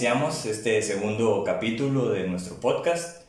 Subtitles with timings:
[0.00, 3.20] iniciamos este segundo capítulo de nuestro podcast.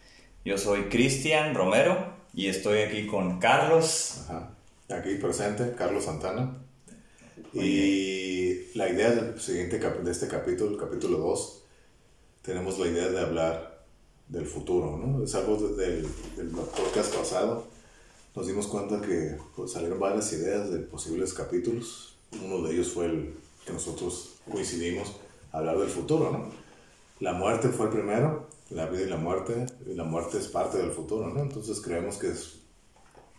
[0.46, 4.22] Yo soy Cristian Romero y estoy aquí con Carlos.
[4.30, 4.56] Ajá.
[4.88, 6.60] Aquí presente, Carlos Santana.
[7.54, 11.62] Y la idea del siguiente de este capítulo, capítulo 2,
[12.42, 13.84] tenemos la idea de hablar
[14.30, 15.26] del futuro, ¿no?
[15.26, 16.08] Es algo de- del,
[16.38, 17.68] del podcast pasado.
[18.34, 22.16] Nos dimos cuenta que pues, salieron varias ideas de posibles capítulos.
[22.42, 23.34] Uno de ellos fue el
[23.66, 25.18] que nosotros coincidimos
[25.52, 26.46] hablar del futuro, ¿no?
[27.20, 30.78] La muerte fue el primero, la vida y la muerte, y la muerte es parte
[30.78, 31.42] del futuro, ¿no?
[31.42, 32.60] Entonces creemos que es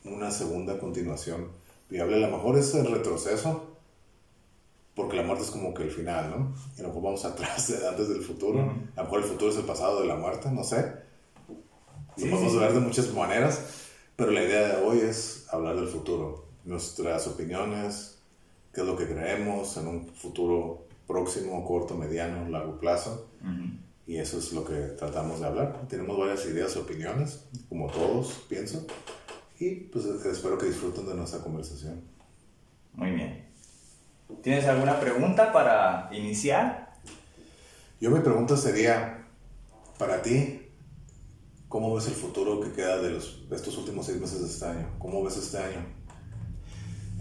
[0.05, 1.49] una segunda continuación
[1.89, 2.17] viable.
[2.17, 3.67] A lo mejor es el retroceso,
[4.95, 6.55] porque la muerte es como que el final, ¿no?
[6.77, 8.61] Y a lo mejor vamos atrás, antes del futuro.
[8.61, 8.71] Ujú.
[8.95, 10.93] A lo mejor el futuro es el pasado de la muerte, no sé.
[11.49, 12.59] Lo Sí, podemos sí.
[12.59, 13.61] ver de muchas maneras,
[14.17, 18.19] pero la idea de hoy es hablar del futuro, nuestras opiniones,
[18.75, 23.29] qué es lo que creemos en un futuro próximo, corto, mediano, largo plazo.
[23.43, 23.77] Ujú.
[24.07, 25.87] Y eso es lo que tratamos de hablar.
[25.89, 28.87] Tenemos varias ideas opiniones, como todos, pienso.
[29.59, 32.03] Y pues espero que disfruten de nuestra conversación.
[32.95, 33.49] Muy bien.
[34.43, 36.95] ¿Tienes alguna pregunta para iniciar?
[38.01, 39.29] Yo mi pregunta sería,
[39.99, 40.63] para ti,
[41.69, 44.65] ¿cómo ves el futuro que queda de, los, de estos últimos seis meses de este
[44.65, 44.89] año?
[44.99, 45.87] ¿Cómo ves este año?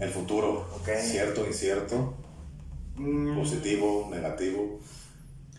[0.00, 0.88] El futuro, Ok.
[1.00, 2.14] cierto, incierto,
[2.96, 4.80] Mm, positivo, negativo,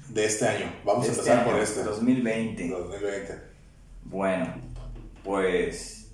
[0.10, 0.66] de este año.
[0.86, 2.68] Vamos este a empezar año, por este, 2020.
[2.70, 3.40] 2020.
[4.06, 4.54] Bueno,
[5.24, 6.12] pues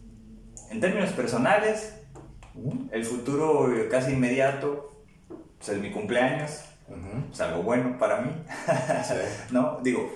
[0.69, 1.93] en términos personales,
[2.91, 5.03] el futuro casi inmediato
[5.57, 6.61] pues, es mi cumpleaños,
[7.31, 8.31] es algo bueno para mí.
[9.07, 9.13] Sí.
[9.51, 10.11] no, digo,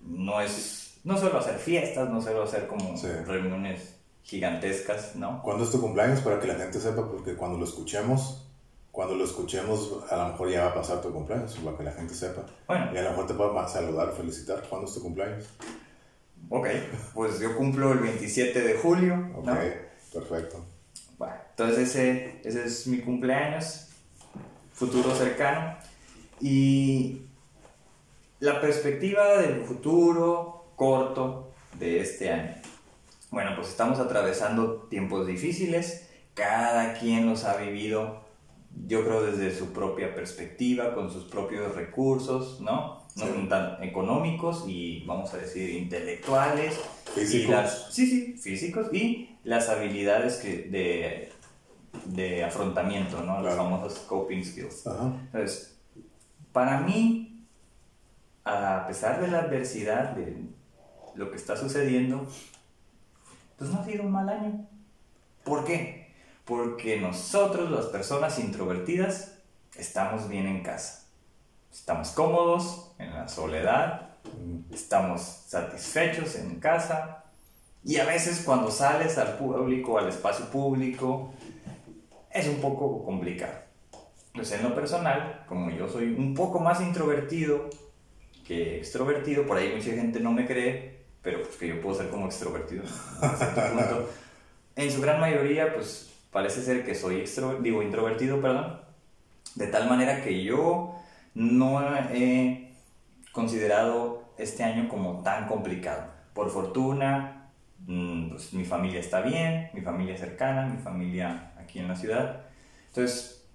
[0.00, 3.06] no es, no suelo hacer fiestas, no suelo hacer como Sí.
[3.26, 5.40] reuniones gigantescas, ¿no?
[5.42, 6.20] ¿Cuándo es tu cumpleaños?
[6.20, 8.47] Para que la gente sepa, porque cuando lo escuchemos,
[8.98, 11.92] cuando lo escuchemos, a lo mejor ya va a pasar tu cumpleaños, para que la
[11.92, 12.44] gente sepa.
[12.66, 14.64] Bueno, Y a lo mejor te puedo saludar, felicitar.
[14.68, 15.44] ¿Cuándo es tu cumpleaños?
[16.50, 16.66] ok,
[17.14, 19.56] pues yo cumplo el 27 de julio, Ok, ¿no?
[20.12, 20.64] perfecto.
[21.16, 23.86] Bueno, entonces ese, ese es mi cumpleaños,
[24.72, 25.76] futuro cercano.
[26.40, 27.22] Y
[28.40, 32.54] la perspectiva del futuro corto de este año.
[33.30, 38.17] Bueno, pues estamos atravesando tiempos difíciles, cada quien los ha vivido,
[38.86, 42.98] yo creo desde su propia perspectiva, con sus propios recursos, ¿no?
[43.16, 43.32] No Sí.
[43.32, 46.78] son tan económicos y vamos a decir intelectuales,
[47.16, 47.50] y Físicos.
[47.50, 51.32] las, sí, sí, físicos y las habilidades que de,
[52.06, 53.40] de afrontamiento, ¿no?
[53.42, 53.70] Las Claro.
[53.70, 54.86] famosas coping skills.
[54.86, 55.12] Ajá.
[55.26, 55.80] Entonces,
[56.52, 57.44] para mí,
[58.44, 60.36] a pesar de la adversidad, de
[61.16, 62.26] lo que está sucediendo,
[63.58, 64.68] pues no ha sido un mal año.
[65.44, 66.07] ¿Por qué?
[66.48, 69.34] Porque nosotros, las personas introvertidas,
[69.76, 71.04] estamos bien en casa.
[71.70, 74.12] Estamos cómodos en la soledad,
[74.72, 77.24] estamos satisfechos en casa
[77.84, 81.34] y a veces cuando sales al público, al espacio público,
[82.30, 83.52] es un poco complicado.
[84.28, 87.68] Entonces en lo personal, como yo soy un poco más introvertido
[88.46, 92.08] que extrovertido, por ahí mucha gente no me cree, pero pues que yo puedo ser
[92.08, 92.84] como extrovertido
[93.36, 94.10] cierto punto.
[94.76, 98.80] En su gran mayoría, pues parece ser que soy extro, digo introvertido, perdón,
[99.54, 100.94] de tal manera que yo
[101.34, 101.80] no
[102.12, 102.72] he
[103.32, 106.10] considerado este año como tan complicado.
[106.34, 107.50] Por fortuna,
[107.86, 112.42] mm, pues mi familia está bien, mi familia cercana, mi familia aquí en la ciudad.
[112.88, 113.46] Entonces,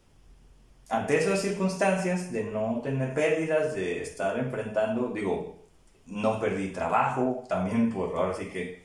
[0.89, 5.67] ante esas circunstancias de no tener pérdidas, de estar enfrentando, digo,
[6.05, 8.83] no perdí trabajo, también por ahora sí que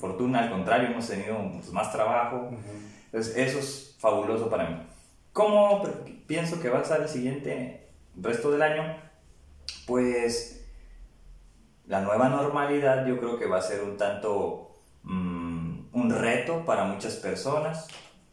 [0.00, 2.48] fortuna, al contrario, hemos tenido pues, más trabajo.
[2.48, 2.91] ujú.
[3.12, 4.76] Entonces, eso es fabuloso para mí.
[5.34, 5.82] ¿Cómo
[6.26, 8.96] pienso que va a estar el siguiente resto del año?
[9.86, 10.66] Pues
[11.86, 16.84] la nueva normalidad yo creo que va a ser un tanto mm, un reto para
[16.84, 17.88] muchas personas.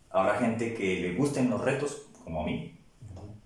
[0.10, 2.80] Habrá gente que le gusten los retos, como a mí,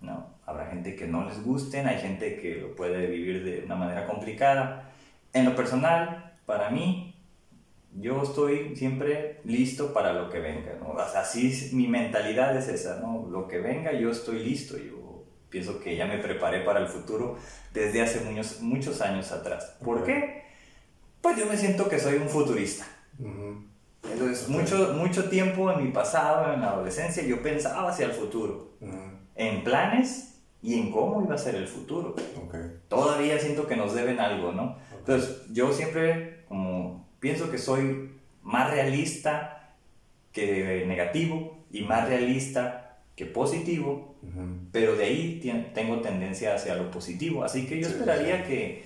[0.01, 0.33] ¿no?
[0.45, 4.05] Habrá gente que no les gusten, hay gente que lo puede vivir de una manera
[4.05, 4.91] complicada.
[5.33, 7.12] En lo personal, para mí,
[7.99, 10.89] yo estoy siempre listo para lo que venga, ¿no?
[10.91, 13.27] O sea, así mi mentalidad es esa, ¿no?
[13.29, 17.37] Lo que venga, yo estoy listo, yo pienso que ya me preparé para el futuro
[17.73, 19.77] desde hace muchos, muchos años atrás.
[19.83, 20.05] ¿Por Ok.
[20.05, 20.43] qué?
[21.21, 22.85] Pues yo me siento que soy un futurista.
[23.19, 23.63] Ujú.
[24.11, 24.49] Entonces, Ok.
[24.49, 28.97] mucho, mucho tiempo en mi pasado, en la adolescencia, yo pensaba hacia el futuro, Ujú.
[29.35, 32.15] en planes y en cómo iba a ser el futuro.
[32.43, 32.55] Ok.
[32.89, 34.77] Todavía siento que nos deben algo, ¿no?
[34.97, 38.11] Entonces, yo siempre como pienso que soy
[38.41, 39.69] más realista
[40.33, 44.15] que negativo y más realista que positivo,
[44.73, 47.45] pero de ahí tengo tendencia hacia lo positivo.
[47.45, 48.43] Así que yo Sí, esperaría sí.
[48.49, 48.85] que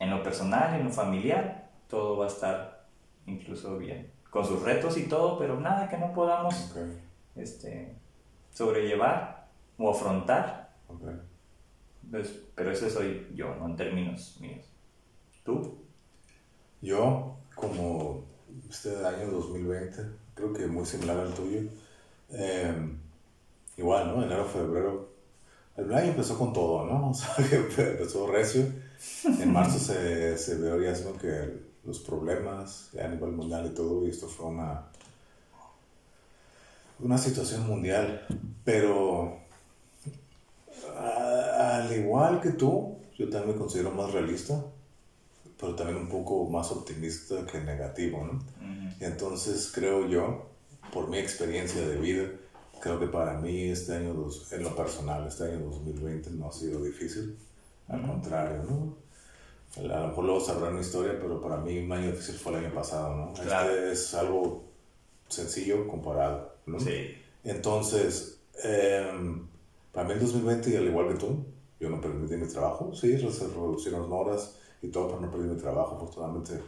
[0.00, 2.86] en lo personal, en lo familiar, todo va a estar
[3.26, 4.10] incluso bien.
[4.30, 6.74] Con sus retos y todo, pero nada que no podamos
[7.36, 7.94] este,
[8.52, 9.46] sobrellevar
[9.78, 10.70] o afrontar.
[10.88, 11.04] ok.
[12.10, 14.66] Pues, pero eso soy yo, no en términos míos.
[15.44, 15.84] ¿Tú?
[16.82, 18.24] Yo, como
[18.68, 20.02] este año 2020,
[20.34, 21.60] creo que muy similar al tuyo,
[22.30, 22.74] eh,
[23.76, 24.22] igual, ¿no?
[24.24, 25.10] Enero, febrero,
[25.76, 27.10] el año empezó con todo, ¿no?
[27.10, 28.66] O sea, empezó recio.
[29.24, 31.16] En marzo se, se veía ¿no?
[31.18, 34.86] que los problemas a nivel mundial y todo, y esto fue una,
[36.98, 38.26] una situación mundial.
[38.64, 39.38] Pero
[40.96, 44.62] al igual que tú, yo también me considero más realista,
[45.60, 48.38] pero también un poco más optimista que negativo, ¿no?
[49.00, 50.46] Y entonces creo yo,
[50.92, 52.28] por mi experiencia de vida,
[52.80, 56.52] creo que para mí este año, dos- en lo personal, este año 2020 no ha
[56.52, 57.36] sido difícil.
[57.88, 58.96] Al contrario, ¿no?
[59.76, 62.64] A lo mejor luego sabrán una historia, pero para mí un año difícil fue el
[62.64, 63.32] año pasado, ¿no?
[63.34, 63.70] Claro.
[63.70, 64.64] Este es algo
[65.28, 66.80] sencillo comparado, ¿no?
[66.80, 67.14] Sí.
[67.44, 69.46] Entonces, em,
[69.92, 71.44] para mí el 2020, y al igual que tú,
[71.78, 72.92] yo no perdí mi trabajo.
[72.94, 75.96] Sí, se reducieron horas y todo, pero no perdí mi trabajo.
[75.96, 76.60] Afortunadamente,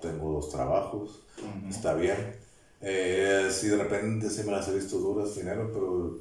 [0.00, 1.22] tengo dos trabajos.
[1.68, 2.34] Está bien.
[2.80, 6.18] Eh, si de repente sí me las he visto duras, dinero, pero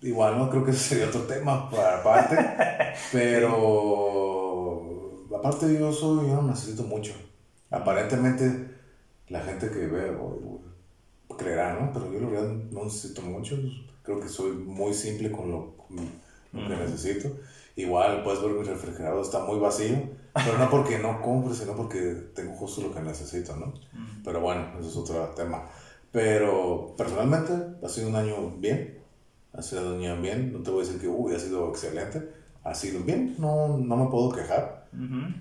[0.00, 2.36] igual no creo que ese sería otro tema para aparte.
[3.12, 7.12] pero aparte yo soy, yo no necesito mucho.
[7.70, 8.70] Aparentemente
[9.28, 10.60] la gente que ve o-
[11.28, 11.92] o creerá, ¿no?
[11.92, 13.56] Pero yo la verdad no necesito mucho.
[14.02, 15.96] Creo que soy muy simple con lo, con
[16.52, 16.82] lo que Ujú.
[16.84, 17.30] necesito.
[17.76, 19.96] Igual puedes ver mi refrigerador, está muy vacío,
[20.32, 23.74] pero no porque no compre, sino porque tengo justo lo que necesito, ¿no?
[24.22, 25.64] Pero bueno, eso es otro tema.
[26.12, 27.52] Pero personalmente
[27.84, 28.98] ha sido un año bien,
[29.52, 32.30] ha sido un año bien, no te voy a decir que uy, ha sido excelente,
[32.62, 35.34] ha sido bien, no, no me puedo quejar, Ujú.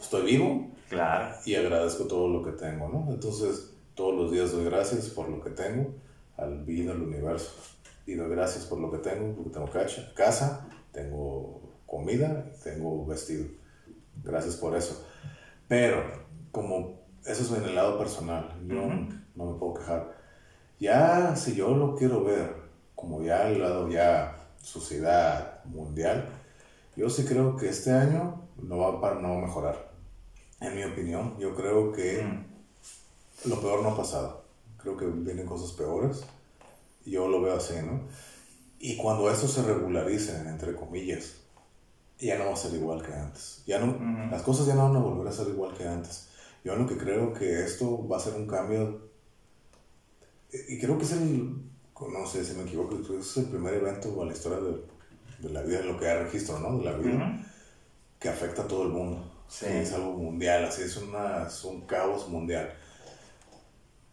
[0.00, 1.34] estoy vivo Claro.
[1.44, 3.12] y agradezco todo lo que tengo, ¿no?
[3.12, 5.92] Entonces todos los días doy gracias por lo que tengo,
[6.38, 7.52] al vida, al universo,
[8.06, 9.68] y doy gracias por lo que tengo, porque tengo
[10.14, 11.60] casa, tengo
[11.94, 13.46] comida, tengo vestido,
[14.24, 15.06] gracias por eso.
[15.68, 16.02] Pero
[16.50, 19.14] como eso es en el lado personal, yo Ujú.
[19.36, 20.16] no me puedo quejar.
[20.80, 22.52] Ya si yo lo quiero ver
[22.96, 26.28] como ya al lado ya sociedad mundial,
[26.96, 29.92] yo sí creo que este año no va, para, no va a mejorar.
[30.60, 33.48] En mi opinión, yo creo que Mm.
[33.50, 34.42] lo peor no ha pasado.
[34.78, 36.24] Creo que vienen cosas peores.
[37.06, 38.00] Yo lo veo así, ¿no?
[38.80, 41.36] Y cuando esto se regularice, entre comillas,
[42.18, 43.62] ya no va a ser igual que antes.
[43.66, 44.30] Ya no, Ujú.
[44.30, 46.28] Las cosas ya no van a volver a ser igual que antes.
[46.64, 49.08] Yo lo que creo que esto va a ser un cambio,
[50.68, 51.48] y creo que es el,
[52.00, 54.84] no sé si me equivoco, es el primer evento en la historia de,
[55.46, 56.78] de la vida, lo que hay registro, ¿no?
[56.78, 57.44] De la vida, Ujú.
[58.18, 59.30] que afecta a todo el mundo.
[59.48, 59.66] Sí.
[59.68, 62.72] Es algo mundial, así es, una, es un caos mundial.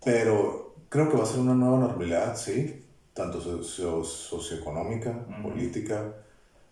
[0.04, 5.50] Pero creo que va a ser una nueva normalidad, sí, tanto socio- socioeconómica, Ujú.
[5.50, 6.16] política.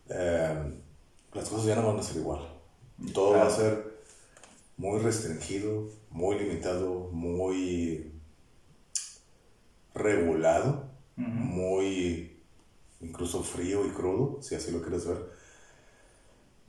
[0.09, 0.79] eh,
[1.33, 2.41] las cosas ya no van a ser igual.
[3.13, 4.00] Todo va a ser
[4.77, 8.12] muy restringido, muy limitado, muy
[9.93, 12.41] regulado, muy
[13.01, 15.29] incluso frío y crudo, si así lo quieres ver.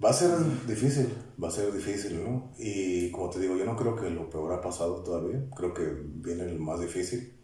[0.02, 0.30] Va a ser
[0.66, 1.12] difícil,
[1.42, 2.52] va a ser difícil, ¿no?
[2.58, 5.84] Y como te digo, yo no creo que lo peor ha pasado todavía, creo que
[6.04, 7.39] viene el más difícil.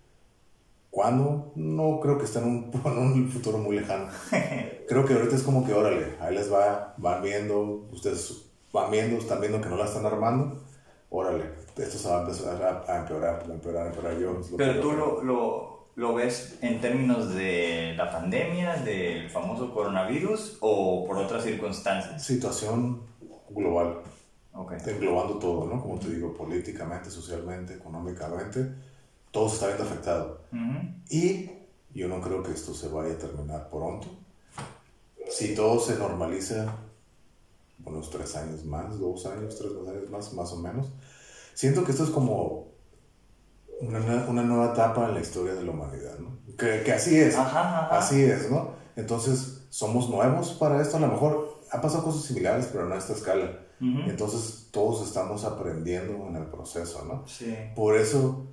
[1.06, 1.52] ¿Cuándo?
[1.54, 4.08] No creo que esté en un, en un futuro muy lejano.
[4.88, 9.16] Creo que ahorita es como que, órale, ahí les va, van viendo, ustedes van viendo,
[9.16, 10.64] están viendo que no la están armando,
[11.08, 11.44] órale,
[11.76, 14.18] esto se va a empezar a, a empeorar, a empeorar, a empeorar.
[14.18, 19.72] Yo, lo Pero tú lo, lo, lo ves en términos de la pandemia, del famoso
[19.72, 22.20] coronavirus o por otras circunstancias.
[22.20, 23.02] Situación
[23.50, 24.00] global.
[24.54, 24.72] Ok.
[24.72, 25.80] está englobando todo, ¿no?
[25.80, 28.74] Como te digo, políticamente, socialmente, económicamente,
[29.30, 30.40] todo se está viendo afectado.
[31.10, 31.50] Y
[31.94, 34.08] yo no creo que esto se vaya a terminar pronto.
[35.28, 36.74] Si todo se normaliza,
[37.84, 40.86] unos tres años más, dos años, tres años más, más o menos,
[41.54, 42.68] siento que esto es como
[43.80, 46.38] una, una nueva etapa en la historia de la humanidad, ¿no?
[46.56, 47.36] Que, que así es.
[47.36, 47.98] Ajá, ajá.
[47.98, 48.70] Así es, ¿no?
[48.96, 50.96] Entonces, somos nuevos para esto.
[50.96, 53.60] A lo mejor han pasado cosas similares, pero no a esta escala.
[53.78, 57.28] Entonces todos estamos aprendiendo en el proceso, ¿no?
[57.28, 57.54] Sí.
[57.74, 58.46] Por eso,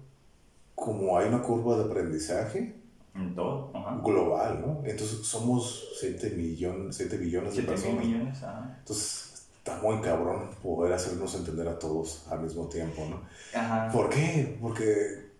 [0.75, 2.75] como hay una curva de aprendizaje
[3.15, 3.72] En todo.
[3.75, 4.00] Ajá.
[4.03, 4.82] global, ¿no?
[4.86, 8.06] Entonces somos 7 millones, 7 billones de 7 mil personas.
[8.06, 8.44] millones.
[8.44, 8.75] Ajá.
[8.80, 13.22] Entonces está muy cabrón poder hacernos entender a todos al mismo tiempo, ¿no?
[13.58, 13.92] Ajá.
[13.92, 14.58] ¿Por qué?
[14.62, 15.32] Porque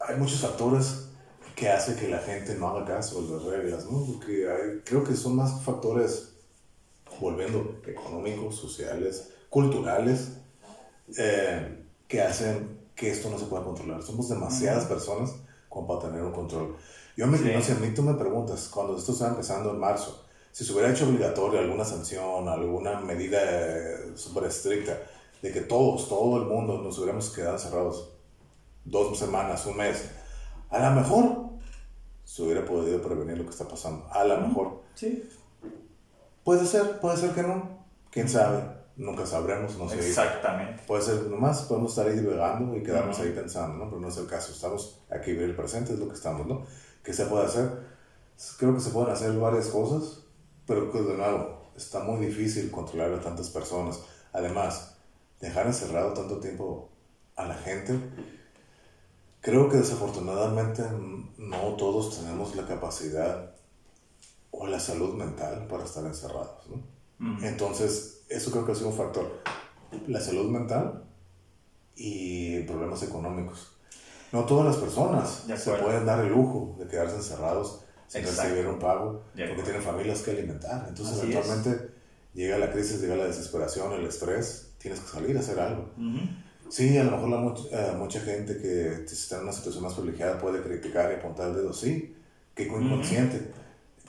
[0.00, 1.08] hay muchos factores
[1.56, 4.04] que hace que la gente no haga caso a las reglas, ¿no?
[4.06, 6.32] Porque hay- creo que son más factores,
[7.20, 10.38] volviendo, económicos, sociales, culturales,
[11.18, 14.02] eh, que hacen que esto no se pueda controlar.
[14.02, 15.34] Somos demasiadas personas
[15.68, 16.76] como para tener un control.
[17.16, 17.50] Yo me Sí.
[17.54, 20.72] no sé, a mí tú me preguntas, cuando esto estaba empezando en marzo, si se
[20.72, 24.98] hubiera hecho obligatorio alguna sanción, alguna medida eh, súper estricta,
[25.40, 28.10] de que todos, todo el mundo nos hubiéramos quedado encerrados
[28.84, 30.10] dos semanas, un mes,
[30.70, 31.42] a lo mejor
[32.24, 34.06] se hubiera podido prevenir lo que está pasando.
[34.10, 34.82] A lo mejor.
[34.94, 35.28] Sí.
[36.44, 37.84] Puede ser, puede ser que no.
[38.10, 38.62] ¿Quién sabe?
[38.96, 39.96] Nunca sabremos, no sé.
[40.06, 40.82] Exactamente.
[40.86, 43.26] Puede ser nomás, podemos estar ahí divagando y quedarnos Ujú.
[43.26, 43.88] ahí pensando, ¿no?
[43.88, 44.52] Pero no es el caso.
[44.52, 46.66] Estamos aquí, ver el presente, es lo que estamos, ¿no?
[47.02, 47.70] ¿Qué se puede hacer?
[48.58, 50.20] Creo que se pueden hacer varias cosas,
[50.66, 54.00] pero que de nuevo, está muy difícil controlar a tantas personas.
[54.32, 54.96] Además,
[55.40, 56.90] dejar encerrado tanto tiempo
[57.36, 57.98] a la gente,
[59.40, 60.82] creo que desafortunadamente
[61.38, 63.54] no todos tenemos la capacidad
[64.50, 66.92] o la salud mental para estar encerrados, ¿no?
[67.42, 69.40] Entonces, eso creo que ha sido un factor.
[70.08, 71.04] La salud mental
[71.96, 73.72] y problemas económicos.
[74.32, 78.42] No todas las personas se pueden dar el lujo de quedarse encerrados sin Exacto.
[78.44, 80.86] recibir un pago, porque tienen familias que alimentar.
[80.88, 81.34] Entonces, Así es.
[81.36, 81.90] eventualmente
[82.34, 85.90] llega la crisis, llega la desesperación, el estrés, tienes que salir a hacer algo.
[85.98, 86.18] Ujú.
[86.70, 89.92] Sí, a lo mejor la much- eh, mucha gente que está en una situación más
[89.92, 92.16] privilegiada puede criticar y apuntar el dedo, sí,
[92.54, 93.50] que inconsciente.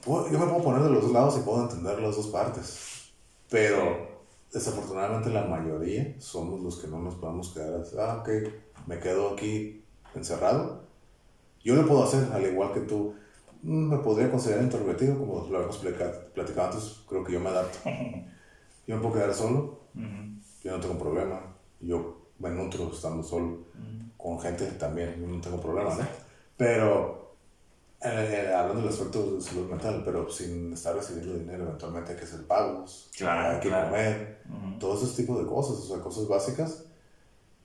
[0.05, 3.11] Puedo- Yo me puedo poner de los dos lados y puedo entender las dos partes,
[3.49, 4.12] pero
[4.53, 8.29] desafortunadamente la mayoría somos los que no nos podemos quedar, así, ah, ok,
[8.87, 9.83] me quedo aquí
[10.15, 10.83] encerrado.
[11.63, 13.15] Yo lo puedo hacer, al igual que tú.
[13.63, 17.79] Mm, Me podría considerar introvertido, como lo habíamos platicado antes, creo que yo me adapto.
[18.85, 19.79] Yo me puedo quedar solo,
[20.61, 21.55] yo no tengo problema.
[21.79, 23.59] Yo me nutro estando solo.
[24.17, 26.05] Con gente también, yo no tengo problema, ¿no?
[26.57, 27.22] Pero,
[28.03, 32.25] eh, hablando del aspecto de salud mental, pero sin estar recibiendo dinero, eventualmente hay que
[32.25, 33.89] hacer pagos, Claro, hay que claro.
[33.89, 34.79] comer, Ujú.
[34.79, 36.83] todos esos tipos de cosas, o sea, cosas básicas.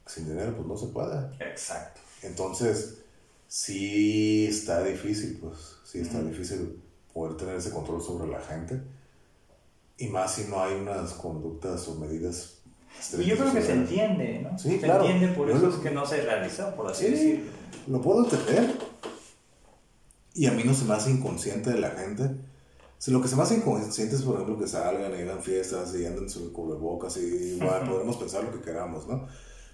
[0.07, 1.35] Sin dinero, pues no se puede.
[1.51, 2.01] Exacto.
[2.23, 2.99] Entonces,
[3.47, 6.29] sí está difícil, pues, sí está Ujú.
[6.29, 8.81] difícil poder tener ese control sobre la gente.
[9.99, 12.55] Y más si no hay unas conductas o medidas
[13.19, 14.59] Y yo creo que se entiende, ¿no?
[14.59, 15.05] Sí, se claro.
[15.05, 17.11] entiende, por eso es que no se realizó, por así Sí.
[17.11, 17.51] decirlo.
[17.89, 18.77] Lo puedo entender.
[20.39, 22.31] Y a mí no se me hace inconsciente de la gente.
[22.99, 25.95] Si lo que se me hace inconsciente es, por ejemplo, que salgan y hagan fiestas
[25.97, 27.91] y anden sobre cubrebocas y Ujú.
[27.91, 29.27] podemos pensar lo que queramos, ¿no?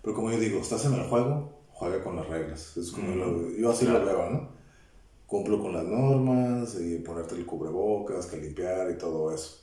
[0.03, 2.77] Pero como yo digo, estás en el juego, juega con las reglas.
[2.77, 4.01] Es como lo- yo así Claro.
[4.01, 4.49] lo veo, ¿no?
[5.27, 9.61] Cumplo con las normas y ponerte el cubrebocas, que limpiar y todo eso.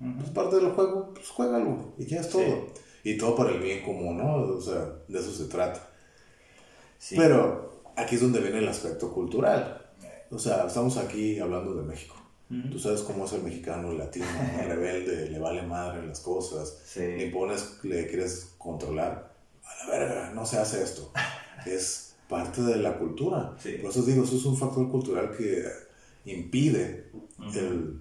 [0.00, 0.18] Ujú.
[0.18, 2.42] Pues parte del juego, pues juégalo y ya es todo.
[2.42, 3.10] Sí.
[3.10, 4.34] Y todo para el bien común, ¿no?
[4.36, 5.80] O sea, de eso se trata.
[6.98, 7.16] Sí.
[7.16, 9.78] Pero aquí es donde viene el aspecto cultural.
[10.32, 12.16] O sea, estamos aquí hablando de México.
[12.70, 14.62] Tú sabes cómo es el mexicano, el latino, ¿no?
[14.68, 17.24] rebelde, le vale madre las cosas, le Sí.
[17.24, 19.32] impones, le quieres controlar.
[19.64, 21.12] A la verga, no se hace esto.
[21.66, 23.54] Es parte de la cultura.
[23.58, 23.74] Sí.
[23.80, 25.64] Por eso digo, eso es un factor cultural que
[26.24, 27.10] impide
[27.54, 28.00] el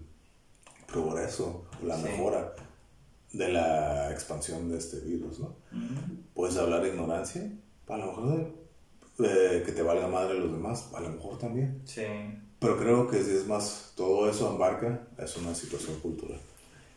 [0.87, 2.03] progreso o la Sí.
[2.03, 2.53] mejora
[3.33, 5.55] de la expansión de este virus, ¿no?
[6.33, 7.49] Puedes hablar de ignorancia,
[7.87, 8.53] a lo mejor
[9.23, 11.81] eh, que te valga madre los demás, a lo mejor también.
[11.85, 12.03] Sí.
[12.59, 16.39] Pero creo que si es más, todo eso embarca, es una situación cultural.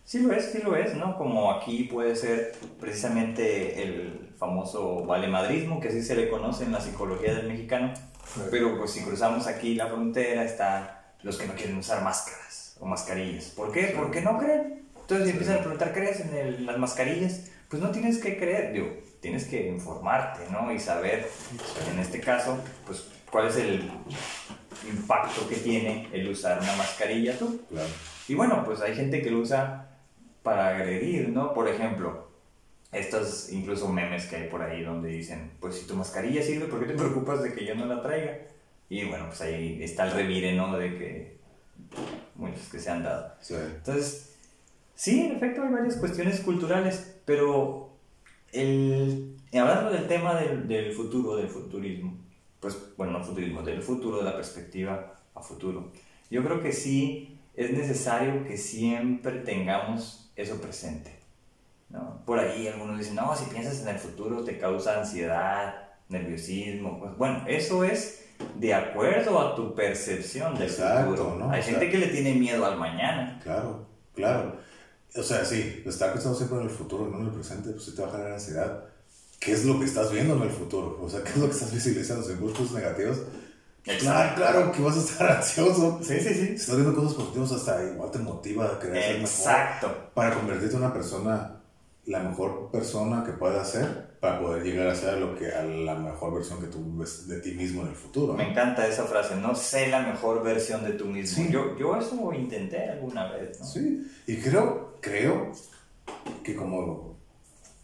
[0.05, 1.17] Sí lo es, sí lo es, ¿no?
[1.17, 6.81] Como aquí puede ser precisamente el famoso valemadrismo, que así se le conoce en la
[6.81, 7.93] psicología del mexicano.
[8.51, 12.87] Pero pues si cruzamos aquí la frontera está los que no quieren usar máscaras o
[12.87, 13.47] mascarillas.
[13.57, 13.89] ¿Por qué?
[13.89, 13.93] Sí.
[13.97, 14.83] Porque no creen.
[15.01, 15.33] Entonces Sí.
[15.33, 17.51] empiezan a preguntar, ¿crees en el- las mascarillas?
[17.69, 18.89] Pues no tienes que creer, digo,
[19.25, 20.71] tienes que informarte, ¿no?
[20.71, 21.27] Y saber,
[21.91, 23.91] en este caso, pues cuál es el
[24.87, 27.63] impacto que tiene el usar una mascarilla tú.
[27.71, 27.89] Claro.
[28.29, 29.97] Y bueno, pues hay gente que lo usa
[30.43, 31.55] para agredir, ¿no?
[31.55, 32.29] Por ejemplo,
[32.93, 36.81] estos incluso memes que hay por ahí donde dicen, pues si tu mascarilla sirve, ¿por
[36.81, 38.37] qué te preocupas de que yo no la traiga?
[38.91, 40.77] Y bueno, pues ahí está el revire, ¿no?
[40.77, 41.39] De que
[42.35, 43.33] muchos que se han dado.
[43.41, 43.55] Sí.
[43.55, 44.35] Entonces,
[44.95, 47.94] sí, en efecto hay varias cuestiones culturales, pero
[48.55, 52.17] el, hablando del tema del, del futuro, del futurismo,
[52.61, 55.93] pues bueno, no futurismo, del futuro, de la perspectiva a futuro,
[56.31, 61.13] yo creo que sí es necesario que siempre tengamos eso presente.
[61.91, 62.23] ¿no?
[62.25, 65.75] Por ahí algunos dicen, no, si piensas en el futuro te causa ansiedad,
[66.09, 66.99] nerviosismo.
[66.99, 68.25] Pues, bueno, eso es
[68.57, 71.37] de acuerdo a tu percepción del Exacto, futuro.
[71.37, 71.51] ¿no?
[71.51, 73.39] Hay O gente sea- que le tiene miedo al mañana.
[73.43, 74.57] Claro, claro.
[75.17, 77.95] O sea, sí, estar pensando siempre en el futuro, no en el presente, pues sí
[77.95, 78.85] te va a generar ansiedad.
[79.39, 80.99] ¿Qué es lo que estás viendo en el futuro?
[81.03, 82.27] O sea, ¿qué es lo que estás visualizando?
[82.27, 83.19] Si cosas negativas,
[83.85, 86.01] Claro, claro que vas a estar ansioso.
[86.03, 86.47] Sí, sí, sí.
[86.47, 89.29] Si estás viendo cosas positivas, hasta igual te motiva a querer ser mejor.
[89.29, 90.11] Exacto.
[90.15, 91.61] Para convertirte en una persona,
[92.07, 95.97] la mejor persona que puedas ser, para poder llegar a ser lo que, a la
[95.97, 98.29] mejor versión que tú ves de ti mismo en el futuro.
[98.33, 98.39] ¿no?
[98.39, 101.45] Me encanta esa frase, no sé la mejor versión de tú mismo.
[101.45, 101.51] Sí.
[101.53, 103.67] Yo, yo eso intenté alguna vez, ¿no?
[103.67, 105.53] Sí, y creo, creo
[106.43, 107.19] que como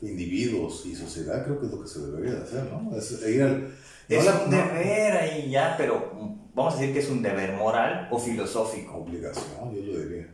[0.00, 2.96] individuos y sociedad, creo que es lo que se debería de hacer, ¿no?
[2.96, 3.60] Es ir al...
[3.64, 3.68] no
[4.08, 6.10] Es la- un no- deber ahí ya, pero
[6.54, 8.94] vamos a decir que es un deber moral o filosófico.
[8.96, 10.26] Obligación, yo lo diría.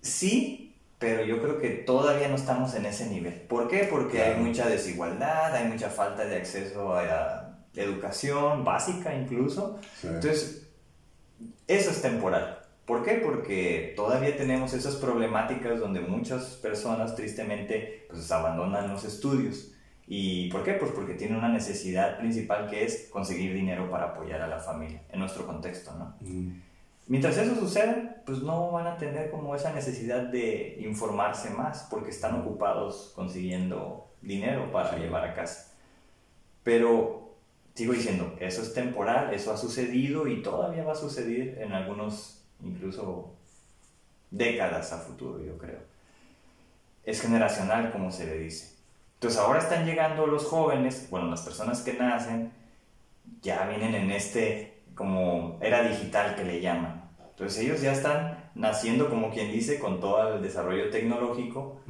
[0.00, 0.65] Sí,
[0.98, 3.34] pero yo creo que todavía no estamos en ese nivel.
[3.34, 3.86] ¿Por qué?
[3.90, 9.78] Porque hay mucha desigualdad, hay mucha falta de acceso a la educación básica incluso.
[10.00, 10.08] Sí.
[10.08, 10.68] Entonces,
[11.66, 12.60] eso es temporal.
[12.86, 13.14] ¿Por qué?
[13.14, 19.72] Porque todavía tenemos esas problemáticas donde muchas personas tristemente pues abandonan los estudios.
[20.06, 20.74] ¿Y por qué?
[20.74, 25.02] Pues porque tienen una necesidad principal que es conseguir dinero para apoyar a la familia,
[25.10, 26.16] en nuestro contexto, ¿no?
[26.20, 26.62] Mm,
[27.08, 32.10] Mientras eso suceda, pues no van a tener como esa necesidad de informarse más porque
[32.10, 35.72] están ocupados consiguiendo dinero para llevar a casa.
[36.64, 37.36] Pero
[37.74, 42.42] sigo diciendo, eso es temporal, eso ha sucedido y todavía va a suceder en algunos,
[42.60, 43.34] incluso
[44.30, 45.78] décadas a futuro, yo creo.
[47.04, 48.74] Es generacional, como se le dice.
[49.14, 52.52] Entonces ahora están llegando los jóvenes, bueno, las personas que nacen,
[53.42, 57.08] ya vienen en este como era digital que le llaman.
[57.30, 61.80] Entonces ellos ya están naciendo, como quien dice, con todo el desarrollo tecnológico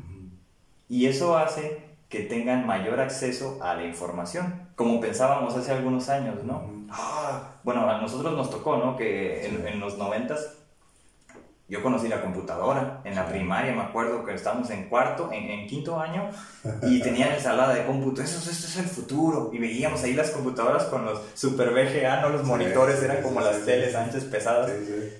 [0.88, 6.44] y eso hace que tengan mayor acceso a la información, como pensábamos hace algunos años,
[6.44, 6.62] ¿no?
[6.90, 8.96] Ah, bueno, a nosotros nos tocó, ¿no?
[8.96, 10.65] Que en, en los noventas
[11.68, 15.66] yo conocí la computadora en la primaria, me acuerdo que estábamos en cuarto, en, en
[15.66, 16.30] quinto año,
[16.82, 20.84] y tenían ensalada de cómputo, eso, esto es el futuro, y veíamos ahí las computadoras
[20.84, 22.28] con los super VGA, ¿no?
[22.28, 24.70] Los Sí, monitores eran sí, como sí, las teles anchas pesadas,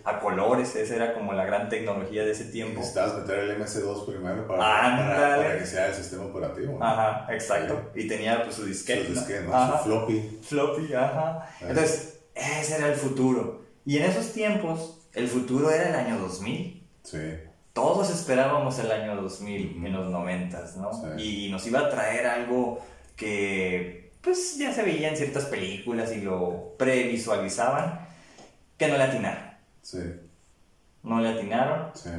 [0.04, 2.78] a colores, esa era como la gran tecnología de ese tiempo.
[2.78, 6.78] Necesitabas meter el MS2 primero para, para, para que sea el sistema operativo.
[6.78, 6.84] ¿no?
[6.84, 7.90] Ajá, exacto.
[7.94, 9.06] Y tenía pues su disquete.
[9.06, 9.20] Su ¿no?
[9.20, 9.54] disquete, ¿no?
[9.54, 9.78] Ajá.
[9.78, 10.38] Su floppy.
[10.42, 10.94] Floppy.
[10.94, 11.48] Ajá.
[11.60, 13.62] Entonces, ese era el futuro.
[13.84, 16.82] Y en esos tiempos, el futuro era el año 2000.
[17.02, 17.18] Sí.
[17.72, 19.86] Todos esperábamos el año 2000 Ujú.
[19.86, 20.92] en los 90, ¿no?
[21.18, 21.46] Sí.
[21.46, 22.80] Y nos iba a traer algo
[23.16, 28.00] que pues ya se veía en ciertas películas y lo previsualizaban,
[28.76, 29.44] que no le atinaron.
[29.82, 29.98] Sí.
[31.04, 31.90] No le atinaron.
[31.94, 32.10] Sí.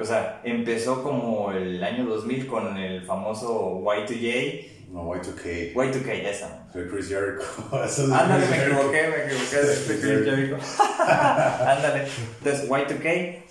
[0.00, 4.66] O sea, empezó como el año 2000 con el famoso Y2J.
[4.90, 5.72] No, Y2K.
[5.74, 6.66] Y2K, esa.
[6.72, 7.42] Soy Chris Jericho.
[7.84, 8.78] Eso es Ándale, Chris me Jericho.
[8.78, 10.58] equivoqué, me equivoqué de este Chris Jericho.
[11.00, 12.08] Ándale.
[12.38, 13.42] Entonces, Y2K,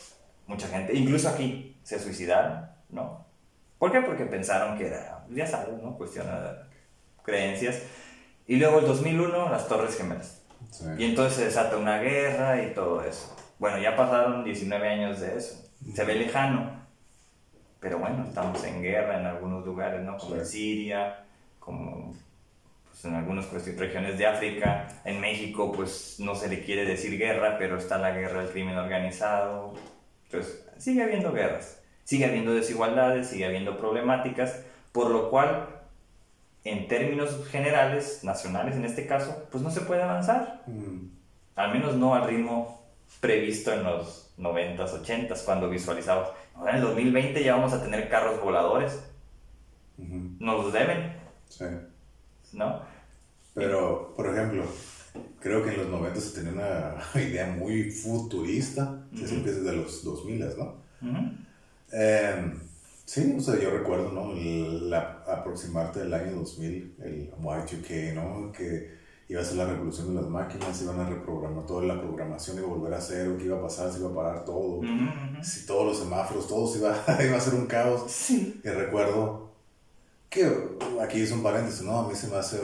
[0.47, 3.25] mucha gente, incluso aquí, se suicidaron, ¿no?
[3.77, 4.01] ¿Por qué?
[4.01, 5.97] Porque pensaron que era, ya sabes, ¿no?
[5.97, 6.51] Cuestión de
[7.23, 7.83] creencias.
[8.45, 10.41] Y luego el 2001, las Torres Gemelas.
[10.71, 10.85] Sí.
[10.97, 13.33] Y entonces se desata una guerra y todo eso.
[13.59, 15.69] Bueno, ya pasaron 19 años de eso.
[15.95, 16.79] Se ve lejano.
[17.79, 20.17] Pero bueno, estamos en guerra en algunos lugares, ¿no?
[20.17, 21.23] Como en Siria,
[21.69, 22.15] como
[22.89, 23.45] pues, en algunas
[23.77, 24.87] regiones de África.
[25.05, 28.75] En México, pues no se le quiere decir guerra, pero está la guerra del crimen
[28.77, 29.75] organizado.
[30.25, 35.67] Entonces, sigue habiendo guerras, sigue habiendo desigualdades, sigue habiendo problemáticas, por lo cual,
[36.63, 40.63] en términos generales, nacionales en este caso, pues no se puede avanzar.
[40.65, 41.07] Mm,
[41.55, 42.81] Al menos no al ritmo
[43.21, 46.29] previsto en los 90s, 80s, cuando visualizamos.
[46.55, 49.03] Ahora en el 2020 ya vamos a tener carros voladores.
[49.97, 50.35] ujú.
[50.39, 51.18] Nos los deben,
[51.49, 51.65] Sí.
[52.53, 52.81] ¿no?
[53.53, 54.63] Pero, por ejemplo,
[55.41, 59.27] creo que en los 90 se tenía una idea muy futurista, que Ujú.
[59.27, 60.75] siempre es de los 2000, ¿no?
[61.01, 61.31] Ujú.
[61.91, 62.53] Eh,
[63.05, 64.31] sí, o sea, yo recuerdo, ¿no?
[64.33, 68.51] El- la, aproximarte del año 2000, el Y2K, ¿no?
[68.51, 72.57] Que iba a ser la revolución de las máquinas, iban a reprogramar toda la programación,
[72.57, 74.85] iba a volver a cero, qué iba a pasar, se iba a parar todo, Ujú,
[74.87, 75.43] ujú.
[75.43, 78.09] si todos los semáforos, todo se iba, iba a ser un caos.
[78.11, 78.59] Sí.
[78.63, 79.48] Y recuerdo
[80.29, 80.49] que
[81.01, 81.99] aquí es un paréntesis, ¿no?
[81.99, 82.59] A mí se me hace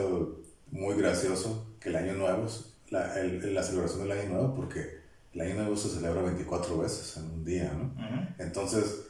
[0.70, 2.46] muy gracioso que el año nuevo,
[2.90, 4.98] la, el- la celebración del año nuevo, porque
[5.34, 7.92] el año nuevo se celebra 24 veces en un día, ¿no?
[8.38, 9.02] Entonces,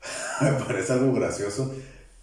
[0.40, 1.74] me parece algo gracioso.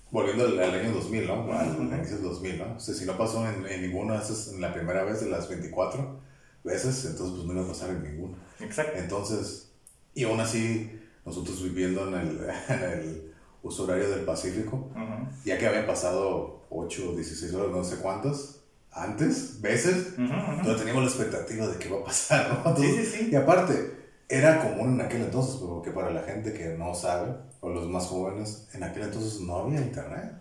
[0.09, 1.51] Volviendo al, al año 2000, ¿no?
[1.53, 2.75] Al inicio del 2000, ¿no?
[2.77, 5.29] O sea, si no pasó en, en ninguna de esas, en la primera vez de
[5.29, 6.21] las 24
[6.63, 8.37] veces, entonces pues no iba a pasar en ninguna.
[8.61, 8.97] Exacto.
[8.97, 9.67] Entonces,
[10.13, 13.26] y aún así, nosotros viviendo en el, en el
[13.67, 15.29] uso horario del Pacífico, Ujú.
[15.45, 20.51] ya que habían pasado 8 o 16 horas, no sé cuántas, antes, veces, Ujú, ujú.
[20.51, 22.75] entonces teníamos la expectativa de qué va a pasar, ¿no?
[22.75, 23.29] Sí, Entonces, sí, sí.
[23.31, 23.97] y aparte,
[24.29, 28.05] era común en aquel entonces, porque para la gente que no sabe, o los más
[28.07, 30.33] jóvenes, en aquel entonces no había internet.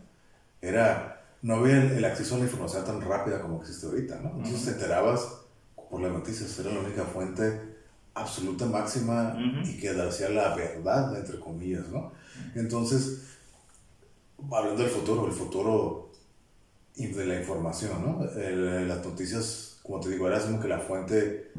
[0.60, 4.30] Era, no había el, el acceso a la información tan rápida como existe ahorita, ¿no?
[4.30, 4.64] Entonces Ujú.
[4.64, 5.28] te enterabas
[5.90, 7.76] por las noticias, era la única fuente
[8.14, 12.12] absoluta máxima y que hacía la verdad, entre comillas, ¿no?
[12.54, 13.22] Entonces,
[14.50, 16.10] hablando del futuro, el futuro
[16.96, 18.24] de la información, ¿no?
[18.24, 21.52] las noticias, como te digo, era como que la fuente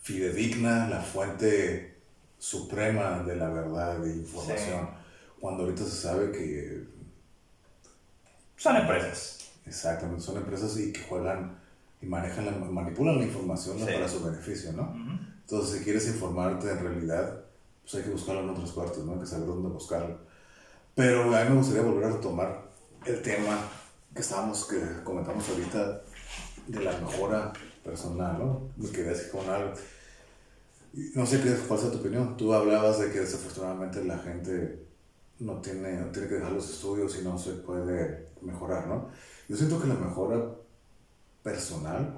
[0.00, 1.96] fidedigna, la fuente
[2.38, 4.88] suprema de la verdad de información,
[5.40, 6.84] cuando ahorita se sabe que...
[8.56, 9.50] Son empresas.
[9.66, 11.58] Exactamente, son empresas y que juegan
[12.00, 14.94] y manejan, la, manipulan la información para su beneficio, ¿no?
[15.40, 17.43] Entonces, si quieres informarte en realidad,
[17.84, 19.12] pues hay que buscarlo en otras partes, ¿no?
[19.12, 20.18] Hay que saber dónde buscarlo.
[20.94, 22.70] Pero a mí me gustaría volver a retomar
[23.04, 23.58] el tema
[24.14, 26.02] que estábamos, que comentamos ahorita
[26.66, 27.52] de la mejora
[27.84, 28.70] personal, ¿no?
[28.76, 29.72] Me quedé así con algo.
[31.14, 32.36] No sé cuál es tu opinión.
[32.36, 34.86] Tú hablabas de que desafortunadamente la gente
[35.40, 39.08] no tiene, no tiene que dejar los estudios y no se puede mejorar, ¿no?
[39.48, 40.54] Yo siento que la mejora
[41.42, 42.14] personal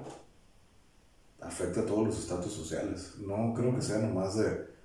[1.41, 3.15] afecta a todos los estatus sociales.
[3.17, 4.76] No creo que sea nomás de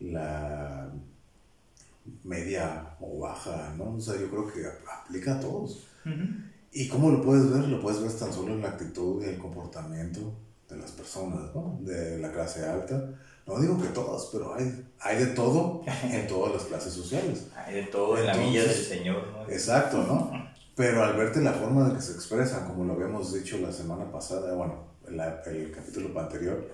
[0.00, 0.90] la
[2.24, 3.96] media o baja, ¿no?
[3.96, 5.86] O sea, yo creo que aplica a todos.
[6.72, 7.68] ¿Y cómo lo puedes ver?
[7.68, 10.32] Lo puedes ver tan solo en la actitud y el comportamiento
[10.68, 11.78] de las personas, ¿no?
[11.82, 13.10] De la clase alta.
[13.46, 17.46] No digo que todas, pero hay, hay de todo en todas las clases sociales.
[17.56, 19.52] Hay de todo en la milla del Señor, ¿no?
[19.52, 20.30] Exacto, ¿no?
[20.76, 24.10] Pero al verte la forma en que se expresan, como lo habíamos dicho la semana
[24.10, 26.70] pasada, bueno, el, el capítulo anterior,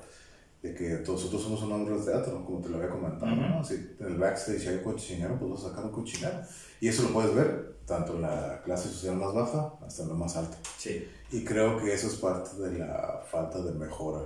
[0.67, 3.65] de que nosotros somos un hombre de teatro, como te lo había comentado, ¿no?
[3.65, 6.41] Si en el backstage hay un cochinero, pues vas a sacar un cochinero.
[6.81, 10.15] Y eso lo puedes ver tanto en la clase social más baja hasta en la
[10.15, 10.57] más alta.
[10.77, 11.09] Sí.
[11.31, 14.21] Y creo que eso es parte de la falta de mejora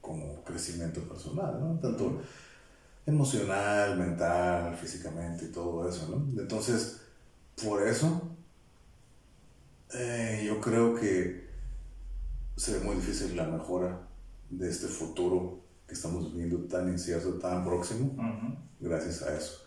[0.00, 1.78] como crecimiento personal, ¿no?
[1.80, 2.20] Tanto
[3.04, 6.40] emocional, mental, físicamente y todo eso, ¿no?
[6.40, 7.00] Entonces,
[7.62, 8.22] por eso,
[9.94, 11.48] eh, yo creo que
[12.56, 14.07] se ve muy difícil la mejora
[14.50, 18.14] de este futuro que estamos viviendo tan incierto, tan próximo,
[18.80, 19.62] gracias a eso.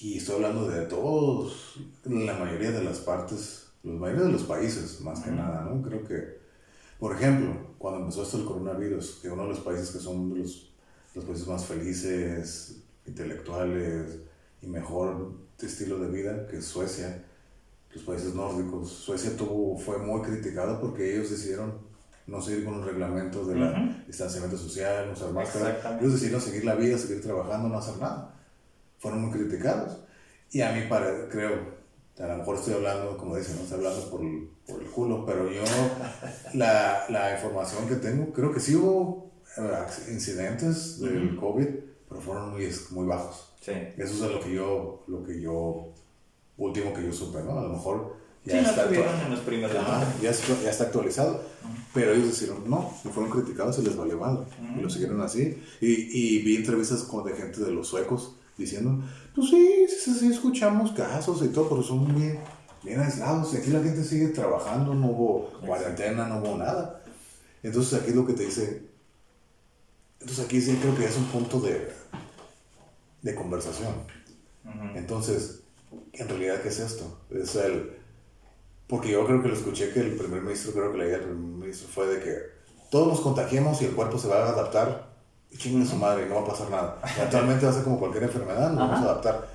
[0.00, 5.00] Y estoy hablando de todos, la mayoría de las partes, la mayoría de los países,
[5.00, 5.82] más que nada, ¿no?
[5.82, 6.38] Creo que,
[6.98, 10.72] por ejemplo, cuando empezó esto el coronavirus, que uno de los países que son los,
[11.14, 14.18] los países más felices, intelectuales
[14.62, 17.24] y mejor estilo de vida, que es Suecia,
[17.94, 21.78] los países nórdicos, Suecia tuvo, fue muy criticado porque ellos decidieron
[22.26, 25.98] no seguir con los reglamentos del distanciamiento social, no usar máscara.
[26.00, 28.34] Ellos decidieron seguir la vida, seguir trabajando, no hacer nada.
[28.98, 29.98] Fueron muy criticados.
[30.50, 31.74] Y a mí, para, creo,
[32.18, 35.26] a lo mejor estoy hablando, como dicen, no estoy hablando por el, por el culo,
[35.26, 35.62] pero yo,
[36.54, 41.66] la, la, información que tengo, creo que sí hubo eh, incidentes del COVID,
[42.08, 43.52] pero fueron muy, muy bajos.
[43.60, 43.72] Sí.
[43.96, 45.92] Eso es lo que yo, lo que yo,
[46.56, 47.58] último que yo supe, ¿no?
[47.58, 51.42] A lo mejor ya, sí, está, en los primeros ya, ya, está actualizado.
[51.94, 54.44] Pero ellos dijeron, no, y fueron criticados y les valió mal.
[54.76, 55.62] Y lo siguieron así.
[55.80, 59.02] Y, y, vi entrevistas con de gente de los suecos diciendo,
[59.34, 62.40] pues sí, sí, sí, escuchamos casos y todo, pero son bien,
[62.82, 63.54] bien aislados.
[63.54, 67.00] Y aquí la gente sigue trabajando, no hubo cuarentena, no hubo nada.
[67.62, 68.82] Entonces aquí lo que te dice,
[70.20, 71.90] entonces aquí sí creo que es un punto de,
[73.22, 73.94] de conversación.
[74.94, 75.60] Entonces,
[76.12, 77.20] en realidad, ¿qué es esto?
[77.30, 78.03] Es el
[78.94, 81.26] porque yo creo que lo escuché que el primer ministro, creo que la idea del
[81.26, 82.36] primer ministro fue de que
[82.92, 85.08] todos nos contagiemos y el cuerpo se va a adaptar.
[85.50, 87.00] Y chinguen su madre no va a pasar nada.
[87.20, 89.48] actualmente va a ser como cualquier enfermedad, nos vamos a adaptar.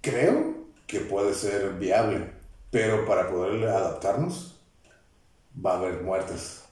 [0.00, 0.54] Creo
[0.86, 2.32] que puede ser viable,
[2.70, 4.58] pero para poder adaptarnos
[5.54, 6.62] va a haber muertes.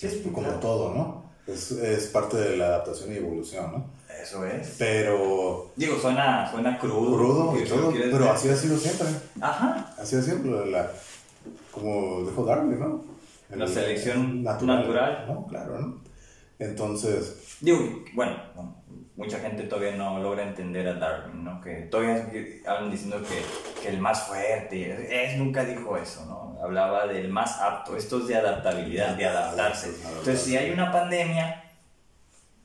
[0.00, 1.24] es como todo, ¿no?
[1.48, 3.90] Es, es parte de la adaptación y evolución, ¿no?
[4.22, 4.76] Eso es.
[4.78, 5.70] Pero.
[5.76, 7.16] Digo, suena, suena crudo.
[7.16, 9.06] Crudo y todo, pero así ha sido siempre.
[9.40, 9.94] Ajá.
[9.98, 10.90] Así ha sido la,
[11.70, 13.04] como dijo Darwin, ¿no?
[13.56, 15.24] la selección natural.
[15.26, 15.46] ¿no?
[15.46, 16.00] Claro, ¿no?
[16.58, 17.56] Entonces.
[17.60, 18.36] Digo, bueno,
[19.16, 21.60] mucha gente todavía no logra entender a Darwin, ¿no?
[21.60, 22.28] Que todavía
[22.66, 26.58] hablan diciendo que, que el más fuerte, él nunca dijo eso, ¿no?
[26.62, 29.88] Hablaba del más apto, esto es de adaptabilidad, de adaptarse.
[29.88, 31.67] Entonces, si hay una pandemia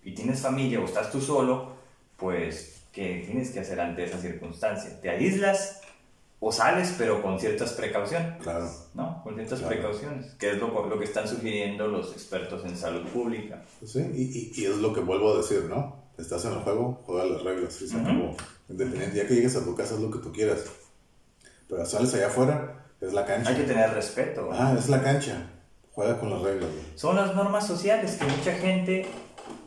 [0.04, 1.74] y tienes familia o estás tú solo,
[2.18, 5.00] pues, ¿qué tienes que hacer ante esa circunstancia?
[5.02, 5.82] ¿Te aíslas
[6.40, 8.42] o sales, pero con ciertas precauciones?
[8.42, 8.70] Claro.
[8.94, 9.22] ¿No?
[9.24, 13.64] Con ciertas precauciones, que es lo, lo, que están sugiriendo los expertos en salud pública.
[13.86, 16.04] Sí, y, y, es lo que vuelvo a decir, ¿no?
[16.18, 18.36] Estás en el juego, juega las reglas y se acabó.
[18.70, 20.66] Independiente, ya que llegues a tu casa, es lo que tú quieras.
[21.68, 23.50] Pero sales allá afuera, es la cancha.
[23.50, 24.50] Hay que tener respeto.
[24.52, 25.50] Ah, es la cancha.
[25.94, 26.70] Juega con las reglas.
[26.96, 29.06] Son las normas sociales que mucha gente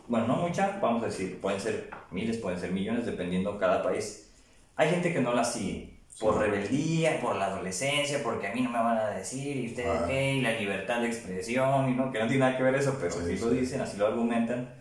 [0.08, 4.30] bueno, no mucha, vamos a decir, pueden ser miles, pueden ser millones, dependiendo cada país.
[4.76, 5.94] Hay gente que no la sigue.
[6.18, 10.00] por rebeldía, por la adolescencia, porque a mí no me van a decir, y ustedes
[10.00, 10.06] Ah.
[10.08, 12.96] qué, y la libertad de expresión, y no, que no tiene nada que ver eso,
[12.98, 14.74] pero Sí, así lo dicen, así lo argumentan.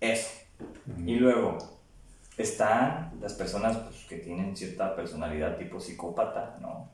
[0.00, 0.30] Eso.
[1.04, 1.58] Y luego
[2.36, 6.90] están las personas pues, que tienen cierta personalidad tipo psicópata, ¿no?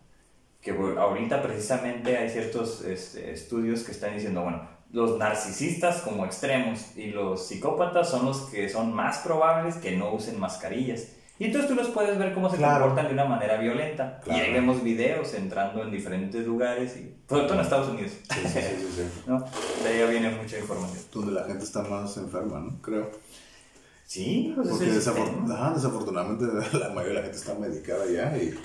[0.63, 6.97] Que ahorita precisamente hay ciertos este, estudios que están diciendo, bueno, los narcisistas como extremos
[6.97, 11.09] y los psicópatas son los que son más probables que no usen mascarillas.
[11.39, 12.81] Y entonces tú los puedes ver cómo se Claro.
[12.85, 14.21] comportan de una manera violenta.
[14.23, 14.39] Claro.
[14.39, 18.41] Y ahí vemos videos entrando en diferentes lugares, y, sobre todo en Estados Unidos, Sí,
[18.43, 19.03] sí, sí, sí, sí.
[19.27, 19.43] ¿no?
[19.83, 21.03] De ahí viene mucha información.
[21.15, 22.83] Donde la gente está más enferma, ¿no?
[22.83, 23.11] Creo.
[24.05, 25.55] Sí, pues Porque es el desafor- sistema.
[25.55, 26.45] ajá, desafortunadamente
[26.79, 28.59] la mayoría de la gente está medicada ya y,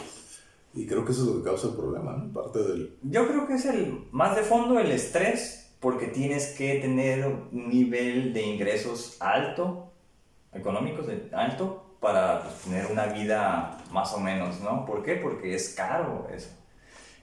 [0.74, 2.34] y creo que eso es lo que causa el problema, ¿no?
[2.34, 2.98] Parte del...
[3.04, 7.70] Yo creo que es el más de fondo el estrés, porque tienes que tener un
[7.70, 9.92] nivel de ingresos alto,
[10.52, 14.84] económicos de- alto, para pues, tener una vida más o menos, ¿no?
[14.84, 15.14] ¿Por qué?
[15.14, 16.50] Porque es caro eso.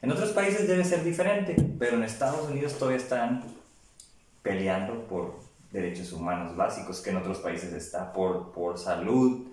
[0.01, 3.43] En otros países debe ser diferente, pero en Estados Unidos todavía están
[4.41, 5.35] peleando por
[5.73, 9.45] derechos humanos básicos que en otros países está, por, por salud,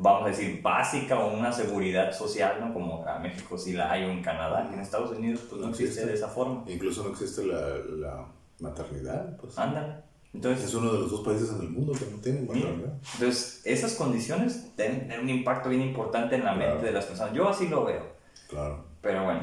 [0.00, 2.72] vamos a decir, básica o una seguridad social, ¿no?
[2.72, 5.66] Como a México sí la hay o en Canadá, que en Estados Unidos pues no
[5.66, 6.06] No existe existe.
[6.10, 6.64] de esa forma.
[6.68, 7.60] Incluso no existe la,
[7.98, 8.26] la
[8.60, 9.58] maternidad, pues.
[9.58, 10.04] Andan.
[10.34, 12.92] Entonces, Es uno de los dos países en el mundo que no tienen maternidad.
[13.14, 16.70] entonces, esas condiciones tener un impacto bien importante en la Claro.
[16.72, 17.32] mente de las personas.
[17.34, 18.02] Yo así lo veo.
[18.48, 18.84] Claro.
[19.00, 19.40] Pero bueno,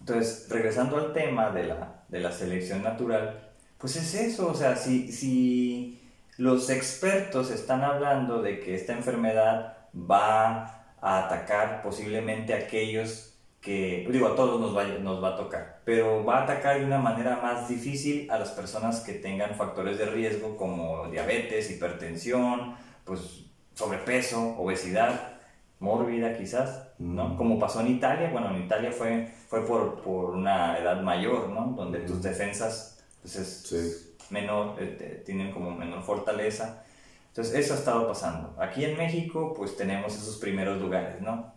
[0.00, 4.76] entonces, regresando al tema de la, de la selección natural, pues es eso, o sea,
[4.76, 6.00] si, si
[6.38, 14.06] los expertos están hablando de que esta enfermedad va a atacar posiblemente a aquellos que,
[14.10, 16.84] digo, a todos nos va, a- nos va a tocar, pero va a atacar de
[16.84, 22.74] una manera más difícil a las personas que tengan factores de riesgo como diabetes, hipertensión,
[23.04, 23.44] pues
[23.74, 25.32] sobrepeso, obesidad
[25.80, 27.30] mórbida quizás, ¿no?
[27.30, 27.36] Mm.
[27.36, 31.74] Como pasó en Italia, bueno, en Italia fue, fue por, por una edad mayor, ¿no?
[31.76, 32.06] Donde Mm.
[32.06, 34.05] tus defensas pues es Sí.
[34.30, 36.82] Menor, eh, te- tienen como menor fortaleza.
[37.28, 38.54] Entonces, eso ha estado pasando.
[38.58, 41.52] Aquí en México, pues tenemos esos primeros lugares, ¿no?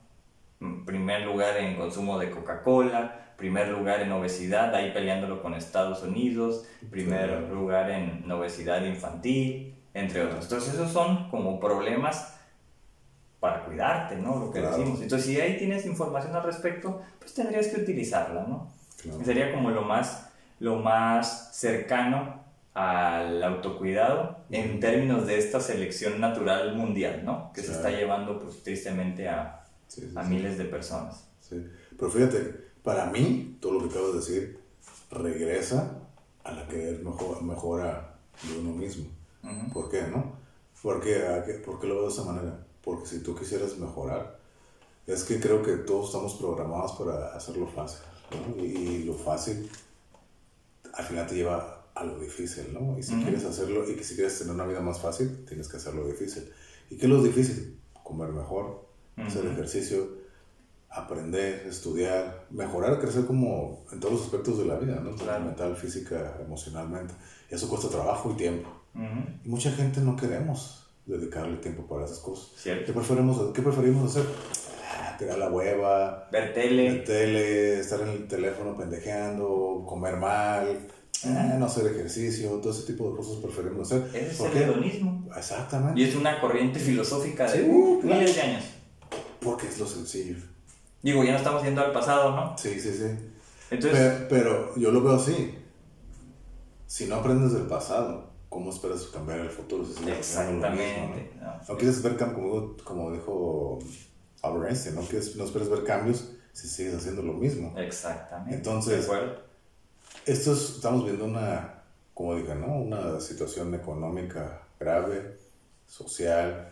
[0.59, 6.03] Mm, Primer lugar en consumo de Coca-Cola, primer lugar en obesidad, ahí peleándolo con Estados
[6.03, 7.55] Unidos, primer Claro.
[7.55, 10.43] lugar en obesidad infantil, entre otros.
[10.43, 12.35] Entonces, esos son como problemas
[13.39, 14.35] para cuidarte, ¿no?
[14.37, 14.75] Lo que Claro.
[14.77, 15.01] decimos.
[15.01, 18.67] Entonces, si ahí tienes información al respecto, pues tendrías que utilizarla, ¿no?
[19.01, 19.23] Claro.
[19.23, 20.29] Sería como lo más,
[20.59, 22.38] lo más cercano
[22.79, 27.51] al autocuidado en términos de esta selección natural mundial, ¿no?
[27.53, 27.79] Que se Claro.
[27.87, 30.29] está llevando, pues, tristemente a, Sí, sí, a sí.
[30.29, 31.25] miles de personas.
[31.49, 32.39] Pero fíjate,
[32.83, 34.59] para mí, todo lo que acabas de decir
[35.11, 35.97] regresa
[36.43, 39.05] a la querer mejor, mejora de uno mismo.
[39.43, 39.73] Ujú.
[39.73, 40.33] ¿Por qué, no?
[40.81, 42.57] ¿Por qué, ¿A qué- ¿Por qué lo veo de esa manera?
[42.83, 44.37] Porque si tú quisieras mejorar,
[45.07, 47.99] es que creo que todos estamos programados para hacerlo fácil.
[48.31, 48.63] ¿no?
[48.63, 49.69] Y lo fácil
[50.93, 52.97] al final te lleva a lo difícil, ¿no?
[52.97, 53.23] Y si Ujú.
[53.23, 56.49] quieres hacerlo y que si quieres tener una vida más fácil, tienes que hacerlo difícil.
[56.89, 57.77] ¿Y qué es lo difícil?
[58.03, 59.53] Comer mejor, hacer Ujú.
[59.53, 60.17] ejercicio,
[60.89, 65.15] aprender, estudiar, mejorar, crecer como en todos los aspectos de la vida, ¿no?
[65.15, 65.45] Claro.
[65.45, 67.13] Mental, física, emocionalmente.
[67.51, 68.69] Y eso cuesta trabajo y tiempo.
[68.95, 69.05] Ujú.
[69.45, 72.51] Y mucha gente no queremos dedicarle tiempo para esas cosas.
[72.55, 72.93] ¿Qué ¿Cierto?
[72.93, 74.25] preferimos, qué preferimos hacer?
[74.91, 76.95] Ah, Tirar la hueva, Ver ver tele.
[77.01, 80.87] tele, estar en el teléfono pendejeando, comer mal,
[81.25, 84.07] ah, no hacer ejercicio, todo ese tipo de cosas preferimos hacer.
[84.13, 84.63] Ese es ¿Por el qué?
[84.63, 85.27] hedonismo.
[85.35, 85.99] Exactamente.
[85.99, 88.19] Y es una corriente filosófica de Sí, uh, claro.
[88.21, 88.63] miles de años.
[89.39, 90.37] Porque es lo sencillo.
[91.01, 92.57] Digo, ya no estamos yendo al pasado, ¿no?
[92.57, 93.05] Sí, sí, sí.
[93.71, 95.55] Entonces, Pe- Pero, yo lo veo así.
[96.87, 99.85] Si no aprendes del pasado, ¿cómo esperas cambiar el futuro?
[99.85, 101.33] Si lo mismo, exactamente.
[101.39, 101.45] ¿no?
[101.45, 101.59] ¿no?
[101.69, 103.79] No quieres ver cambios, como, como dijo
[104.41, 107.73] Albert Einstein, no, quieres, no esperes ver cambios si sigues haciendo lo mismo.
[107.77, 108.55] Exactamente.
[108.55, 109.48] Entonces- ¿De acuerdo?
[110.25, 111.81] Esto es- estamos viendo una,
[112.13, 112.67] como dije, ¿no?
[112.81, 115.37] Una situación económica grave,
[115.87, 116.69] social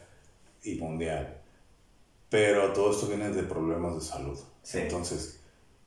[0.64, 1.42] y mundial.
[2.30, 4.38] Pero todo esto viene de problemas de salud.
[4.62, 4.80] Sí.
[4.80, 5.34] Entonces,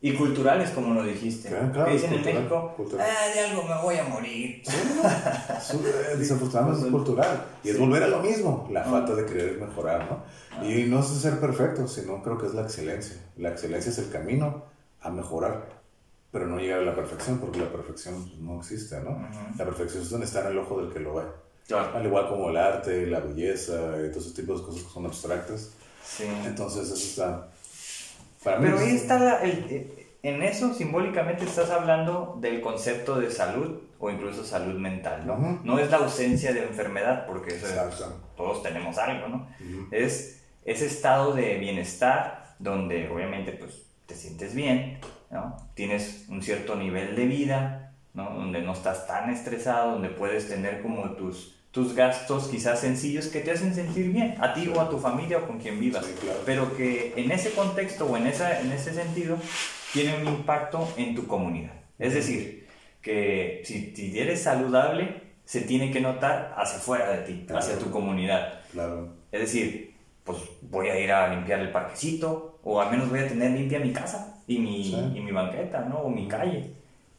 [0.03, 1.51] Y culturales, como lo dijiste.
[1.51, 3.07] Claro, claro, dicen cultural, en México, cultural.
[3.07, 4.63] ah, de algo me voy a morir.
[4.67, 7.45] Eh, desafortunadamente es cultural.
[7.63, 7.81] Y es Sí.
[7.83, 8.85] volver a lo mismo, la Ah.
[8.91, 10.23] falta de querer mejorar, ¿no?
[10.57, 10.65] Ah.
[10.65, 13.19] Y no es ser perfecto, sino creo que es la excelencia.
[13.37, 14.65] La excelencia es el camino
[15.03, 15.80] a mejorar,
[16.33, 19.11] pero no llegar a la perfección, porque la perfección pues, no existe, ¿no?
[19.11, 19.59] Ujú.
[19.59, 21.25] La perfección está en el ojo del que lo ve.
[21.67, 21.97] Claro.
[21.97, 25.07] Al igual como el arte, la belleza y todos esos tipos de cosas que son
[25.07, 25.71] abstractas.
[26.05, 26.25] Sí.
[26.45, 27.49] Entonces, eso está.
[28.43, 28.65] Para mí.
[28.67, 33.31] Pero es- ahí está la, el- eh, en eso simbólicamente estás hablando del concepto de
[33.31, 35.35] salud o incluso salud mental, ¿no?
[35.35, 35.59] Ujú.
[35.65, 38.05] No es la ausencia de enfermedad, porque eso es-
[38.37, 39.37] todos tenemos algo, ¿no?
[39.61, 39.89] Ujú.
[39.93, 44.99] Es ese estado de bienestar donde obviamente pues te sientes bien,
[45.31, 45.57] ¿no?
[45.75, 48.31] Tienes un cierto nivel de vida, ¿no?
[48.31, 53.41] Donde no estás tan estresado, donde puedes tener como tus, tus gastos quizás sencillos que
[53.41, 56.05] te hacen sentir bien, a ti o a tu familia o con quien vivas.
[56.45, 59.39] Pero que en ese contexto o en, esa, en ese sentido
[59.93, 61.73] tiene un impacto en tu comunidad.
[61.99, 62.67] Es decir,
[63.01, 67.91] que si, si eres saludable, se tiene que notar hacia afuera de ti, hacia tu
[67.91, 68.61] comunidad.
[68.73, 69.15] Claro.
[69.33, 73.29] Es decir, pues voy a ir a limpiar el parquecito, o al menos voy a
[73.29, 76.01] tener limpia mi casa y mi, y mi banqueta, ¿no?
[76.01, 76.73] O mi calle.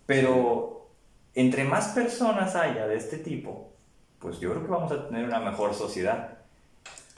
[0.05, 0.89] Pero
[1.33, 3.71] entre más personas haya de este tipo,
[4.19, 6.39] pues yo creo que vamos a tener una mejor sociedad.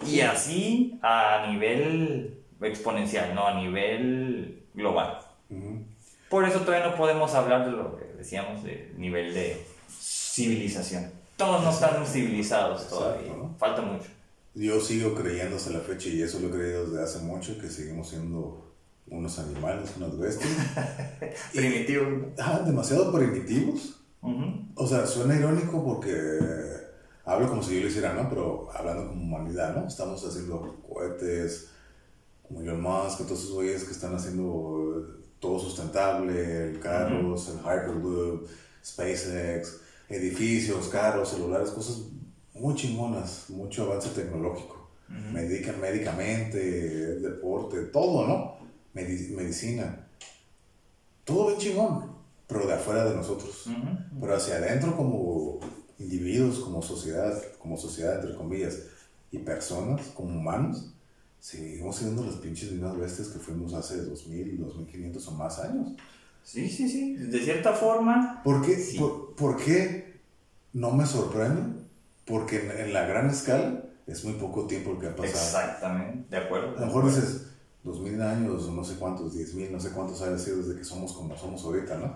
[0.06, 3.48] Y así a nivel exponencial, ¿no?
[3.48, 5.18] A nivel global.
[6.30, 11.12] Por eso todavía no podemos hablar de lo que decíamos de nivel de civilización.
[11.38, 13.32] Todos no están civilizados todavía.
[13.58, 14.10] Falta mucho.
[14.54, 17.70] Yo sigo creyendo hasta la fecha, y eso lo he creído desde hace mucho, que
[17.70, 18.63] seguimos siendo
[19.08, 20.52] unos animales, unas bestias.
[21.54, 22.08] primitivos.
[22.40, 24.00] Ah, demasiado primitivos.
[24.76, 26.40] O sea, suena irónico porque
[27.26, 28.30] hablo como si yo lo hiciera, ¿no?
[28.30, 29.88] Pero hablando como humanidad, ¿no?
[29.88, 31.70] Estamos haciendo cohetes,
[32.42, 38.48] como Elon Musk, todos esos güeyes que están haciendo todo sustentable, carros, el Hyperloop,
[38.84, 42.04] SpaceX, edificios, carros, celulares, cosas
[42.54, 44.82] muy chingonas, mucho avance tecnológico.
[45.10, 48.63] Medican médicamente, deporte, todo, ¿no?
[48.94, 50.08] Medicina.
[51.24, 52.12] Todo bien chingón,
[52.48, 53.70] pero de afuera de nosotros.
[54.20, 55.60] Pero hacia adentro como
[56.00, 58.80] individuos, como sociedad, como sociedad entre comillas,
[59.32, 60.94] y personas, como humanos,
[61.40, 65.90] seguimos siendo las pinches mismas bestias que fuimos hace 2000, 2500 o más años.
[66.44, 68.42] Sí, sí, sí, de cierta forma.
[68.44, 68.78] ¿Por qué,
[69.38, 70.22] por, qué
[70.74, 71.82] no me sorprende?
[72.26, 75.44] Porque en, la gran escala es muy poco tiempo el que ha pasado.
[75.44, 76.78] Exactamente, de acuerdo.
[76.78, 77.53] A lo mejor dices,
[77.84, 81.14] 2000 años o no sé cuántos, 10.000, no sé cuántos haya sido desde que somos
[81.14, 82.16] como somos ahorita, ¿no?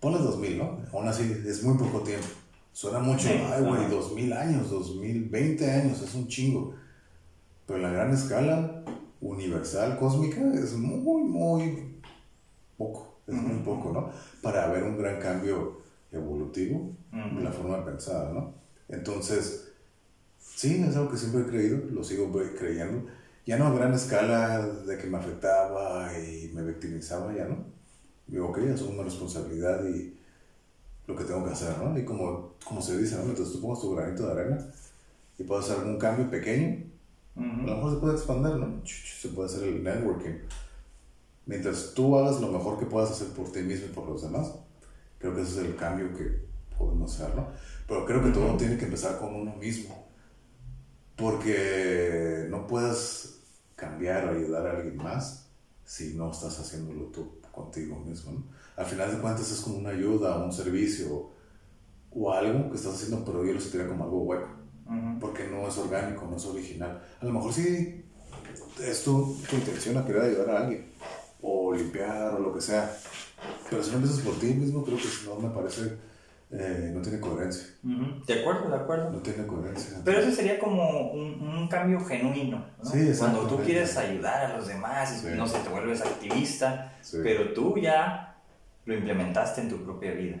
[0.00, 0.78] Ponle 2000, ¿no?
[0.92, 2.26] Aún así es muy poco tiempo.
[2.72, 6.74] Suena mucho, ay, güey, 2000 años, 2020 años, es un chingo.
[7.66, 8.84] Pero en la gran escala
[9.20, 11.96] universal, cósmica, es muy, muy
[12.76, 13.16] poco.
[13.26, 14.10] Es muy poco, ¿no?
[14.42, 15.80] Para haber un gran cambio
[16.12, 18.54] evolutivo en la forma de pensar, ¿no?
[18.88, 19.72] Entonces,
[20.38, 23.06] sí, es algo que siempre he creído, lo sigo creyendo.
[23.48, 27.64] Ya no a gran escala de que me afectaba y me victimizaba, ya no.
[28.26, 30.14] Digo, ok, asumo una responsabilidad y
[31.06, 31.98] lo que tengo que hacer, ¿no?
[31.98, 33.22] Y como, como se dice, ¿no?
[33.22, 34.58] Mientras tú pongas tu granito de arena
[35.38, 36.84] y puedes hacer algún cambio pequeño,
[37.36, 38.82] a lo mejor se puede expandir, ¿no?
[38.84, 40.40] Se puede hacer el networking.
[41.46, 44.52] Mientras tú hagas lo mejor que puedas hacer por ti mismo y por los demás,
[45.18, 46.44] creo que ese es el cambio que
[46.76, 47.48] podemos hacer, ¿no?
[47.86, 50.06] Pero creo que todo tiene que empezar con uno mismo.
[51.16, 53.37] Porque no puedes
[53.78, 55.46] cambiar o ayudar a alguien más
[55.84, 58.44] si no estás haciéndolo tú contigo mismo, ¿no?
[58.76, 61.30] Al final de cuentas es como una ayuda, un servicio
[62.10, 64.58] o algo que estás haciendo, pero yo lo sentiría como algo hueco
[65.20, 67.02] porque no es orgánico, no es original.
[67.20, 68.04] A lo mejor sí
[68.82, 70.86] es tu, tu intención a querer ayudar a alguien,
[71.42, 72.96] o limpiar, o lo que sea.
[73.68, 75.98] Pero si no empiezas por ti mismo, creo que si no me parece,
[76.50, 77.66] eh, no tiene coherencia.
[77.82, 79.10] De acuerdo, de acuerdo.
[79.10, 79.98] No tiene coherencia.
[80.04, 82.90] Pero eso sería como un, un cambio genuino, ¿no?
[82.90, 87.76] Sí, Cuando tú quieres ayudar a los demás, no sé, te vuelves activista, pero tú
[87.78, 88.36] ya
[88.86, 90.38] lo implementaste en tu propia vida.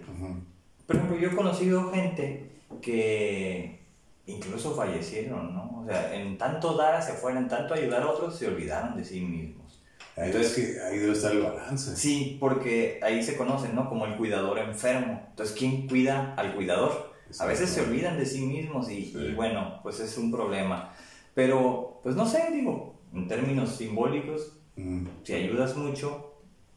[0.86, 3.82] Por ejemplo, yo he conocido gente que
[4.26, 5.82] incluso fallecieron, ¿no?
[5.82, 9.04] O sea, en tanto dar hacia afuera, en tanto ayudar a otros, se olvidaron de
[9.04, 9.57] sí mismos.
[10.26, 11.96] Entonces, que ahí debe estar el balance.
[11.96, 13.88] Sí, porque ahí se conocen, ¿no?
[13.88, 15.26] Como el cuidador enfermo.
[15.30, 17.14] Entonces, ¿quién cuida al cuidador?
[17.38, 20.92] A veces se olvidan de sí mismos y, bueno, pues es un problema.
[21.34, 25.06] Pero, pues no sé, digo, en términos simbólicos, mm.
[25.22, 26.28] si ayudas mucho,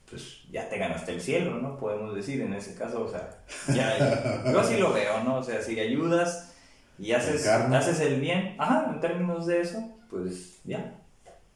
[0.10, 1.80] pues ya te ganaste el cielo, ¿no?
[1.80, 3.44] Podemos decir en ese caso, o sea,
[3.74, 5.38] ya, yo así lo veo, ¿no?
[5.38, 6.54] O sea, si ayudas
[7.00, 11.01] y haces, haces el bien, ajá, en términos de eso, pues ya,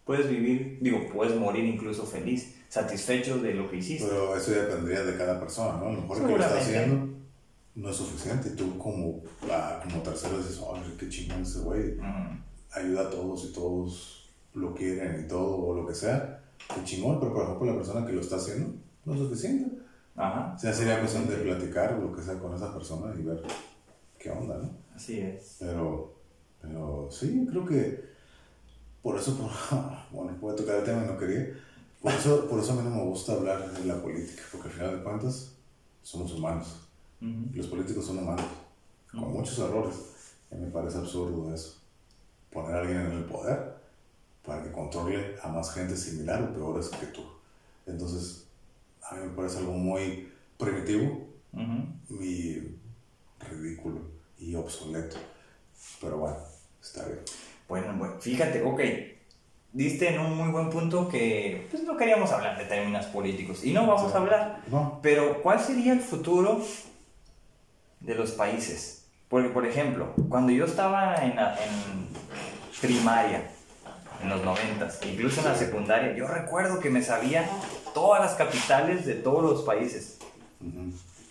[0.06, 4.08] puedes vivir, digo, puedes morir incluso feliz, satisfecho de lo que hiciste.
[4.08, 5.88] Pero eso ya dependería de cada persona, ¿no?
[5.88, 7.16] A lo mejor que lo está haciendo
[7.76, 8.52] no es suficiente.
[8.52, 11.98] Tú como, ah, como tercero dices, oh, qué chingón ese güey.
[12.72, 16.44] Ayuda a todos y todos lo quieren y todo, o lo que sea.
[16.74, 19.78] Qué chingón, pero por ejemplo la persona que lo está haciendo no es suficiente.
[20.16, 20.54] Ajá.
[20.56, 23.42] O sea, sería cuestión de platicar o lo que sea con esa persona y ver
[24.18, 24.70] qué onda, ¿no?
[24.96, 25.58] Así es.
[25.60, 26.16] Pero,
[26.62, 28.15] pero sí, creo que
[29.06, 29.34] por eso,
[30.12, 31.56] bueno, voy a tocar el tema y no quería.
[32.02, 34.74] Por eso, por eso a mí no me gusta hablar de la política, porque al
[34.74, 35.52] final de cuentas
[36.02, 36.80] somos humanos.
[37.54, 38.48] Los políticos son humanos,
[39.12, 39.96] con muchos errores.
[40.52, 41.78] Y me parece absurdo eso.
[42.52, 43.76] Poner a alguien en el poder
[44.44, 47.22] para que controle a más gente similar o peores que tú.
[47.86, 48.48] Entonces,
[49.04, 51.28] a mí me parece algo muy primitivo
[52.10, 52.58] y
[53.40, 54.02] ridículo
[54.40, 55.18] y obsoleto.
[56.02, 56.38] Pero bueno,
[56.82, 57.20] está bien.
[57.68, 58.82] Bueno, bueno, fíjate, ok,
[59.74, 63.74] diste en un muy buen punto que pues, no queríamos hablar de términos políticos y
[63.74, 64.62] no vamos a hablar.
[65.02, 66.62] Pero ¿cuál sería el futuro
[68.00, 69.08] de los países?
[69.28, 72.08] Porque, por ejemplo, cuando yo estaba en, en
[72.80, 73.50] primaria,
[74.22, 77.50] en los noventas, incluso en la secundaria, yo recuerdo que me sabía
[77.94, 80.20] todas las capitales de todos los países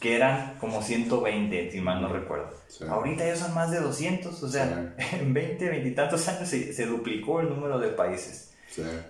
[0.05, 2.53] que eran como 120, si mal no recuerdo.
[2.91, 6.85] Ahorita ya son más de 200, o sea, en 20, 20 y tantos años se,
[6.85, 8.53] duplicó el número de países.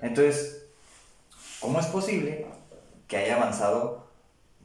[0.03, 0.69] Entonces,
[1.59, 2.47] ¿cómo es posible
[3.09, 4.07] que haya avanzado,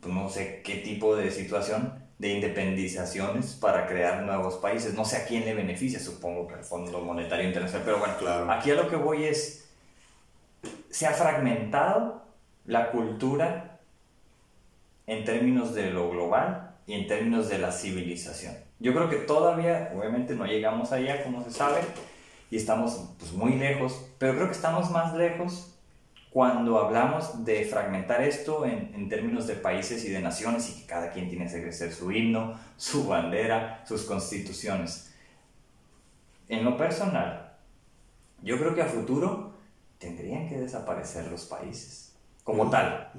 [0.01, 4.93] pues no sé qué tipo de situación de independizaciones para crear nuevos países?
[4.93, 8.51] No sé a quién le beneficia, supongo que al Fondo Monetario Internacional, pero bueno, claro.
[8.51, 9.67] aquí a lo que voy es,
[10.91, 12.21] se ha fragmentado
[12.67, 13.68] la cultura
[15.09, 18.55] en términos de lo global y en términos de la civilización.
[18.77, 21.79] Yo creo que todavía, obviamente no llegamos allá, como se sabe,
[22.51, 25.75] y estamos pues, muy lejos, pero creo que estamos más lejos
[26.29, 30.85] cuando hablamos de fragmentar esto en, en, términos de países y de naciones y que
[30.85, 35.11] cada quien tiene que ejercer su himno, su bandera, sus constituciones.
[36.47, 37.57] En lo personal,
[38.43, 39.53] yo creo que a futuro
[39.97, 43.11] tendrían que desaparecer los países como tal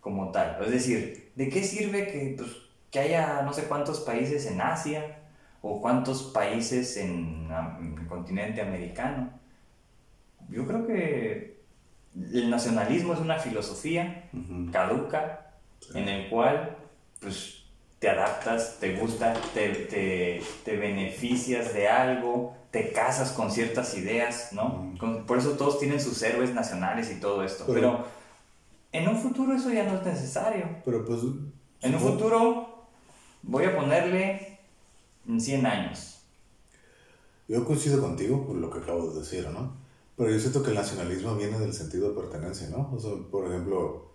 [0.00, 0.58] como tal.
[0.64, 2.50] Es decir, ¿de qué sirve que, pues,
[2.90, 5.18] que haya no sé cuántos países en Asia
[5.62, 7.48] o cuántos países en,
[7.98, 9.30] el continente americano?
[10.48, 11.60] Yo creo que
[12.14, 14.28] el nacionalismo es una filosofía
[14.72, 15.52] caduca
[15.94, 16.76] en el cual
[17.20, 17.64] pues,
[18.00, 24.52] te adaptas, te gusta, te, te, te, beneficias de algo, te casas con ciertas ideas,
[24.52, 24.94] ¿no?
[25.26, 27.66] por eso todos tienen sus héroes nacionales y todo esto.
[27.68, 28.06] pero
[28.92, 30.66] en un futuro eso ya no es necesario.
[30.84, 31.20] Pero pues...
[31.82, 32.86] En un futuro
[33.42, 34.58] voy a ponerle
[35.26, 36.18] en 100 años.
[37.48, 39.72] Yo coincido contigo por lo que acabo de decir, ¿no?
[40.16, 42.90] Pero yo siento que el nacionalismo viene del sentido de pertenencia, ¿no?
[42.94, 44.10] O sea, por ejemplo,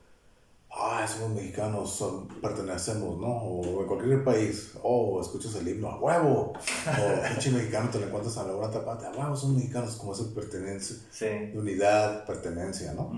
[0.71, 3.27] ah, somos mexicanos, son, pertenecemos, ¿no?
[3.27, 8.05] O en cualquier país, oh, escuchas el himno, a huevo, o pinche mexicano te lo
[8.05, 11.25] encuentras a la hora tapate, a huevo, son mexicanos, como esa pertenencia, sí.
[11.55, 13.11] unidad, pertenencia, ¿no?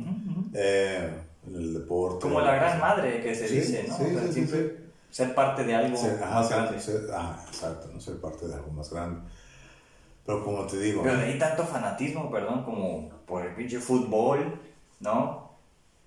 [0.54, 1.12] eh,
[1.48, 2.22] en el deporte.
[2.22, 3.98] Como la gran madre que se dice, ¿no?
[5.10, 6.78] ser parte de algo más grande.
[7.14, 8.00] ah, exacto, ¿no?
[8.00, 9.22] Ser parte de algo más grande.
[10.26, 11.02] Pero como te digo.
[11.04, 14.60] Pero hay tanto fanatismo, perdón, como por el pinche fútbol,
[15.00, 15.48] ¿no?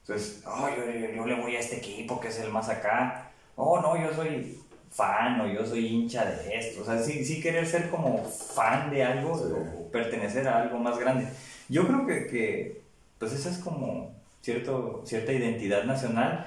[0.03, 3.31] Entonces, oh, yo, le voy a este equipo que es el más acá.
[3.57, 4.59] Oh, no, yo soy
[4.91, 6.83] fan o yo soy hincha de esto.
[6.83, 10.99] O sea, sí, sí querer ser como fan de algo o pertenecer a algo más
[10.99, 11.27] grande.
[11.69, 12.83] Yo creo que, que
[13.19, 16.47] pues esa es como cierto, cierta identidad nacional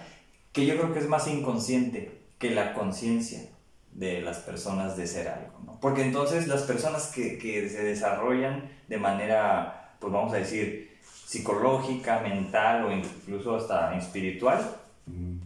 [0.51, 3.49] que yo creo que es más inconsciente que la conciencia
[3.91, 5.79] de las personas de ser algo, ¿no?
[5.79, 12.19] Porque entonces las personas que, que, se desarrollan de manera, pues vamos a decir, psicológica,
[12.21, 14.77] mental o incluso hasta espiritual,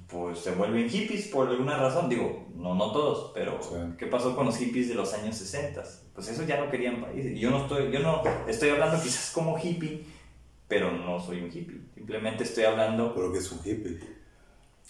[0.08, 2.10] pues se vuelven hippies por alguna razón.
[2.10, 3.60] Digo, no, no todos, pero
[3.98, 5.84] ¿qué pasó con los hippies de los años 60?
[6.14, 7.34] Pues eso ya no querían países.
[7.34, 10.06] Y yo no estoy, yo no estoy hablando quizás como hippie,
[10.68, 11.82] pero no soy un hippie.
[11.96, 13.14] Simplemente estoy hablando...
[13.14, 14.00] ¿Pero qué es un hippie?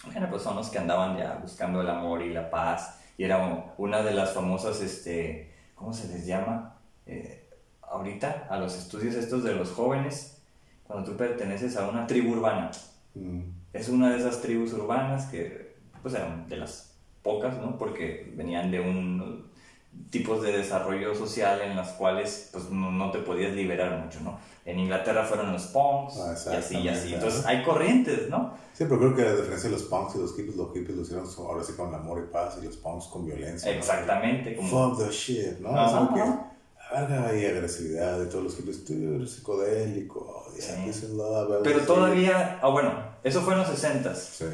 [0.04, 3.00] Bueno, pues son los que andaban ya buscando el amor y la paz.
[3.16, 6.76] Y era una de las famosas, este, ¿cómo se les llama?
[7.06, 7.48] Eh,
[7.82, 10.42] ahorita, a los estudios estos de los jóvenes,
[10.84, 12.70] cuando tú perteneces a una tribu urbana.
[13.14, 13.40] Mm.
[13.72, 17.76] Es una de esas tribus urbanas que, pues eran de las pocas, ¿no?
[17.76, 19.50] Porque venían de un
[20.10, 24.38] tipos de desarrollo social en las cuales pues no, no, te podías liberar mucho, ¿no?
[24.64, 27.14] En Inglaterra fueron los punks ah, y así y así.
[27.14, 28.54] Entonces hay corrientes, ¿no?
[28.72, 31.02] Sí, pero creo que la diferencia de los punks y los hippies, los hippies lo
[31.02, 33.70] hicieron ahora sí con amor y paz y los punks con violencia.
[33.70, 34.56] Exactamente.
[34.56, 34.94] Como...
[34.94, 35.70] Fuck the shit, ¿no?
[35.70, 36.20] Ajá, que,
[36.94, 41.06] verga y agresividad de todos los hippies, tú eres psicodélico, sí.
[41.14, 44.44] love, Pero todavía, ah bueno, eso fue en los 60 Sí.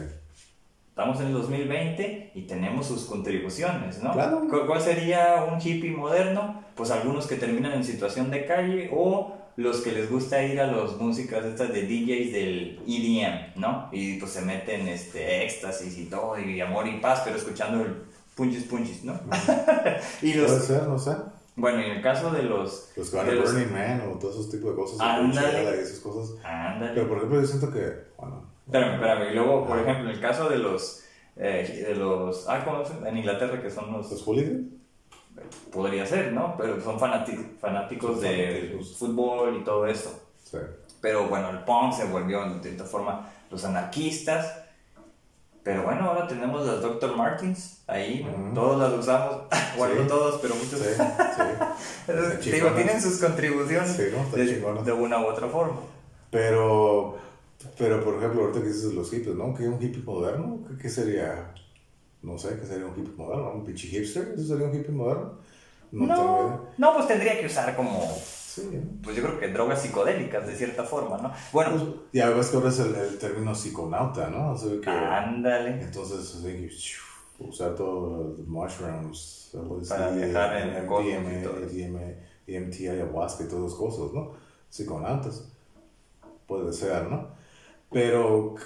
[0.97, 4.13] Estamos en el 2020 y tenemos sus contribuciones, ¿no?
[4.13, 4.47] Claro.
[4.65, 6.63] ¿Cuál sería un hippie moderno?
[6.77, 10.69] Pues algunos que terminan en situación de calle o los que les gusta ir a
[10.69, 13.89] los músicas estas de DJs del EDM, ¿no?
[13.91, 17.97] Y pues se meten este éxtasis y todo, y amor y paz, pero escuchando el
[18.37, 19.19] punches punches, ¿no?
[20.23, 21.17] y los, Puede ser, no sé.
[21.57, 22.93] Bueno, en el caso de los...
[22.97, 25.01] Los que van a Burning Man o todos esos tipos de cosas.
[25.01, 25.77] Ándale.
[25.77, 26.37] Y esas cosas.
[26.45, 26.93] Ándale.
[26.95, 27.83] Pero por ejemplo yo siento que,
[28.17, 29.31] bueno, Espérame, espérame.
[29.31, 31.03] Y luego, por ejemplo, en el caso de los.
[31.37, 34.11] Eh, de los ah, ¿cómo en Inglaterra que son los.
[34.11, 34.73] ¿Los hooligans?
[35.73, 36.55] Podría ser, ¿no?
[36.57, 40.23] Pero son fanáticos, fanáticos de fútbol y todo eso.
[40.43, 40.59] Sí.
[41.01, 44.61] Pero bueno, el punk se volvió de cierta forma los anarquistas.
[45.65, 47.17] Pero bueno, ahora tenemos las Dr.
[47.17, 48.45] Martins ahí, ¿no?
[48.49, 48.55] Ujú.
[48.55, 49.43] todos las usamos,
[49.79, 50.09] bueno, Sí.
[50.09, 50.79] todos, pero muchos.
[50.79, 50.89] Sí,
[52.41, 52.51] sí.
[52.53, 54.37] Digo, tienen sus contribuciones ¿no?
[54.37, 54.45] De,
[54.85, 55.81] de una u otra forma.
[56.31, 57.17] Pero,
[57.79, 59.55] pero por ejemplo, ahorita que dices los hippies, ¿no?
[59.55, 60.61] ¿Qué es un hippie moderno?
[60.69, 61.55] ¿Qué, qué sería?
[62.23, 63.53] No sé, ¿qué sería un hippie moderno?
[63.53, 64.33] ¿Un pinche hipster?
[64.35, 65.39] ¿Eso sería un hippie moderno?
[65.93, 66.07] No.
[66.07, 69.03] No, no, pues tendría que usar como, Sí, ¿no?
[69.03, 71.33] pues yo creo que drogas psicodélicas de cierta forma, ¿no?
[71.53, 74.53] Bueno, Pues, ya ves que ahora es el, el término psiconauta, ¿no?
[74.53, 75.83] O sea, que, ándale.
[75.83, 76.43] entonces, así
[77.39, 79.53] que usar todos los mushrooms,
[79.89, 80.87] Para viajar en el.
[80.87, 82.01] DMA,
[82.47, 84.33] DMT, ayahuasca y todas esas cosas, ¿no?
[84.69, 85.49] Psiconautas.
[86.47, 87.34] Puede ser, ¿no?
[87.95, 88.57] Pero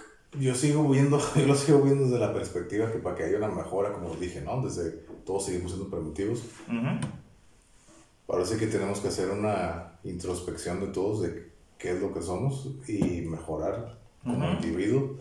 [0.40, 3.48] yo sigo viendo, yo lo sigo viendo desde la perspectiva que para que haya una
[3.48, 4.60] mejora, como dije, ¿no?
[4.62, 4.90] Desde
[5.24, 6.42] todos seguimos siendo primitivos.
[8.26, 12.68] Parece que tenemos que hacer una introspección de todos de qué es lo que somos
[12.88, 15.16] y mejorar como individuo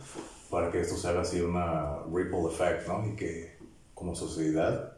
[0.50, 3.06] para que esto se haga así una ripple effect, ¿no?
[3.06, 3.58] Y que
[3.94, 4.97] como sociedad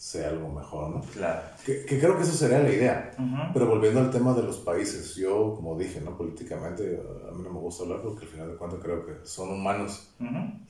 [0.00, 1.00] sea algo mejor, ¿no?
[1.12, 1.42] Claro.
[1.66, 3.10] Que, que creo que eso sería la idea.
[3.52, 6.16] Pero volviendo al tema de los países, yo, como dije, ¿no?
[6.16, 9.50] Políticamente, a mí no me gusta hablar porque al final de cuentas creo que son
[9.50, 10.08] humanos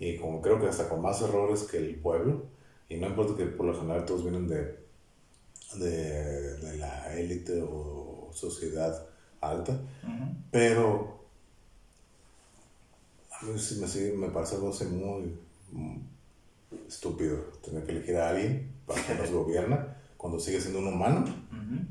[0.01, 2.43] y como creo que hasta con más errores que el pueblo,
[2.89, 4.81] y no importa que por lo general todos vienen de,
[5.76, 9.07] de, de la élite o sociedad
[9.41, 9.78] alta,
[10.51, 11.20] pero
[13.41, 15.39] a mí sí me, sigue- me parece algo así muy
[15.72, 15.97] mm,
[16.89, 21.20] estúpido tener que elegir a alguien para que nos gobierna cuando sigue siendo un humano
[21.20, 21.86] Ujú.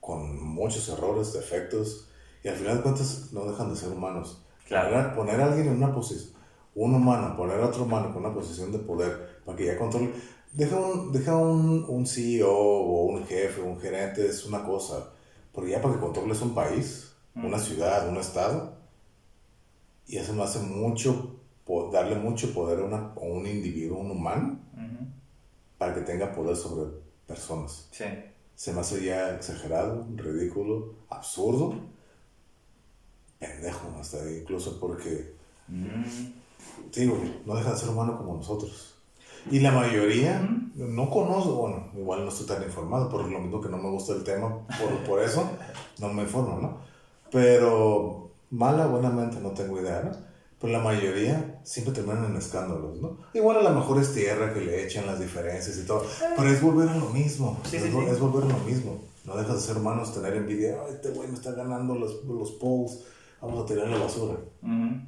[0.00, 2.08] con muchos errores, defectos,
[2.42, 4.44] y al final de cuentas no dejan de ser humanos.
[4.66, 4.90] Claro.
[4.90, 6.32] Poner, poner a alguien en una posición,
[6.74, 10.10] un humano, poner a otro humano con una posición de poder para que ya controle.
[10.52, 15.10] Deja un, deja un, un CEO o un jefe, un gerente, es una cosa,
[15.54, 17.60] pero ya para que controles un país, una Mm.
[17.60, 18.74] ciudad, un estado,
[20.08, 21.36] y eso me hace mucho,
[21.92, 24.58] darle mucho poder a, una, a un individuo, un humano.
[25.80, 26.90] Para que tenga poder sobre
[27.26, 28.04] personas Sí.
[28.54, 31.74] se me hace ya exagerado, ridículo, absurdo,
[33.38, 35.32] pendejo hasta ahí, incluso porque,
[35.68, 36.04] Mm.
[36.94, 37.16] digo,
[37.46, 38.94] no deja de ser humano como nosotros.
[39.50, 43.70] Y la mayoría, no conozco, bueno, igual no estoy tan informado, por lo mismo que
[43.70, 45.48] no me gusta el tema, por, por eso
[45.98, 46.76] no me informo, ¿no?
[47.30, 50.29] Pero mala, buenamente, no tengo idea, ¿no?
[50.60, 53.16] Pero la mayoría siempre terminan en escándalos, ¿no?
[53.32, 56.04] Igual a lo mejor es tierra que le echan las diferencias y todo,
[56.36, 58.10] pero es volver a lo mismo, Sí, es, sí, vol- sí.
[58.10, 59.00] es volver a lo mismo.
[59.24, 62.50] No dejas de ser humanos, tener envidia, ay, este güey me está ganando los, los
[62.52, 63.00] polls,
[63.40, 64.34] vamos a tirarle basura.
[64.62, 65.00] Ujú.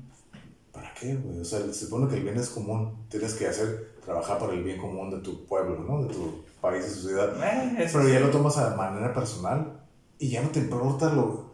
[0.72, 1.40] ¿Para qué, güey?
[1.40, 3.04] O sea, se supone que el bien es común.
[3.10, 6.02] Tienes que hacer, trabajar para el bien común de tu pueblo, ¿no?
[6.04, 7.30] De tu país y sociedad.
[7.44, 9.80] Eh, eso Pero ya lo tomas a manera personal
[10.18, 11.50] y ya no te importa lo,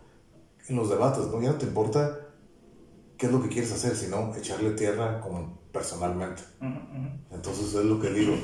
[0.68, 1.40] en los debates, ¿no?
[1.42, 2.17] Ya no te importa
[3.18, 6.42] qué es lo que quieres hacer, sino echarle tierra como personalmente.
[6.60, 7.08] Ujú, ujú.
[7.32, 8.34] Entonces es lo que digo.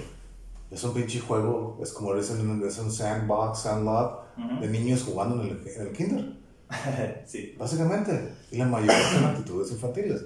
[0.71, 4.61] Es un pinche juego, es como es un, es un sandbox, sandlot Ujú.
[4.61, 6.37] de niños jugando en el, en el kinder.
[7.27, 7.55] sí.
[7.57, 8.35] Básicamente.
[8.51, 10.25] Y la mayoría son actitudes infantiles.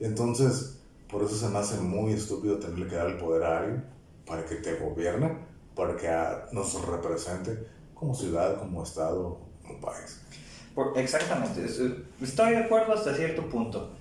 [0.00, 3.84] Entonces, por eso se me hace muy estúpido tenerle que dar el poder a alguien
[4.26, 5.38] para que te gobierne,
[5.76, 6.08] para que
[6.52, 10.20] nos represente como ciudad, como estado, como país.
[10.96, 11.80] Exactamente, es-
[12.22, 13.92] estoy de acuerdo hasta cierto punto.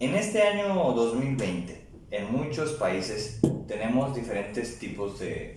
[0.00, 5.56] En este año 2020, en muchos países tenemos diferentes tipos de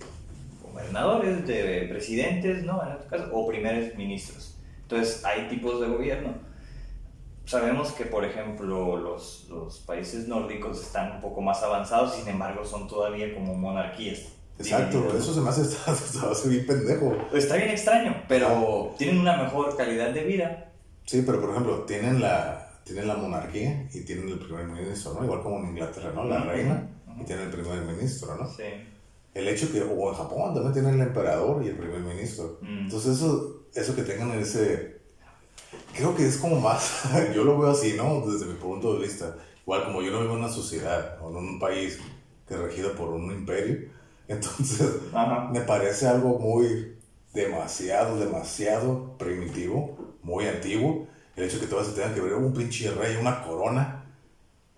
[0.61, 2.81] gobernadores, de presidentes, ¿no?
[2.83, 4.57] En este caso, o primeros ministros.
[4.83, 6.33] Entonces, hay tipos de gobierno.
[7.45, 12.65] Sabemos que, por ejemplo, los, los países nórdicos están un poco más avanzados, sin embargo,
[12.65, 14.33] son todavía como monarquías.
[14.59, 15.23] Exacto, divididos.
[15.23, 17.15] eso se me hace, se me hace bien pendejo.
[17.33, 20.73] Está bien extraño, pero tienen una mejor calidad de vida.
[21.05, 25.23] Sí, pero por ejemplo, tienen la, tienen la monarquía y tienen el primer ministro, ¿no?
[25.23, 26.25] Igual como en Inglaterra, ¿no?
[26.25, 26.89] La reina
[27.19, 28.47] y tienen el primer ministro, ¿no?
[28.49, 28.63] Sí.
[29.33, 32.57] El hecho que, o en Japón también tienen el emperador y el primer ministro.
[32.61, 32.85] Mm.
[32.85, 35.01] Entonces eso, eso que tengan ese,
[35.95, 37.03] creo que es como más,
[37.35, 38.25] yo lo veo así, ¿no?
[38.25, 39.35] Desde mi punto de vista.
[39.61, 41.99] Igual como yo no vivo en una sociedad o en un país
[42.47, 43.89] que es regido por un imperio,
[44.27, 45.49] entonces Ajá.
[45.51, 46.95] me parece algo muy
[47.33, 51.07] demasiado, demasiado primitivo, muy antiguo.
[51.35, 54.03] El hecho que todas se tengan que ver un pinche rey, una corona,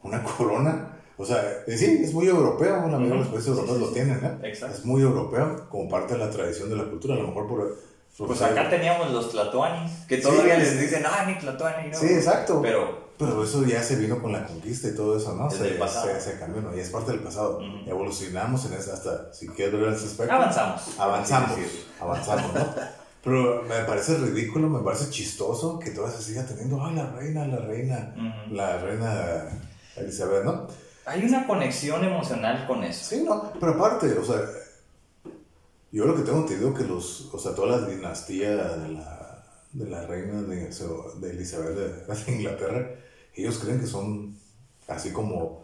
[0.03, 0.95] una corona.
[1.17, 3.89] O sea, eh, sí, es muy europeo, la mayoría de los países europeos sí, lo
[3.91, 4.47] tienen, ¿eh?
[4.47, 4.77] Exacto.
[4.77, 7.77] Es muy europeo, como parte de la tradición de la cultura, a lo mejor por...
[8.17, 10.61] Pues acá teníamos los tlatoanis, que todavía Sí.
[10.61, 11.97] les dicen, ah, mi tlatoani, ¿no?
[11.97, 12.61] Sí, exacto.
[12.61, 15.51] Pero, Pero eso ya se vino con la conquista y todo eso, ¿no?
[15.51, 16.73] Se, se, se cambió, ¿no?
[16.73, 17.59] Y es parte del pasado.
[17.85, 20.33] Evolucionamos en eso hasta, si quieres ver ese aspecto.
[20.33, 20.81] avanzamos.
[20.97, 22.65] Avanzamos, Sí, avanzamos, ¿no?
[23.23, 27.45] Pero me parece ridículo, me parece chistoso que todavía se siga teniendo, ay, la reina,
[27.45, 28.15] la reina,
[28.49, 29.49] la reina
[29.97, 30.67] Elizabeth, ¿no?
[31.05, 33.03] Hay una conexión emocional con eso.
[33.03, 34.39] Sí, no, pero aparte, o sea,
[35.91, 39.43] yo lo que tengo entendido que los, o sea, toda la dinastía de la,
[39.73, 42.89] de la reina de, de Elizabeth de, de Inglaterra,
[43.35, 44.35] ellos creen que son
[44.87, 45.61] así como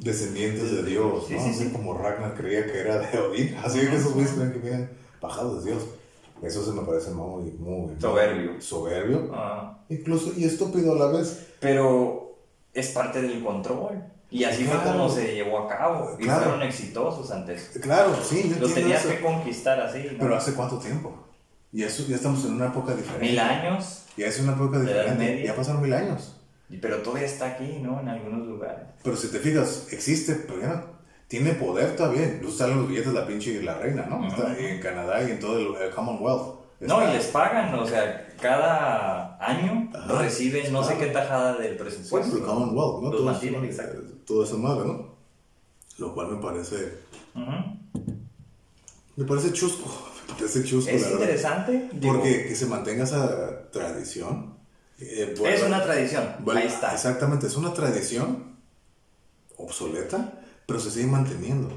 [0.00, 1.28] descendientes de Dios, ¿no?
[1.28, 1.70] sí, Así sí.
[1.70, 4.90] como Ragnar creía que era de Odín, así que esos güeyes creen que vienen
[5.20, 5.84] bajados de Dios.
[6.42, 7.98] Eso se me parece muy, muy...
[7.98, 8.60] Soberbio.
[8.60, 9.30] Soberbio.
[9.34, 11.46] Ah, Incluso, y estúpido a la vez.
[11.60, 12.36] pero
[12.74, 14.02] es parte del control.
[14.30, 16.16] Y así fue como se llevó a cabo.
[16.18, 16.42] Y Claro.
[16.44, 17.70] fueron exitosos antes.
[17.80, 19.14] Claro, sí, yo Los tenías eso.
[19.14, 20.08] que conquistar así.
[20.12, 20.18] ¿no?
[20.18, 21.14] Pero ¿hace cuánto tiempo?
[21.72, 23.24] Y eso, ya estamos en una época diferente.
[23.28, 24.02] Mil años.
[24.16, 25.42] Ya es una época diferente.
[25.44, 26.35] Ya pasaron mil años.
[26.80, 28.00] Pero todavía está aquí, ¿no?
[28.00, 28.84] En algunos lugares.
[29.02, 30.96] Pero si te fijas, existe, pero ya no-
[31.28, 32.26] tiene poder todavía.
[32.26, 34.18] Incluso salen los billetes de la pinche la reina, ¿no?
[34.18, 34.26] Ujú.
[34.28, 36.56] Está en Canadá y en todo el, el Commonwealth.
[36.80, 40.20] No, Está- y les pagan, o sea, cada año Ajá.
[40.22, 42.36] reciben no sé qué tajada del Pues presupuesto.
[42.36, 43.10] el Commonwealth, ¿no?
[43.10, 44.00] Los Todo mantienen, eso, exacto.
[44.02, 45.14] eh, Todo eso madre, ¿no?
[45.98, 46.98] Lo cual me parece.
[47.34, 48.12] Ujú.
[49.16, 49.88] Me parece chusco.
[50.28, 51.20] Me parece chusco, Es la verdad.
[51.22, 51.88] interesante.
[51.92, 54.55] digo, Porque que se mantenga esa tradición.
[54.98, 56.36] Eh, es una tradición.
[56.54, 56.92] Ahí está.
[56.94, 58.56] Exactamente, es una tradición
[59.56, 60.32] obsoleta,
[60.66, 61.68] pero se sigue manteniendo.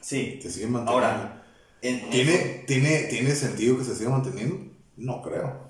[0.00, 0.38] Sí.
[0.42, 1.06] Se sigue manteniendo.
[1.06, 1.42] Ahora,
[1.82, 4.56] en- ¿Tiene, ¿tiene, ¿Tiene sentido que se siga manteniendo?
[4.96, 5.68] No creo.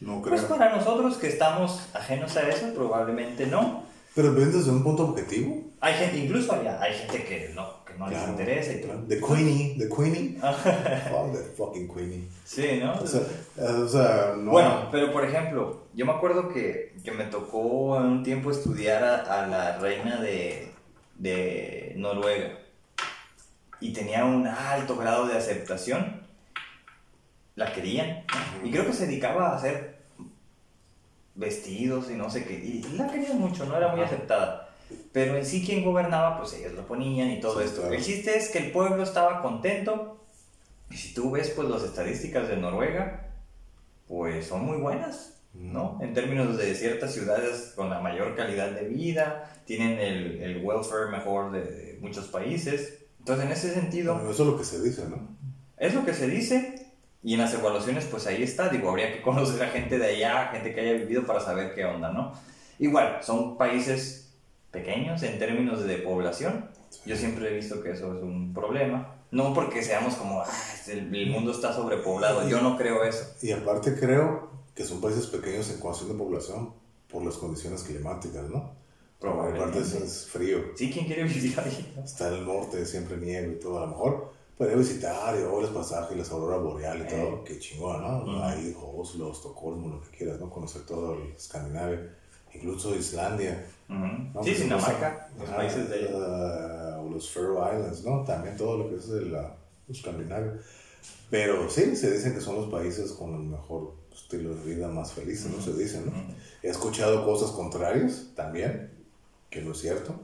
[0.00, 0.34] No creo.
[0.36, 3.84] Pues para nosotros que estamos ajenos a eso, probablemente no.
[4.14, 5.62] Pero ven desde un punto objetivo.
[5.80, 9.04] Hay gente, incluso allá, hay gente que no, no les interesa y claro.
[9.06, 10.38] The Queenie, The Queenie.
[10.40, 12.28] Fuck the fucking Queenie.
[12.44, 12.94] Sí, ¿no?
[12.94, 13.20] O sea,
[13.58, 14.52] o sea, no.
[14.52, 19.04] Bueno, pero por ejemplo, yo me acuerdo que, que me tocó en un tiempo estudiar
[19.04, 20.72] a, a la reina de,
[21.16, 22.58] de Noruega
[23.80, 26.22] y tenía un alto grado de aceptación.
[27.54, 28.24] La querían.
[28.64, 30.00] Y creo que se dedicaba a hacer
[31.34, 32.54] vestidos y no sé qué.
[32.54, 34.59] Y la querían mucho, no era muy aceptada.
[35.12, 37.80] Pero en sí quien gobernaba, pues ellos lo ponían y todo Sí, esto.
[37.80, 37.94] claro.
[37.94, 40.24] El chiste es que el pueblo estaba contento.
[40.90, 43.28] Y si tú ves pues las estadísticas de Noruega,
[44.08, 45.98] pues son muy buenas, ¿no?
[46.00, 51.10] En términos de ciertas ciudades con la mayor calidad de vida, tienen el, el welfare
[51.10, 52.98] mejor de, de muchos países.
[53.20, 55.28] Entonces, en ese sentido, Bueno, eso es lo que se dice, ¿no?
[55.76, 56.76] es lo que se dice.
[57.22, 58.68] Y en las evaluaciones, pues ahí está.
[58.70, 61.84] Digo, habría que conocer a gente de allá, gente que haya vivido para saber qué
[61.84, 62.32] onda, ¿no?
[62.78, 64.29] Igual, son países
[64.70, 66.70] pequeños en términos de población.
[67.04, 69.16] Yo siempre he visto que eso es un problema.
[69.30, 70.46] No porque seamos como, ah,
[70.88, 72.48] el, mundo está sobrepoblado.
[72.48, 73.24] Yo no creo eso.
[73.42, 76.74] Y aparte creo que son países pequeños en cuestión de población
[77.08, 78.74] por las condiciones climáticas, ¿no?
[79.20, 79.78] Probablemente.
[79.78, 80.58] Aparte es, frío.
[80.74, 81.94] Sí, ¿quién quiere vivir ahí?
[82.02, 83.78] Está el norte, siempre nieve y todo.
[83.78, 87.44] A lo mejor podría visitar y luego los pasajes, las auroras boreales y todo.
[87.44, 88.22] Qué chingón, ¿no?
[88.22, 88.42] Ujú.
[88.42, 90.50] Ahí, Oslo, Estocolmo, lo que quieras, ¿no?
[90.50, 92.16] Conocer todo el Escandinavia.
[92.54, 93.64] Incluso Islandia.
[93.88, 93.94] Sí,
[94.32, 98.24] Pues, Dinamarca, los ajá, países de ah, o los Faroe Islands, ¿no?
[98.24, 99.54] También todo lo que es de la
[99.88, 100.54] Escandinavia.
[101.30, 105.12] Pero sí, se dicen que son los países con el mejor estilo de vida más
[105.12, 105.62] felices, ¿no?
[105.62, 106.12] Se dice, ¿no?
[106.62, 108.90] He escuchado cosas contrarias también,
[109.48, 110.20] que no es cierto.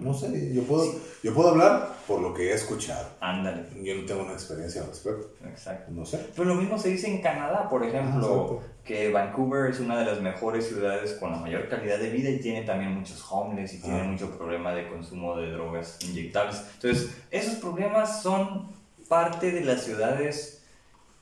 [0.00, 3.06] No sé, yo puedo, yo puedo hablar por lo que he escuchado.
[3.20, 5.30] Ándale, Yo no tengo una experiencia al respecto.
[5.46, 5.92] exacto.
[5.92, 6.18] No sé.
[6.34, 10.06] Pues lo mismo se dice en Canadá, por ejemplo, Ah, que Vancouver es una de
[10.06, 13.80] las mejores ciudades con la mayor calidad de vida y tiene también muchos homeless y
[13.82, 14.04] tiene Ah.
[14.04, 16.62] mucho problema de consumo de drogas inyectables.
[16.74, 18.68] Entonces, esos problemas son
[19.08, 20.62] parte de las ciudades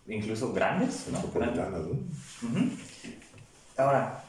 [0.07, 1.19] incluso grandes, ¿no?
[3.77, 4.23] Ahora,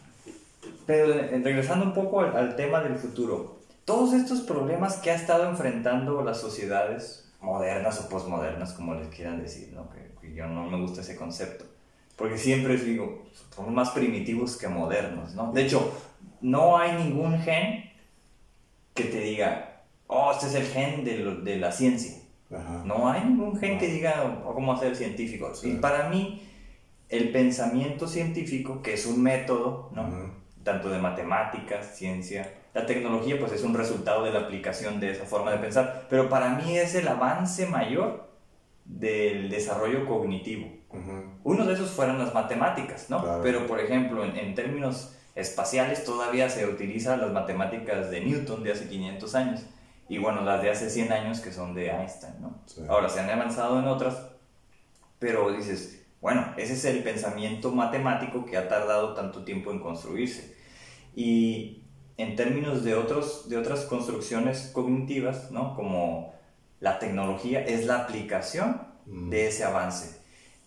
[0.85, 5.49] pero regresando un poco al, al tema del futuro, todos estos problemas que ha estado
[5.49, 9.89] enfrentando las sociedades modernas o posmodernas, como les quieran decir, ¿no?
[9.89, 11.65] que, que yo no me gusta ese concepto,
[12.15, 13.23] porque siempre digo,
[13.53, 15.51] somos más primitivos que modernos, ¿no?
[15.51, 15.91] De hecho,
[16.41, 17.91] no hay ningún gen
[18.93, 22.17] que te diga, oh, este es el gen de, lo- de la ciencia.
[22.51, 22.83] Ajá.
[22.85, 25.53] No hay ningún gen que diga "Oh, cómo hacer científico.
[25.55, 25.71] Sí.
[25.71, 26.47] Y para mí,
[27.09, 30.31] el pensamiento científico, que es un método, ¿no?
[30.63, 35.25] Tanto de matemáticas, ciencia, la tecnología, pues es un resultado de la aplicación de esa
[35.25, 36.07] forma de pensar.
[36.09, 38.29] Pero para mí es el avance mayor
[38.85, 40.67] del desarrollo cognitivo.
[40.89, 41.23] Ujú.
[41.43, 43.21] Uno de esos fueron las matemáticas, ¿no?
[43.21, 43.41] Claro.
[43.43, 48.71] Pero, por ejemplo, en, en términos espaciales todavía se utilizan las matemáticas de Newton de
[48.71, 49.61] hace 500 años
[50.09, 52.59] y, bueno, las de hace 100 años que son de Einstein, ¿no?
[52.65, 52.81] Sí.
[52.89, 54.17] Ahora, se han avanzado en otras,
[55.19, 60.55] pero dices, bueno, ese es el pensamiento matemático que ha tardado tanto tiempo en construirse.
[61.15, 61.82] Y
[62.17, 65.75] en términos de, otros, de otras construcciones cognitivas, ¿no?
[65.75, 66.33] Como
[66.79, 69.29] la tecnología, es la aplicación Mm.
[69.29, 70.21] de ese avance.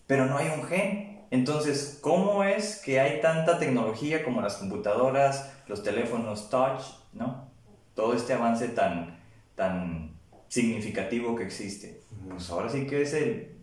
[0.06, 1.26] pero no hay un gen.
[1.32, 6.80] Entonces, ¿cómo es que hay tanta tecnología como las computadoras, los teléfonos touch,
[7.12, 7.50] ¿no?
[7.96, 9.18] Todo este avance tan,
[9.56, 10.14] tan
[10.46, 12.02] significativo que existe.
[12.30, 13.56] Pues ahora sí que es el,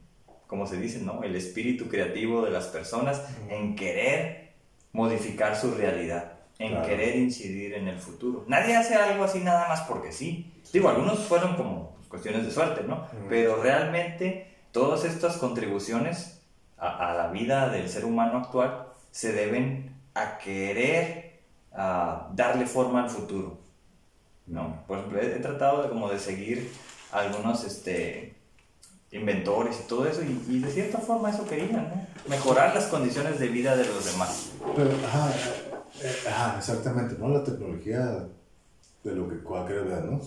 [0.47, 1.23] como se dice, ¿no?
[1.23, 4.51] El espíritu creativo de las personas en querer
[4.91, 8.45] modificar su realidad, en querer incidir en el futuro.
[8.47, 10.51] Nadie hace algo así nada más porque sí.
[10.71, 13.07] Digo, algunos fueron como cuestiones de suerte, ¿no?
[13.27, 16.41] Pero realmente todas estas contribuciones
[16.77, 21.39] a, la vida del ser humano actual se deben a querer
[21.71, 23.57] darle forma al futuro.
[24.45, 24.83] ¿no?
[24.87, 26.71] Por ejemplo, he, tratado de, como de seguir
[27.11, 28.35] algunos este,
[29.11, 32.07] inventores y todo eso, y, de cierta forma eso querían, ¿no?
[32.27, 34.51] Mejorar las condiciones de vida de los demás.
[34.75, 35.31] Pero, ajá,
[36.27, 37.29] ajá, exactamente, ¿no?
[37.29, 38.27] La tecnología
[39.03, 40.21] de lo que cualquier vida, ¿no?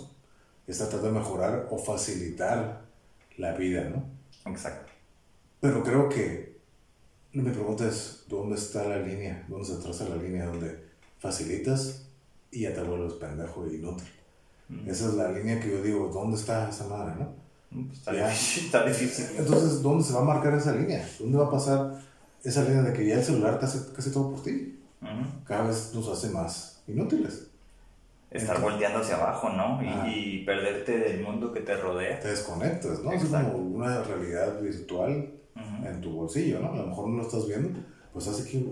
[0.66, 2.82] Es tratar de mejorar o facilitar
[3.38, 4.04] la vida, ¿no?
[4.50, 4.92] Exacto.
[5.60, 6.56] Pero creo que
[7.32, 9.44] mi pregunta es, ¿dónde está la línea?
[9.48, 10.78] ¿Dónde se traza la línea donde
[11.18, 12.06] facilitas
[12.50, 14.08] y ya te vuelves pendejo y inútil?
[14.68, 14.88] Mm.
[14.88, 17.34] Esa es la línea que yo digo, ¿dónde está esa madre, no?
[17.70, 19.26] Mm, pues está, difícil, está difícil.
[19.38, 21.06] Entonces, ¿dónde se va a marcar esa línea?
[21.18, 22.00] ¿Dónde va a pasar
[22.42, 24.75] esa línea de que ya el celular te hace casi todo por ti?
[25.44, 27.48] Cada vez nos hace más inútiles.
[28.30, 29.80] Estar volteando hacia abajo, ¿no?
[30.08, 32.20] Y, perderte del mundo que te rodea.
[32.20, 33.12] Te desconectas, ¿no?
[33.12, 35.30] Es como una realidad virtual
[35.84, 36.72] en tu bolsillo, ¿no?
[36.72, 37.80] A lo mejor no lo estás viendo,
[38.12, 38.64] pues hace que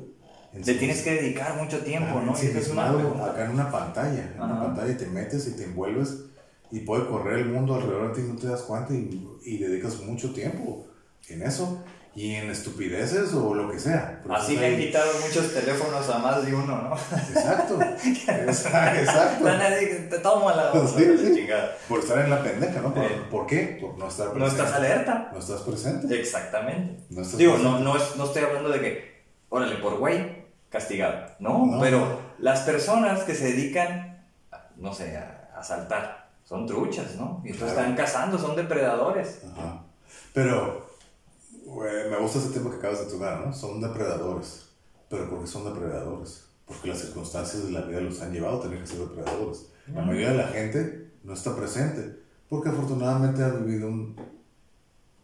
[0.54, 2.34] le tienes que dedicar mucho tiempo, ¿no?
[2.36, 6.24] Sí, es acá en una pantalla, en una pantalla y te metes y te envuelves
[6.70, 9.58] y puede correr el mundo alrededor de ti y no te das cuenta y, y
[9.58, 10.86] dedicas mucho tiempo
[11.28, 11.82] en eso
[12.16, 14.22] y en estupideces o lo que sea.
[14.30, 16.94] Así le han quitado muchos teléfonos a más de uno, ¿no?
[16.94, 17.78] Exacto.
[18.28, 19.44] exacto.
[20.10, 21.76] te tomo la, sí, chingada.
[21.88, 22.94] Por estar en la pendeja, ¿no?
[23.30, 23.78] ¿Por, qué?
[23.80, 24.38] Por no estar presente.
[24.38, 25.30] No estás alerta.
[25.32, 26.20] No estás presente.
[26.20, 27.02] Exactamente.
[27.36, 31.34] Digo, No, no, es, no estoy hablando de que, órale, por güey, castigado.
[31.40, 31.78] ¿no?
[31.80, 34.24] Pero las personas que se dedican,
[34.76, 37.40] no sé, a, saltar, son truchas, ¿no?
[37.42, 39.40] Y entonces están cazando, son depredadores.
[39.50, 39.80] Ajá.
[40.34, 40.83] Pero
[41.66, 43.52] me gusta ese tema que acabas de tocar, ¿no?
[43.52, 44.66] Son depredadores.
[45.08, 46.44] ¿Pero por qué son depredadores?
[46.66, 49.66] Porque las circunstancias de la vida los han llevado a tener que ser depredadores.
[49.92, 54.16] La mayoría de la gente no está presente porque afortunadamente ha vivido un...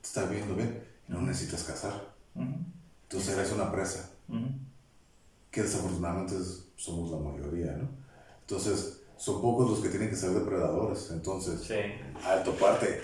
[0.02, 2.14] está viviendo bien y no necesitas cazar.
[2.34, 4.10] Entonces eres una presa
[5.50, 6.34] que desafortunadamente
[6.76, 7.88] somos la mayoría, ¿no?
[8.40, 11.10] Entonces, son pocos los que tienen que ser depredadores.
[11.10, 11.74] Entonces, sí.
[12.24, 13.00] al toparte,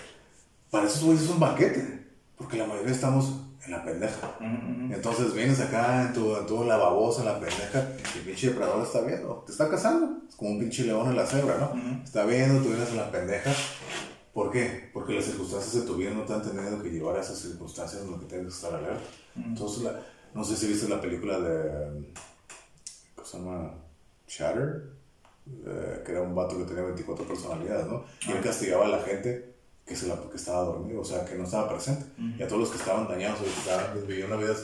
[0.71, 2.06] para esos güeyes es un banquete,
[2.37, 3.33] porque la mayoría estamos
[3.65, 4.37] en la pendeja.
[4.39, 8.83] Entonces vienes acá en tu, en tu lavabosa, en la pendeja, y el pinche depredador
[8.83, 10.21] está viendo, te está cazando.
[10.29, 12.03] Es como un pinche león en la cebra, ¿no?
[12.03, 13.51] Está viendo, tú vienes en la pendeja.
[14.33, 14.89] ¿Por qué?
[14.93, 18.03] Porque las circunstancias de tu vida no te han tenido que llevar a esas circunstancias
[18.03, 19.01] en las que tienes que estar alerta.
[19.35, 19.91] Entonces,
[20.33, 22.05] no sé si viste la película de
[23.27, 23.73] se llama
[24.27, 24.89] Shatter,
[25.65, 28.05] eh, que era un vato que tenía 24 personalidades, ¿no?
[28.27, 29.56] Y él castigaba a la gente
[29.87, 32.05] que, se la, que estaba dormido, o sea, que no estaba presente.
[32.37, 34.55] Y a todos los que estaban dañados o que estaban, viviendo una vida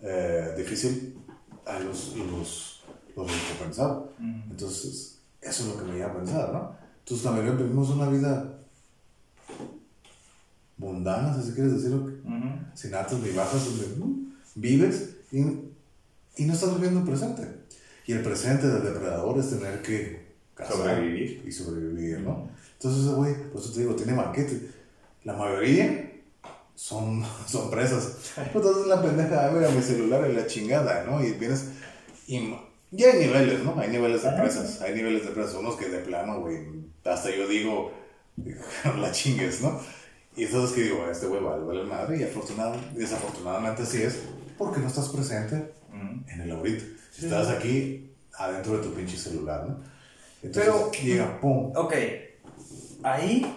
[0.00, 1.18] eh, difícil,
[1.66, 2.82] a los, los,
[3.14, 4.04] los recompensaba.
[4.50, 6.76] Entonces, eso es lo que me lleva a pensar, ¿no?
[7.00, 8.58] Entonces, la mayoría vivimos una vida
[10.78, 12.10] mundana, si quieres decirlo,
[12.74, 14.22] sin altas ni bajas, donde
[14.54, 17.46] vives y, y no estás viviendo el presente.
[18.06, 20.32] Y el presente del depredador es tener que
[20.68, 21.42] sobrevivir.
[21.46, 22.48] Y sobrevivir, ¿no?
[22.82, 24.70] Entonces, güey, por eso te digo, tiene banquete.
[25.22, 26.12] La mayoría
[26.74, 28.32] son, son presas.
[28.36, 31.24] Entonces la pendeja, a ver, a mi celular y la chingada, ¿no?
[31.24, 31.68] Y vienes.
[32.26, 32.50] Y
[32.90, 33.78] ya hay niveles, ¿no?
[33.78, 34.80] Hay niveles de ah, presas.
[34.80, 35.54] Hay niveles de presas.
[35.54, 36.66] Unos que de plano, güey,
[37.04, 37.92] hasta yo digo,
[38.98, 39.80] la chingues, ¿no?
[40.34, 42.18] Y entonces que digo, este güey vale, vale madre.
[42.18, 44.18] Y afortunadamente, desafortunadamente así es,
[44.58, 45.72] porque no estás presente
[46.26, 46.84] en el ahorita.
[47.12, 49.78] Si estás aquí adentro de tu pinche celular, ¿no?
[50.42, 51.70] Entonces Pero, llega, pum.
[51.76, 51.94] Ok,
[53.02, 53.56] ahí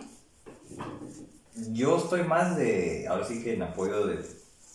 [1.71, 4.25] yo estoy más de, ahora sí que en apoyo de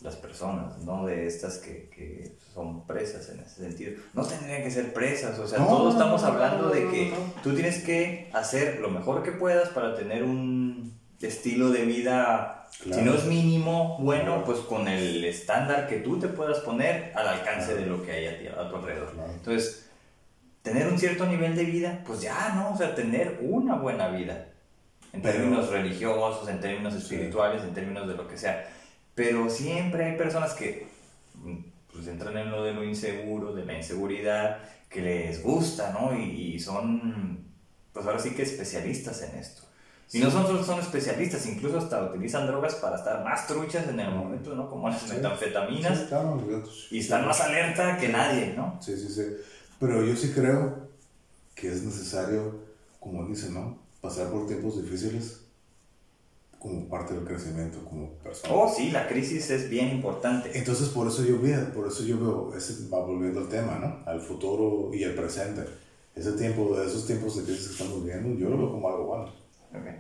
[0.03, 1.07] las personas, ¿no?
[1.07, 4.01] De estas que, que son presas en ese sentido.
[4.15, 8.31] No tendrían que ser presas, o sea, todos estamos hablando de que tú tienes que
[8.33, 13.99] hacer lo mejor que puedas para tener un estilo de vida si no es mínimo,
[14.01, 18.13] bueno, pues con el estándar que tú te puedas poner al alcance de lo que
[18.13, 19.13] hay a, tu alrededor.
[19.35, 19.91] Entonces,
[20.63, 22.73] tener un cierto nivel de vida, pues ya, ¿no?
[22.73, 24.47] O sea, tener una buena vida.
[25.13, 28.69] En términos religiosos, en términos espirituales, en términos de lo que sea.
[29.15, 30.87] Pero siempre hay personas que
[31.93, 34.59] pues, entran en lo de lo inseguro, de la inseguridad,
[34.89, 36.17] que les gusta, ¿no?
[36.17, 37.45] Y, y son,
[37.93, 39.63] pues ahora sí que especialistas en esto.
[40.13, 44.11] Y no son son especialistas, incluso hasta utilizan drogas para estar más truchas en el
[44.11, 44.69] momento, ¿no?
[44.69, 45.99] Como las metanfetaminas.
[46.01, 46.07] Sí,
[46.91, 48.77] y están más alerta que nadie, ¿no?
[48.83, 49.23] Sí, sí, sí.
[49.79, 50.89] Pero yo sí creo
[51.55, 52.61] que es necesario,
[52.99, 53.79] como dice, ¿no?
[54.01, 55.41] Pasar por tiempos difíciles
[56.59, 58.55] como parte del crecimiento como persona.
[58.55, 60.51] Oh, sí, la crisis es bien importante.
[60.57, 64.03] Entonces, por eso yo veo, por eso yo veo, ese va volviendo al tema, ¿no?
[64.11, 65.65] Al futuro y al presente.
[66.15, 69.33] Ese tiempo, esos tiempos de crisis que estamos viviendo, yo lo veo como algo bueno.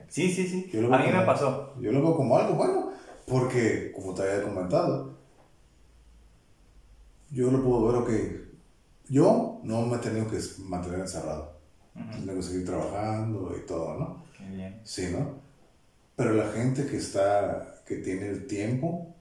[0.08, 0.70] Sí, sí, sí.
[0.76, 1.74] A mí me pasó.
[1.80, 2.92] Yo lo veo como algo bueno,
[3.26, 5.14] porque, como te había comentado,
[7.30, 8.10] yo lo puedo ver, ok,
[9.08, 11.49] yo no me he tenido que mantener encerrado.
[11.94, 14.24] Tengo que seguir trabajando y todo, ¿no?
[14.36, 14.80] Qué bien.
[14.84, 15.40] Sí, ¿no?
[16.16, 19.14] Pero la gente que está, que tiene el tiempo,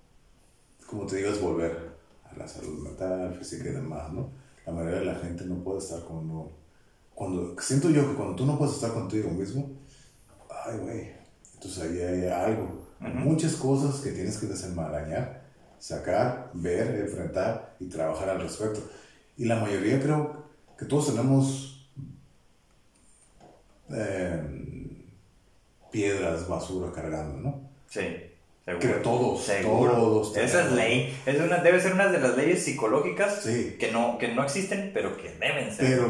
[0.85, 1.91] como te digo, es volver
[2.29, 4.31] a la salud mental, física y demás, ¿no?
[4.65, 6.49] La mayoría de la gente no puede estar con
[7.15, 9.69] Cuando, siento yo que cuando tú no puedes estar contigo mismo,
[10.65, 11.11] ay, güey,
[11.53, 12.87] entonces ahí hay algo.
[12.99, 15.43] Muchas cosas que tienes que desenmarañar,
[15.79, 18.81] sacar, ver, enfrentar y trabajar al respecto.
[19.37, 20.43] Y la mayoría creo
[20.77, 21.68] que todos tenemos
[23.91, 24.41] eh,
[25.91, 27.69] piedras, basura cargando, ¿no?
[27.87, 28.01] Sí.
[28.65, 28.79] Seguro.
[28.79, 29.91] Que todos, Seguro.
[29.93, 30.37] todos.
[30.37, 31.17] Esa es ley.
[31.25, 35.17] Es una, debe ser una de las leyes psicológicas que, no, que no existen, pero
[35.17, 35.87] que deben ser.
[35.87, 36.07] Pero,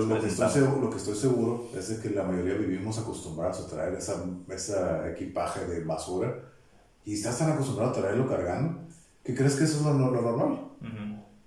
[0.00, 3.60] lo, que estoy seguro, lo que estoy seguro es de que la mayoría vivimos acostumbrados
[3.60, 6.34] a traer esa, esa equipaje de basura
[7.04, 8.80] y estás tan acostumbrado a traerlo cargando
[9.24, 10.60] que crees que eso es lo, normal.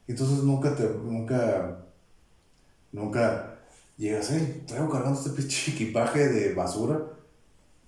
[0.07, 1.77] Entonces nunca te, nunca,
[2.91, 3.46] nunca
[3.97, 7.17] llegas, ahí, traigo cargando este pinche equipaje de basura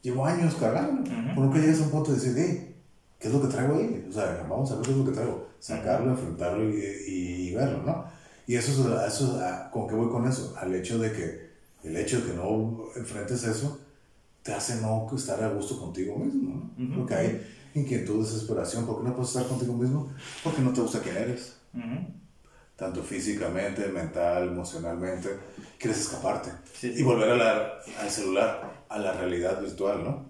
[0.01, 1.03] llevo años cargando.
[1.35, 2.75] Por lo que llegas a un punto de decir, hey,
[3.19, 4.05] ¿qué es lo que traigo ahí?
[4.07, 5.47] O sea, vamos a ver qué es lo que traigo.
[5.59, 8.05] Sacarlo, enfrentarlo y, y, verlo, ¿no?
[8.47, 9.39] Y eso es, eso,
[9.71, 10.55] ¿con qué voy con eso?
[10.57, 11.49] Al hecho de que
[11.83, 13.79] el hecho de que no enfrentes eso
[14.41, 16.95] te hace no estar a gusto contigo mismo, ¿no?
[16.95, 18.85] Porque hay inquietud, desesperación.
[18.85, 20.11] ¿Por qué no puedes estar contigo mismo?
[20.43, 21.57] Porque no te gusta quién eres.
[22.79, 25.37] Tanto físicamente, mental, emocionalmente.
[25.77, 26.49] Quieres escaparte.
[26.81, 30.29] Y volver a la, al celular a la realidad virtual, ¿no?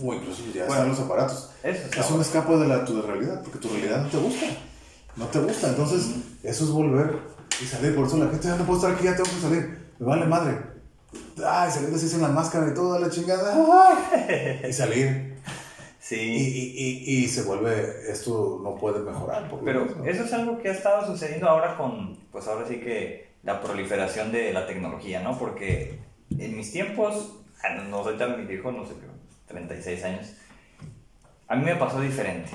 [0.00, 1.50] O incluso ya están los aparatos.
[1.64, 4.46] es un escape de la, tu realidad, porque tu realidad no te gusta.
[5.16, 5.68] No te gusta.
[5.70, 6.10] Entonces,
[6.42, 7.18] eso es volver
[7.60, 7.96] y salir.
[7.96, 9.78] Por eso la gente, ya ah, no puedo estar aquí, ya tengo que salir.
[9.98, 10.58] Me vale madre.
[11.44, 13.56] Ay, salir así sin la máscara y toda la chingada.
[14.68, 15.35] y salir.
[16.08, 16.16] Sí.
[16.16, 19.50] Y, y, y, se vuelve, esto no puede mejorar.
[19.64, 23.60] Pero eso es algo que ha estado sucediendo ahora con, pues ahora sí que la
[23.60, 25.36] proliferación de la tecnología, ¿no?
[25.36, 25.98] Porque
[26.38, 29.06] en mis tiempos Ah, no soy tan viejo, no sé qué,
[29.46, 30.34] 36 años.
[31.48, 32.50] A mí me pasó diferente.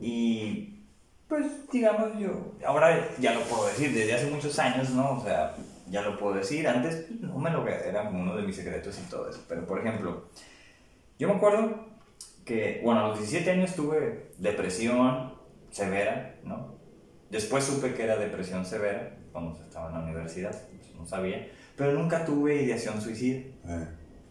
[0.00, 0.84] Y
[1.28, 5.18] pues digamos yo, ahora ya lo puedo decir, desde hace muchos años, ¿no?
[5.18, 5.54] O sea,
[5.90, 9.28] ya lo puedo decir, antes no me lo era uno de mis secretos y todo
[9.28, 9.44] eso.
[9.48, 10.28] Pero por ejemplo,
[11.18, 11.86] yo me acuerdo
[12.48, 15.34] que, bueno, a los 17 años tuve depresión
[15.70, 16.78] severa, ¿no?
[17.30, 21.46] Después supe que era depresión severa cuando estaba en la universidad, pues, no sabía,
[21.76, 23.40] pero nunca tuve ideación suicida.
[23.68, 23.88] Eh.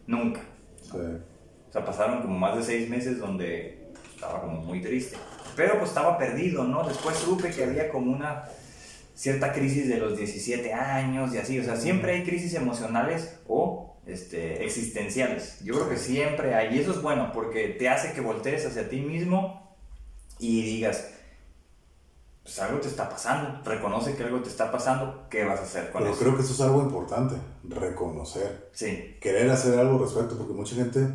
[0.08, 0.40] Nunca.
[0.92, 5.16] O sea, pasaron como más de seis meses donde estaba como muy triste.
[5.54, 6.86] Pero pues estaba perdido, ¿no?
[6.88, 8.44] Después supe que había como una
[9.14, 11.60] cierta crisis de los 17 años y así.
[11.60, 15.60] O sea, siempre hay crisis emocionales o este, existenciales.
[15.62, 16.74] Yo creo que siempre hay.
[16.74, 19.76] Y eso es bueno porque te hace que voltees hacia ti mismo
[20.38, 21.10] y digas,
[22.42, 25.90] pues algo te está pasando, reconoce que algo te está pasando, ¿qué vas a hacer
[25.92, 26.22] con Pero eso?
[26.22, 27.34] creo que eso es algo importante,
[27.68, 28.70] reconocer.
[28.72, 29.16] Sí.
[29.20, 31.06] Querer hacer algo al respecto, porque mucha gente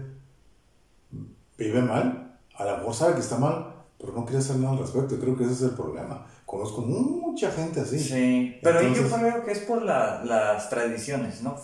[1.58, 4.80] vive mal, a lo mejor sabe que está mal, pero no quiere hacer nada al
[4.80, 5.20] respecto.
[5.20, 6.28] Creo que ese es el problema.
[6.54, 8.00] Conozco mucha gente así.
[8.00, 11.60] Sí, pero yo creo que es por las tradiciones, ¿no?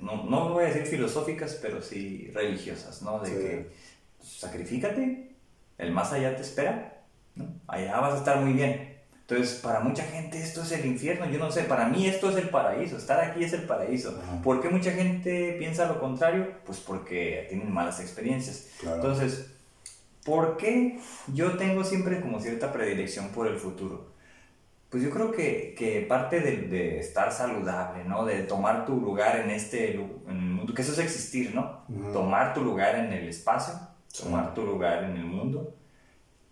[0.00, 0.24] ¿no?
[0.24, 3.20] No voy a decir filosóficas, pero sí religiosas, ¿no?
[3.20, 3.70] De que
[4.18, 5.36] pues, sacrifícate,
[5.78, 7.04] el más allá te espera,
[7.34, 7.46] ¿no?
[7.66, 8.96] Allá vas a estar muy bien
[9.28, 12.36] entonces, para mucha gente esto es el infierno, yo no sé, para mí esto es
[12.36, 14.16] el paraíso, estar aquí es el paraíso.
[14.44, 16.46] ¿Por qué mucha gente piensa lo contrario?
[16.64, 18.68] Pues porque tienen malas experiencias.
[18.84, 19.50] Entonces,
[20.24, 21.00] ¿por qué
[21.34, 24.12] yo tengo siempre como cierta predilección por el futuro?
[24.90, 28.24] Pues yo creo que, que parte de, de, estar saludable, ¿no?
[28.24, 31.84] De tomar tu lugar en este en el mundo, que eso es existir, ¿no?
[32.12, 33.74] Tomar tu lugar en el espacio,
[34.22, 35.74] tomar tu lugar en el mundo,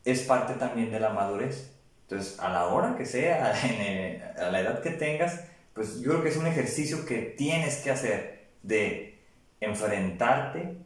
[0.05, 1.71] es parte también de la madurez.
[2.03, 3.55] Entonces, a la hora que sea,
[4.39, 7.91] a la edad que tengas, pues yo creo que es un ejercicio que tienes que
[7.91, 9.19] hacer de
[9.61, 10.79] enfrentarte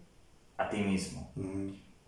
[0.57, 1.30] a ti mismo.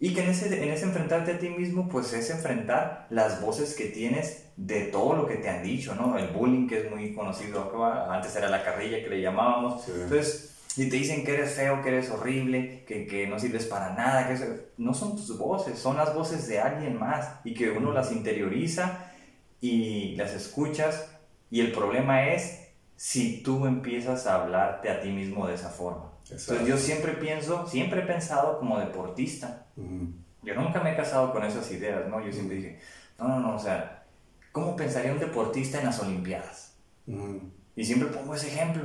[0.03, 3.75] Y que en ese, en ese enfrentarte a ti mismo, pues es enfrentar las voces
[3.75, 6.17] que tienes de todo lo que te han dicho, ¿no?
[6.17, 9.87] El bullying que es muy conocido acá, antes era la carrilla que le llamábamos.
[10.05, 13.93] Entonces, y te dicen que eres feo, que eres horrible, que, que no sirves para
[13.95, 14.47] nada, que eso-
[14.79, 19.13] no son tus voces, son las voces de alguien más y que uno las interioriza
[19.61, 21.11] y las escuchas
[21.51, 26.13] y el problema es si tú empiezas a hablarte a ti mismo de esa forma.
[26.31, 29.67] Entonces yo siempre pienso, siempre he pensado como deportista.
[29.77, 30.13] Ujú.
[30.43, 32.25] Yo nunca me he casado con esas ideas, ¿no?
[32.25, 32.79] Yo siempre dije,
[33.19, 34.05] no, no, no, o sea,
[34.53, 36.75] ¿cómo pensaría un deportista en las Olimpiadas?
[37.07, 37.41] Ujú.
[37.77, 38.83] Y siempre pongo ese ejemplo.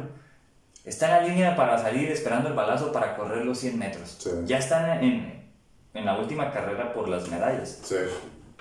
[0.83, 4.17] Está en la línea para salir esperando el balazo para correr los 100 metros.
[4.19, 4.29] Sí.
[4.45, 5.49] Ya están en,
[5.93, 7.79] en la última carrera por las medallas.
[7.83, 7.95] Sí.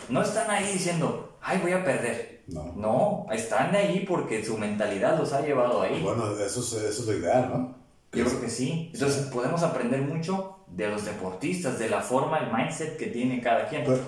[0.08, 2.42] No están ahí diciendo, ay, voy a perder.
[2.46, 2.72] No.
[2.76, 6.00] No, están ahí porque su mentalidad los ha llevado ahí.
[6.02, 7.83] Bueno, eso es, eso es lo ideal, ¿no?
[8.14, 8.90] Yo creo que sí.
[8.94, 13.68] Entonces podemos aprender mucho de los deportistas, de la forma, el mindset que tiene cada
[13.68, 13.84] quien.
[13.84, 14.00] Pero-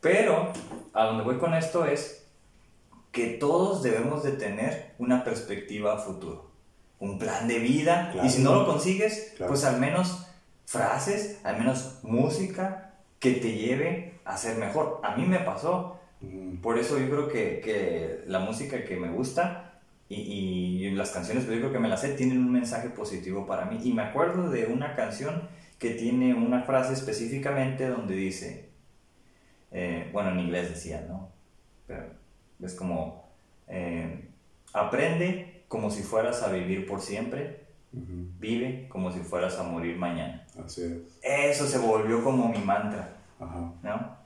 [0.00, 0.52] Pero
[0.92, 2.24] a donde voy con esto es
[3.10, 6.50] que todos debemos de tener una perspectiva a futuro,
[7.00, 8.10] un plan de vida.
[8.12, 8.26] Claro.
[8.26, 9.50] Y si no lo consigues, Claro.
[9.50, 10.26] pues al menos
[10.66, 15.00] frases, al menos música que te lleve a ser mejor.
[15.02, 15.98] A mí me pasó.
[16.20, 16.60] Ujú.
[16.60, 19.67] Por eso yo creo que, que la música que me gusta
[20.08, 23.46] y, y las canciones, pues yo creo que me las sé, tienen un mensaje positivo
[23.46, 23.80] para mí.
[23.84, 25.48] Y me acuerdo de una canción
[25.78, 28.70] que tiene una frase específicamente donde dice,
[29.70, 31.30] eh, bueno, en inglés decía, ¿no?
[31.86, 32.06] Pero
[32.62, 33.28] es como,
[33.68, 34.28] eh,
[34.72, 38.28] aprende como si fueras a vivir por siempre, Ujú.
[38.38, 40.46] vive como si fueras a morir mañana.
[40.62, 41.18] Así es.
[41.22, 43.16] Eso se volvió como mi mantra.
[43.40, 43.72] Ajá.
[43.82, 44.17] ¿no?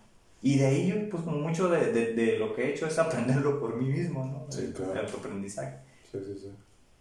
[0.43, 3.77] Y de ahí, pues mucho de, de, de lo que he hecho es aprenderlo por
[3.77, 4.47] mí mismo, ¿no?
[4.53, 4.93] Sí, El- claro.
[4.93, 5.77] El autoaprendizaje.
[6.11, 6.53] Sí, sí, sí.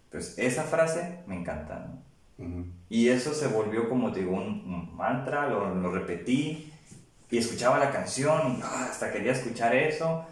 [0.06, 2.44] Entonces, esa frase me encanta, ¿no?
[2.44, 2.66] Ujú.
[2.88, 6.70] Y eso se volvió, como te digo, un, un mantra, lo, lo repetí
[7.30, 10.24] y escuchaba la canción y ah, hasta quería escuchar eso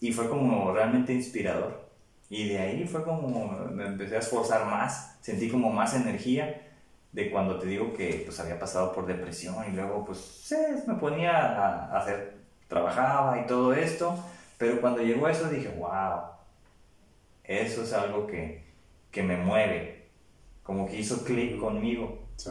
[0.00, 1.88] y fue como realmente inspirador.
[2.28, 6.62] Y de ahí fue como me empecé a esforzar más, sentí como más energía
[7.12, 10.56] de cuando te digo que pues había pasado por depresión y luego pues sí,
[10.86, 12.39] me ponía a, a hacer,
[12.70, 14.14] trabajaba y todo esto,
[14.56, 16.20] pero cuando llegó eso dije, wow,
[17.44, 18.64] eso es algo que,
[19.10, 20.08] que me mueve,
[20.62, 22.20] como que hizo clic conmigo.
[22.36, 22.50] Sí.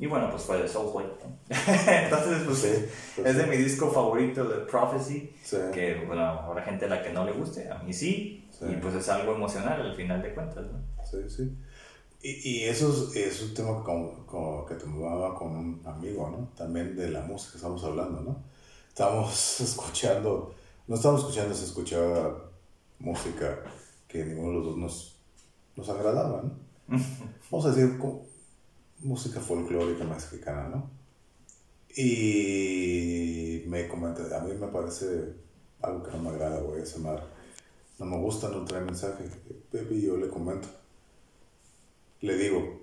[0.00, 1.04] Y bueno, pues fue de Soulful.
[1.04, 1.54] ¿no?
[1.92, 2.68] Entonces, pues Sí,
[3.16, 3.50] pues es de sí.
[3.50, 5.32] mi disco favorito de Prophecy,
[5.72, 8.94] que bueno, habrá gente a la que no le guste, a mí sí, y pues
[8.94, 10.80] es algo emocional al final de cuentas, ¿no?
[11.04, 11.56] Sí, sí.
[12.22, 16.48] Y, y eso es, es un tema como, como que tomaba con un amigo, ¿no?
[16.56, 18.42] También de la música estamos hablando, ¿no?
[18.90, 20.54] Estamos escuchando,
[20.86, 22.50] no estamos escuchando, se escuchaba
[22.98, 23.60] música
[24.08, 25.16] que ninguno de los dos nos,
[25.76, 26.52] nos agradaba, ¿no?
[27.50, 28.26] Vamos a decir co-
[29.00, 30.90] música folclórica mexicana, ¿no?
[31.96, 35.34] Y me comenta, a mí me parece
[35.82, 37.24] algo que no me agrada, güey, ese mar.
[37.98, 39.24] No me gusta, no trae mensaje.
[39.72, 40.68] Baby, yo le comento.
[42.20, 42.80] Le digo,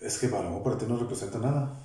[0.00, 1.83] es que a lo mejor para ti no representa nada,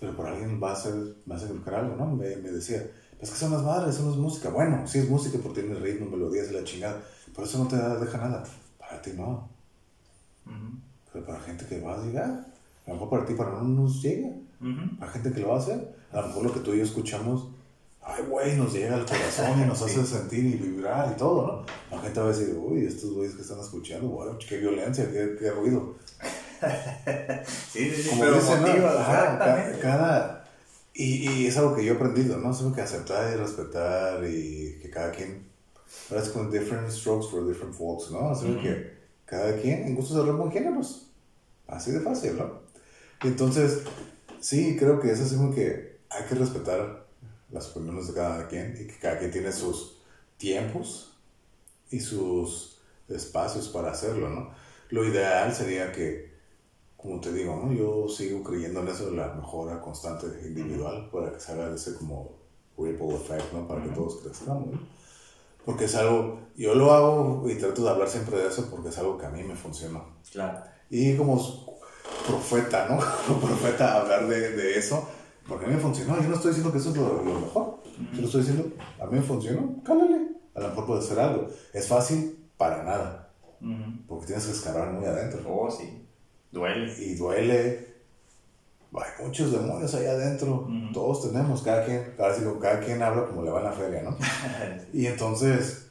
[0.00, 0.94] pero para alguien va a ser,
[1.30, 2.06] va a significar algo, ¿no?
[2.16, 2.84] Me, me decía,
[3.20, 4.48] es que son las madres, eso no es música.
[4.48, 7.02] Bueno, sí es música porque tiene ritmo, melodías y la chingada,
[7.34, 8.44] pero eso no te deja nada.
[8.78, 9.48] Para ti no.
[10.46, 10.78] Ujú,
[11.12, 12.28] Pero para gente que va a llegar,
[12.86, 14.28] a lo mejor para ti, para no nos llega.
[14.60, 14.96] ujú.
[14.98, 16.84] Para gente que lo va a hacer, a lo mejor lo que tú y yo
[16.84, 17.48] escuchamos,
[18.02, 21.46] ay, güey, nos llega al corazón y nos hace sentir y vibrar y todo,
[21.90, 21.96] ¿no?
[21.96, 25.36] La gente va a decir, uy, estos güeyes que están escuchando, güey, qué violencia, qué,
[25.38, 25.94] qué ruido.
[27.72, 28.66] Sí, sí, sí, Como pero dicen, ¿no?
[28.68, 29.80] motiva, Ajá, ca- exactamente.
[29.80, 30.44] cada,
[30.94, 32.50] y, y es algo que yo he aprendido, ¿no?
[32.50, 35.48] Es algo que aceptar y respetar y que cada quien,
[36.10, 38.32] ahora es con different strokes for different folks, ¿no?
[38.32, 38.62] Es algo Ujú.
[38.62, 41.06] que cada quien en gustos de géneros.
[41.68, 42.62] Así de fácil, ¿no?
[43.22, 43.82] Entonces,
[44.40, 47.06] sí, creo que es así como que hay que respetar
[47.52, 49.98] las opiniones de cada quien y que cada quien tiene sus
[50.36, 51.16] tiempos
[51.90, 54.50] y sus espacios para hacerlo, ¿no?
[54.90, 56.29] Lo ideal sería que
[57.00, 57.72] como te digo, ¿no?
[57.72, 61.94] yo sigo creyendo en eso de la mejora constante individual para que se haga ese
[61.94, 62.32] como
[62.76, 63.66] ripple effect, ¿no?
[63.66, 64.00] Para que Ujú.
[64.00, 64.68] todos crezcamos.
[65.64, 68.98] Porque es algo, yo lo hago y trato de hablar siempre de eso porque es
[68.98, 70.04] algo que a mí me funcionó.
[70.32, 70.62] Claro.
[70.90, 71.36] Y como
[72.26, 72.98] profeta, ¿no?
[73.26, 75.06] Como profeta hablar de, de eso,
[75.46, 76.16] porque a mí me funcionó.
[76.20, 77.82] Yo no estoy diciendo que eso es lo, lo mejor.
[78.12, 80.28] Yo lo estoy diciendo, a mí me funcionó, cálale.
[80.54, 81.46] A lo mejor puede ser algo.
[81.72, 83.32] Es fácil para nada,
[84.06, 86.06] porque tienes que escarbar muy adentro Oh, sí.
[86.52, 86.92] Duele.
[86.98, 87.90] y duele.
[88.92, 90.66] Hay muchos demonios ahí adentro.
[90.68, 90.92] Ujú.
[90.92, 94.02] Todos tenemos, cada quien, ahora sí, cada quien habla como le va en la feria,
[94.02, 94.16] ¿no?
[94.92, 95.86] Y entonces,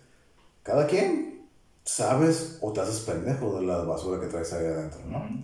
[0.64, 1.47] cada quien
[1.86, 5.18] sabes o te haces pendejo de la basura que traes ahí adentro, ¿no?
[5.20, 5.43] Ujú.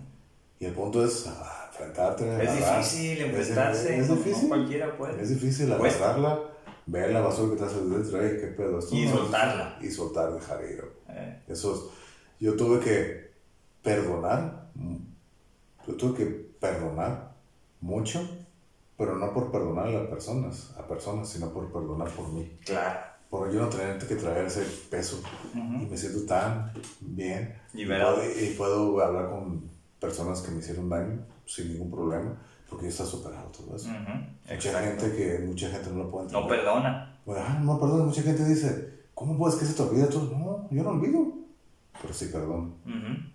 [0.60, 2.24] Y el punto es ah, enfrentarte.
[2.42, 2.78] Es agarrar.
[2.78, 3.98] difícil Es- enfrentarse.
[3.98, 4.42] Es, no- difícil.
[4.42, 5.22] No cualquiera puede.
[5.22, 6.40] Es difícil agarrarla,
[6.86, 8.78] ver la basura que traes adentro, "Ey, qué pedo.
[8.78, 9.16] Esto Y no es-".
[9.16, 9.78] soltarla.
[9.80, 10.84] Y soltar, dejar ir.
[11.08, 11.80] Eh, Eso es-
[12.38, 13.30] yo tuve que
[13.82, 14.65] perdonar
[15.86, 16.24] yo tuve que
[16.60, 17.32] perdonar
[17.80, 18.20] mucho,
[18.96, 22.50] pero no por perdonar a las personas, a personas, sino por perdonar por mí.
[22.64, 23.00] Claro.
[23.28, 25.20] Porque yo no tenía que traer ese peso
[25.52, 25.82] Ujú.
[25.82, 27.54] y me siento tan bien.
[27.74, 28.18] Liberado.
[28.24, 29.62] Y puedo, y puedo hablar con
[30.00, 32.36] personas que me hicieron daño sin ningún problema,
[32.70, 33.88] porque ya está superado todo eso.
[33.88, 33.98] Ujú.
[34.42, 34.78] Mucha Exacto.
[35.04, 36.42] gente que mucha gente no lo puede entender.
[36.42, 37.18] No perdona.
[37.26, 40.30] Bueno, ah, no, perdón, mucha gente dice, ¿cómo puedes que se te olvide todo?
[40.36, 41.26] No, yo no olvido,
[42.00, 42.74] pero sí perdón.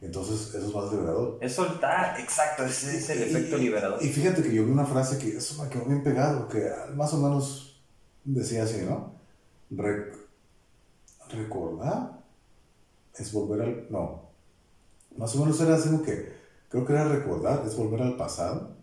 [0.02, 1.38] Entonces, eso es más liberador.
[1.42, 4.04] Es soltar, exacto, ese es el Y- efecto liberador.
[4.04, 7.14] Y fíjate que yo vi una frase que eso me quedó bien pegado, que más
[7.14, 7.82] o menos
[8.24, 9.14] decía así, ¿no?
[9.72, 10.12] Re-
[11.30, 12.20] recordar
[13.18, 13.88] es volver al...
[13.90, 14.30] No,
[15.18, 16.34] más o menos era así como que,
[16.70, 18.76] creo que era recordar, es volver al pasado,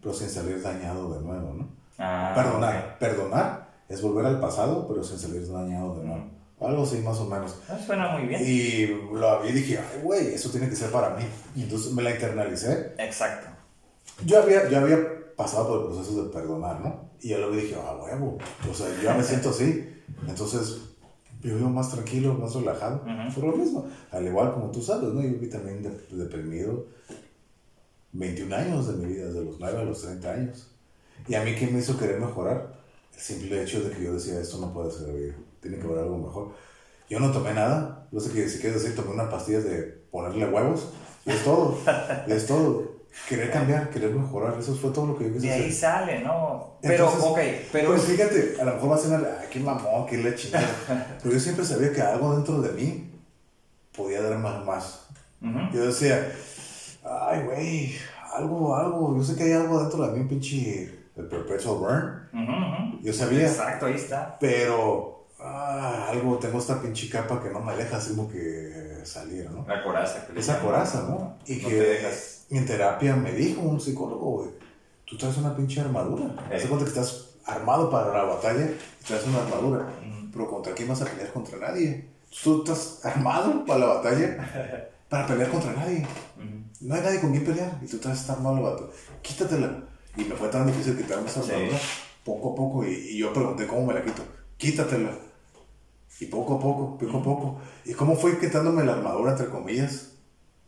[0.00, 1.68] pero sin salir dañado de nuevo, ¿no?
[1.98, 6.24] Ah, perdonar, perdonar es volver al pasado, pero sin salir dañado de nuevo.
[6.60, 7.56] Algo así más o menos.
[7.68, 8.40] Ah, Suena muy bien.
[8.42, 11.24] Y lo vi y dije, ay, güey, eso tiene que ser para mí.
[11.56, 12.94] Y entonces me la internalicé.
[12.98, 13.48] Exacto.
[14.24, 14.98] Yo había, yo había
[15.36, 17.10] pasado por el proceso de perdonar, ¿no?
[17.20, 18.38] Y ya luego dije, ah, huevo.
[18.70, 19.84] O sea, yo ya me siento así.
[20.28, 20.78] Entonces,
[21.42, 23.02] yo vivo más tranquilo, más relajado.
[23.34, 23.86] Por lo mismo.
[24.12, 25.20] Al igual como tú sabes, ¿no?
[25.22, 26.86] Yo vi también de- deprimido
[28.12, 30.68] 21 años de mi vida, desde los 9 a los 30 años.
[31.26, 32.74] Y a mí, ¿qué me hizo querer mejorar?
[33.12, 35.34] El simple hecho de que yo decía, esto no puede ser vida,
[35.64, 36.52] tiene que haber algo mejor.
[37.08, 40.46] Yo no tomé nada, no sé qué si quieres decir, tomé una pastilla de ponerle
[40.46, 40.88] huevos,
[41.26, 41.78] y es todo,
[42.26, 42.92] y es todo.
[43.28, 45.72] Querer cambiar, querer mejorar, eso fue todo lo que yo quise De ahí hacer.
[45.72, 46.78] sale, ¿no?
[46.82, 47.38] Pero, Entonces, ok,
[47.72, 50.66] pero Pues fíjate, a lo mejor va a ser, ay, qué mamón, qué la chingada.
[51.22, 53.10] Pero yo siempre sabía que algo dentro de mí
[53.96, 55.06] podía dar más, más.
[55.40, 55.58] Ujú.
[55.72, 56.32] Yo decía,
[57.04, 57.94] ay, güey,
[58.34, 60.82] algo, algo, yo sé que hay algo dentro de mí, un pinche,
[61.16, 62.28] el perpetual burn.
[62.32, 63.00] Ujú, ujú.
[63.00, 64.36] Yo sabía, Exacto, ahí está.
[64.40, 65.13] pero
[65.44, 69.64] ah, algo, tengo esta pinche capa que no me deja así como que salir, ¿no?
[69.68, 70.26] La coraza.
[70.26, 71.36] que Esa coraza, ¿no?
[71.46, 72.46] Y No que dejas.
[72.50, 74.50] en terapia me dijo un psicólogo, güey,
[75.04, 76.24] tú traes una pinche armadura.
[76.50, 76.56] Ey.
[76.58, 79.86] Haz cuenta que estás armado para la batalla y traes una armadura.
[80.32, 81.32] Pero ¿contra quién vas a pelear?
[81.32, 82.08] Contra nadie.
[82.42, 86.04] Tú estás armado para la batalla para pelear contra nadie.
[86.80, 88.90] No hay nadie con quien pelear y tú estás armado, vato.
[89.22, 89.84] Quítatela.
[90.16, 91.52] Y me fue tan difícil quitarme esa Sí.
[91.52, 91.78] armadura
[92.24, 92.84] poco a poco.
[92.84, 94.22] Y, y yo pregunté, ¿cómo me la quito?
[94.56, 95.10] Quítatela.
[96.20, 97.58] Y poco a poco, poco a poco.
[97.84, 100.12] ¿Y cómo fue quitándome la armadura, entre comillas?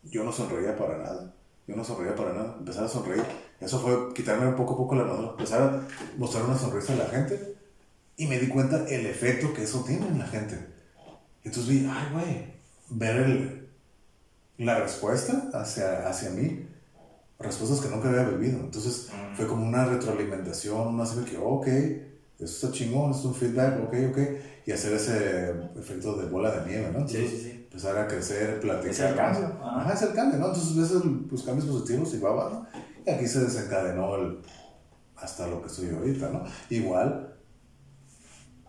[0.03, 1.33] Yo no sonreía para nada.
[1.67, 2.55] Yo no sonreía para nada.
[2.59, 3.23] Empezar a sonreír.
[3.59, 5.31] Eso fue quitarme poco a poco la armadura.
[5.31, 5.81] Empezar a
[6.17, 7.55] mostrar una sonrisa a la gente.
[8.17, 10.57] Y me di cuenta el efecto que eso tiene en la gente.
[11.43, 12.53] Entonces vi, ay, güey,
[12.89, 13.69] ver el,
[14.57, 16.67] la respuesta hacia, hacia mí,
[17.39, 18.59] respuestas que nunca había vivido.
[18.59, 19.35] Entonces Mm.
[19.35, 21.67] fue como una retroalimentación, una de que, ok,
[22.39, 24.17] eso está chingón, es un feedback, ok, ok,
[24.65, 27.07] y hacer ese efecto de bola de nieve, ¿no?
[27.07, 27.67] Sí, Entonces, sí, sí.
[27.67, 28.91] Empezar a crecer, platicar.
[28.91, 29.65] Es el cambio, ¿no?
[29.67, 29.81] ajá.
[29.81, 30.47] Ajá, es el cambio, ¿no?
[30.47, 32.67] Entonces ves los cambios positivos y va, va, ¿no?
[33.05, 34.39] Y aquí se desencadenó el,
[35.15, 36.43] hasta lo que estoy ahorita, ¿no?
[36.69, 37.35] Igual,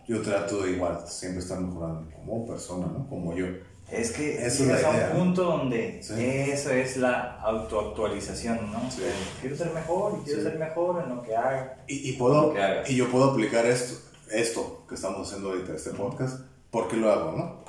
[0.07, 3.07] yo trato de igual, siempre estar mejorando como persona, ¿no?
[3.07, 3.45] Como yo.
[3.91, 5.11] Es que Esa es a idea.
[5.13, 6.13] un punto donde Sí.
[6.19, 8.91] eso es la autoactualización, ¿no?
[8.91, 9.01] Sí.
[9.41, 10.45] Quiero ser mejor y quiero Sí.
[10.47, 11.77] ser mejor en lo que haga.
[11.87, 12.53] Y, y puedo,
[12.87, 13.99] y yo puedo aplicar esto,
[14.31, 16.41] esto que estamos haciendo ahorita, este podcast.
[16.69, 17.59] ¿Por qué lo hago, no?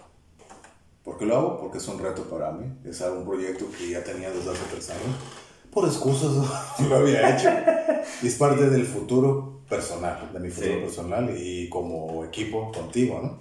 [1.04, 1.58] ¿Por qué lo hago?
[1.60, 2.66] Porque es un reto para mí.
[2.84, 5.16] Es un proyecto que ya tenía desde hace tres años.
[5.72, 6.44] Por excusas no
[6.88, 7.48] lo había hecho.
[8.22, 13.38] Y es parte del futuro personal, de mi futuro personal y como equipo contigo, ¿no?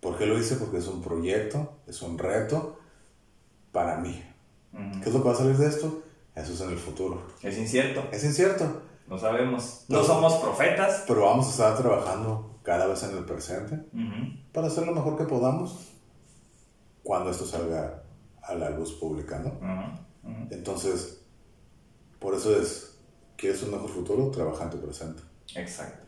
[0.00, 0.56] ¿Por qué lo hice?
[0.56, 2.78] Porque es un proyecto, es un reto
[3.72, 4.22] para mí.
[5.02, 6.02] ¿Qué es lo que va a salir de esto?
[6.34, 7.22] Eso es en el futuro.
[7.42, 9.84] Es incierto, Es incierto, no sabemos.
[9.88, 10.04] No No.
[10.04, 11.04] somos profetas.
[11.06, 13.80] pero vamos a estar trabajando cada vez en el presente
[14.52, 15.88] para hacer lo mejor que podamos
[17.02, 18.02] cuando esto salga
[18.42, 19.58] a la luz pública, ¿no?
[20.50, 21.22] Entonces,
[22.18, 22.98] por eso es,
[23.36, 24.30] ¿quieres un mejor futuro?
[24.30, 25.22] Trabaja en tu presente.
[25.56, 26.04] Exacto.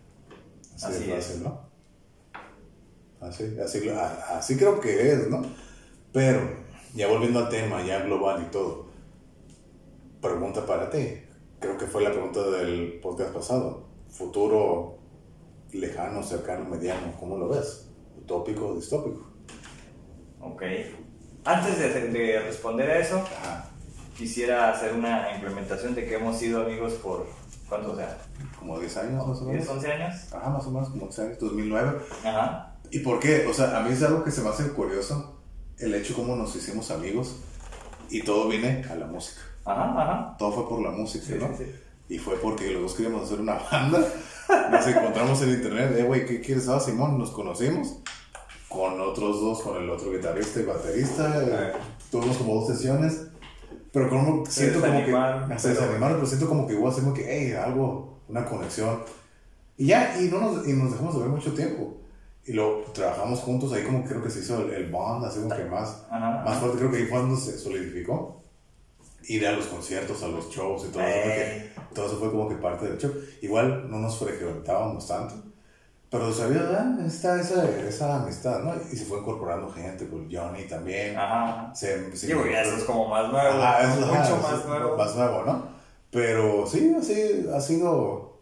[0.82, 1.26] Así, es.
[1.26, 1.71] fácil, ¿no?
[3.22, 5.42] Así, así, así creo que es, ¿no?
[6.12, 6.40] Pero,
[6.94, 8.86] ya volviendo al tema, ya global y todo,
[10.20, 11.22] pregunta para ti.
[11.60, 13.86] Creo que fue la pregunta del podcast pasado.
[14.10, 14.98] Futuro
[15.72, 17.88] lejano, cercano, mediano, ¿cómo lo ves?
[18.18, 19.30] ¿Utópico o distópico?
[20.40, 20.62] Ok.
[21.44, 23.70] Antes de, de responder a eso, Ajá,
[24.16, 27.26] quisiera hacer una implementación de que hemos sido amigos por,
[27.68, 27.92] ¿cuánto?
[27.92, 28.18] O sea,
[28.58, 29.64] como 10 años más o menos.
[29.64, 30.32] 10, 11 años.
[30.32, 32.00] Ajá, más o menos, como 10 años, 2009.
[32.24, 32.71] Ajá.
[32.92, 33.46] ¿Y por qué?
[33.48, 35.40] O sea, a mí es algo que se me hace curioso,
[35.78, 37.36] el hecho como nos hicimos amigos
[38.10, 39.40] y todo viene a la música.
[39.64, 40.36] Ajá, ajá.
[40.38, 41.48] Todo fue por la música, Sí, ¿no?
[41.56, 41.72] sí, sí.
[42.14, 44.06] Y fue porque los dos queríamos hacer una banda.
[44.70, 46.68] Nos encontramos en internet, eh, güey, ¿qué quieres?
[46.68, 47.96] Ah, Simón, nos conocimos
[48.68, 51.42] con otros dos, con el otro guitarrista y baterista.
[51.42, 51.72] eh.
[52.10, 53.28] Tuvimos como dos sesiones
[53.92, 55.06] Pero como siento como que.
[55.58, 58.98] Se pero- desanimaron, pero siento como que igual hacemos que, hey, algo, una conexión.
[59.78, 61.96] Y ya, y, no nos, y nos dejamos de ver mucho tiempo.
[62.44, 65.54] Y lo trabajamos juntos, ahí como creo que se hizo el, el bond, así como
[65.54, 66.42] que más, Ajá.
[66.44, 68.40] más fuerte, creo que ahí fue cuando se solidificó.
[69.28, 71.72] Ir a los conciertos, a los shows y todo eso, Ey.
[71.94, 73.12] todo eso fue como que parte del show.
[73.40, 75.34] Igual no nos frecuentábamos tanto,
[76.10, 78.74] pero sabía, ah, está esa, esa amistad, ¿no?
[78.92, 81.16] Y se fue incorporando gente, con Johnny también.
[81.16, 81.72] Ajá.
[81.74, 83.62] Se, se Digo, ya eso es como más nuevo.
[83.62, 84.96] Ajá, eso, mucho más sí, nuevo.
[84.96, 85.68] Más nuevo, ¿no?
[86.10, 88.40] Pero sí, así ha sido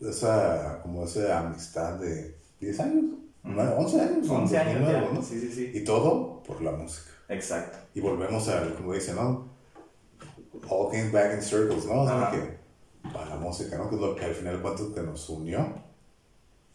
[0.00, 3.04] esa, como esa amistad de 10 años,
[3.44, 3.60] Ujú.
[3.60, 4.28] 11 años.
[4.28, 5.14] 11 años 2009, ya.
[5.14, 5.22] ¿no?
[5.22, 5.70] Sí, sí, sí.
[5.74, 7.10] Y todo por la música.
[7.28, 7.78] Exacto.
[7.94, 9.48] Y volvemos al, como dicen, ¿no?
[10.68, 12.02] All came back in circles, ¿no?
[12.02, 12.58] O sea, que
[13.18, 13.88] a la música, ¿no?
[13.88, 15.60] Que es lo que al final de cuentas que nos unió.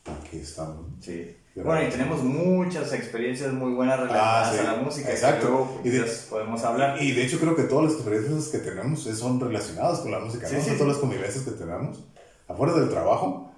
[0.05, 0.85] Aquí estamos.
[1.01, 1.35] Sí.
[1.55, 4.59] Bueno, y tenemos muchas experiencias muy buenas relacionadas Ah, sí.
[4.59, 5.09] a la música.
[5.11, 5.47] Exacto.
[5.47, 7.01] Luego Y de- quizás podemos hablar.
[7.01, 10.47] Y de hecho creo que todas las experiencias que tenemos son relacionadas con la música,
[10.49, 10.61] Sí, ¿no?
[10.61, 10.75] Sí, sí.
[10.77, 12.03] todas las convivencias que tenemos,
[12.47, 13.51] afuera del trabajo,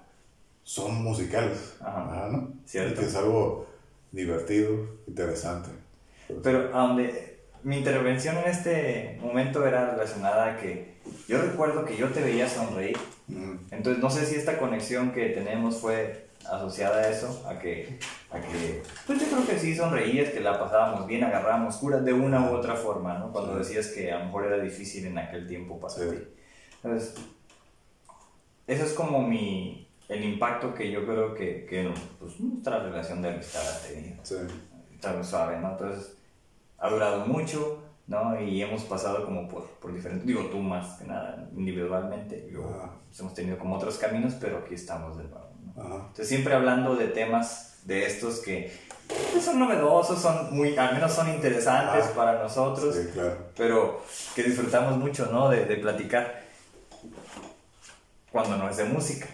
[0.68, 1.76] son musicales.
[1.80, 2.28] Ajá.
[2.30, 2.52] ¿no?
[2.66, 3.00] Cierto.
[3.00, 3.66] Que es algo
[4.12, 5.70] divertido, interesante.
[6.42, 11.96] Pero a donde mi intervención en este momento era relacionada a que yo recuerdo que
[11.96, 12.98] yo te veía sonreír.
[13.28, 17.98] Mm, Entonces no sé si esta conexión que tenemos fue asociada a eso, a que,
[18.30, 22.12] a que pues yo creo que sí sonreías, que la pasábamos bien, agarrábamos curas de
[22.12, 23.32] una u otra forma, ¿no?
[23.32, 23.58] Cuando Sí.
[23.60, 26.02] decías que a lo mejor era difícil en aquel tiempo para Sí.
[26.82, 27.14] Entonces,
[28.66, 33.28] eso es como mi, el impacto que yo creo que, que pues, nuestra relación de
[33.30, 34.36] amistad ha tenido sí.
[35.22, 35.72] suave, ¿no?
[35.72, 36.14] Entonces,
[36.78, 38.40] ha durado mucho, ¿no?
[38.40, 42.92] Y hemos pasado como por, por diferentes, digo tú más que nada, individualmente, yo, Ajá.
[43.08, 45.82] pues, hemos tenido como otros caminos, pero aquí estamos de nuevo, ¿no?
[45.82, 45.94] Ajá.
[45.96, 48.72] Entonces, siempre hablando de temas de estos que
[49.32, 53.36] pues, son novedosos, son muy, al menos son interesantes Ah, para nosotros, Sí, claro.
[53.56, 54.02] pero
[54.34, 55.48] que disfrutamos mucho, ¿no?
[55.50, 56.42] De, de platicar
[58.32, 59.26] cuando no es de música.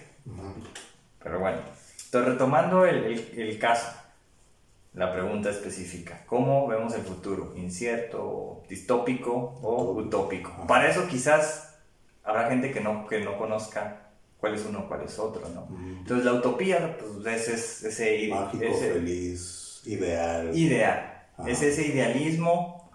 [1.23, 1.59] Pero bueno,
[2.05, 3.89] entonces retomando el, el- el caso,
[4.95, 7.53] la pregunta específica, ¿cómo vemos el futuro?
[7.57, 9.33] ¿Incierto, distópico
[9.63, 10.67] o utópico?
[10.67, 11.75] Para eso quizás
[12.23, 14.03] habrá gente que no, que no conozca
[14.39, 15.67] cuál es uno, cuál es otro, ¿no?
[15.99, 20.57] Entonces la utopía pues, es ese, ese, Mágico, ese feliz, ideal.
[20.57, 21.51] ideal, Ajá.
[21.51, 22.91] es ese idealismo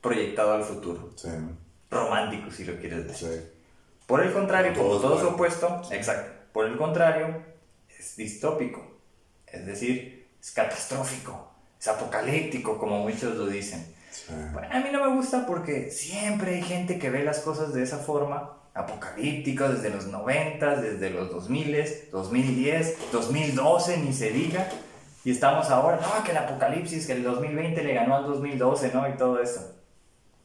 [0.00, 1.28] proyectado al futuro, Sí,
[1.90, 3.28] romántico si lo quieres decir.
[3.28, 3.50] sí.
[4.06, 5.30] Por el contrario, como es todo su bueno.
[5.30, 6.32] opuesto, exacto.
[6.54, 7.42] Por el contrario,
[7.98, 8.80] es distópico.
[9.46, 11.50] Es decir, es catastrófico,
[11.80, 13.84] es apocalíptico, como muchos lo dicen.
[14.12, 14.32] sí.
[14.52, 17.82] Bueno, a mí no me gusta porque siempre hay gente que ve las cosas de
[17.82, 24.68] esa forma, apocalíptica, desde los 90, desde los 2000, 2010, 2012, ni se diga.
[25.24, 29.08] Y estamos ahora, no, que el apocalipsis, que el 2020 le ganó al 2012, ¿no?
[29.08, 29.74] Y todo eso.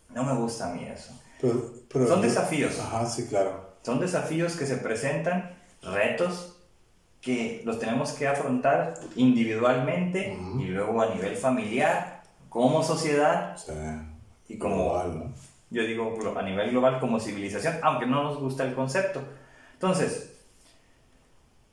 [0.09, 1.11] No me gusta a mí eso.
[1.39, 2.79] Pero, pero- Son desafíos.
[2.79, 3.75] Ajá, sí, claro.
[3.83, 6.55] Son desafíos que se presentan, retos
[7.21, 10.59] que los tenemos que afrontar individualmente Ujú.
[10.61, 13.73] y luego a nivel familiar, como sociedad Sí.
[14.47, 15.33] y como, Global, ¿no?
[15.69, 19.21] yo digo, a nivel global como civilización, aunque no nos gusta el concepto.
[19.73, 20.33] Entonces,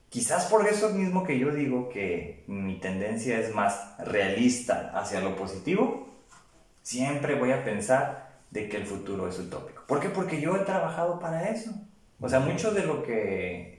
[0.09, 5.35] quizás por eso mismo que yo digo que mi tendencia es más realista hacia lo
[5.35, 6.07] positivo,
[6.83, 9.83] siempre voy a pensar de que el futuro es utópico.
[9.87, 10.09] ¿Por qué?
[10.09, 11.71] Porque yo he trabajado para eso.
[12.19, 13.76] O sea, mucho de lo que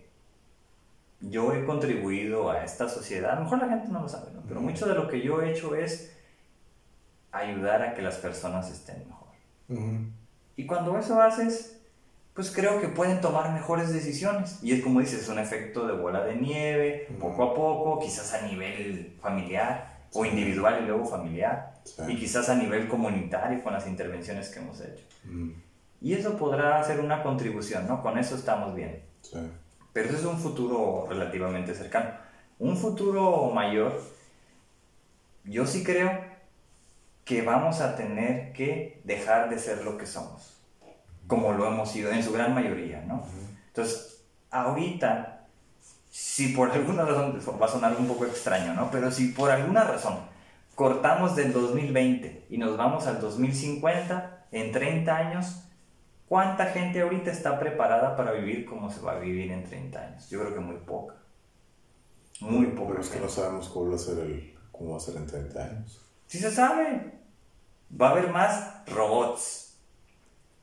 [1.20, 4.42] yo he contribuido a esta sociedad, a lo mejor la gente no lo sabe, ¿no?
[4.46, 6.12] pero mucho de lo que yo he hecho es
[7.32, 9.28] ayudar a que las personas estén mejor.
[9.68, 9.98] Ujú.
[10.56, 11.78] Y cuando eso haces,
[12.34, 14.58] pues creo que pueden tomar mejores decisiones.
[14.62, 17.18] Y es como dices, es un efecto de bola de nieve, Ujú.
[17.20, 21.74] poco a poco, quizás a nivel familiar o individual y luego familiar.
[21.84, 22.02] Sí.
[22.08, 25.04] Y quizás a nivel comunitario con las intervenciones que hemos hecho.
[25.24, 25.50] Mm,
[26.00, 28.00] Y eso podrá ser una contribución, ¿no?
[28.02, 29.02] Con eso estamos bien.
[29.22, 29.36] sí.
[29.92, 32.10] Pero eso es un futuro relativamente cercano.
[32.58, 34.00] Un futuro mayor,
[35.44, 36.10] yo sí creo
[37.24, 40.60] que vamos a tener que dejar de ser lo que somos,
[41.26, 43.22] como lo hemos sido en su gran mayoría, ¿no?
[43.66, 45.46] Entonces, ahorita,
[46.10, 48.90] si por alguna razón, va a sonar un poco extraño, ¿no?
[48.90, 50.18] Pero si por alguna razón
[50.74, 55.67] cortamos del 2020 y nos vamos al 2050, en 30 años,
[56.28, 60.28] ¿cuánta gente ahorita está preparada para vivir como se va a vivir en 30 años?
[60.30, 61.14] Yo creo que muy poca.
[62.40, 62.90] Muy poca.
[62.90, 65.26] Pero es que no sabemos cómo va a ser, el, cómo va a ser en
[65.26, 66.00] 30 años.
[66.26, 67.12] Sí se sabe.
[68.00, 69.78] Va a haber más robots.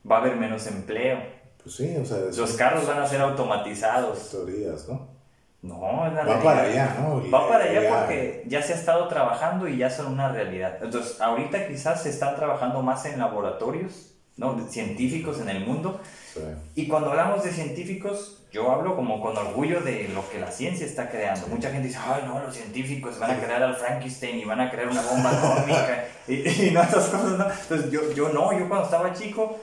[0.09, 1.19] Va a haber menos empleo.
[1.61, 4.29] Pues sí, o sea, Los carros van a ser automatizados.
[4.29, 5.15] teorías, ¿no?
[5.63, 7.25] No, es la Va para allá, ¿no?
[7.25, 10.29] Y- Va para allá ya- porque ya se ha estado trabajando y ya son una
[10.31, 10.77] realidad.
[10.83, 14.67] Entonces, ahorita quizás se están trabajando más en laboratorios ¿no?
[14.69, 15.99] científicos en el mundo.
[16.33, 16.41] Sí.
[16.75, 20.85] Y cuando hablamos de científicos, yo hablo como con orgullo de lo que la ciencia
[20.85, 21.47] está creando.
[21.47, 24.71] Mucha gente dice, ay, no, los científicos van a crear al Frankenstein y van a
[24.71, 27.45] crear una bomba atómica y, y no esas cosas, ¿no?
[27.49, 29.57] Entonces yo, yo no, yo cuando estaba chico,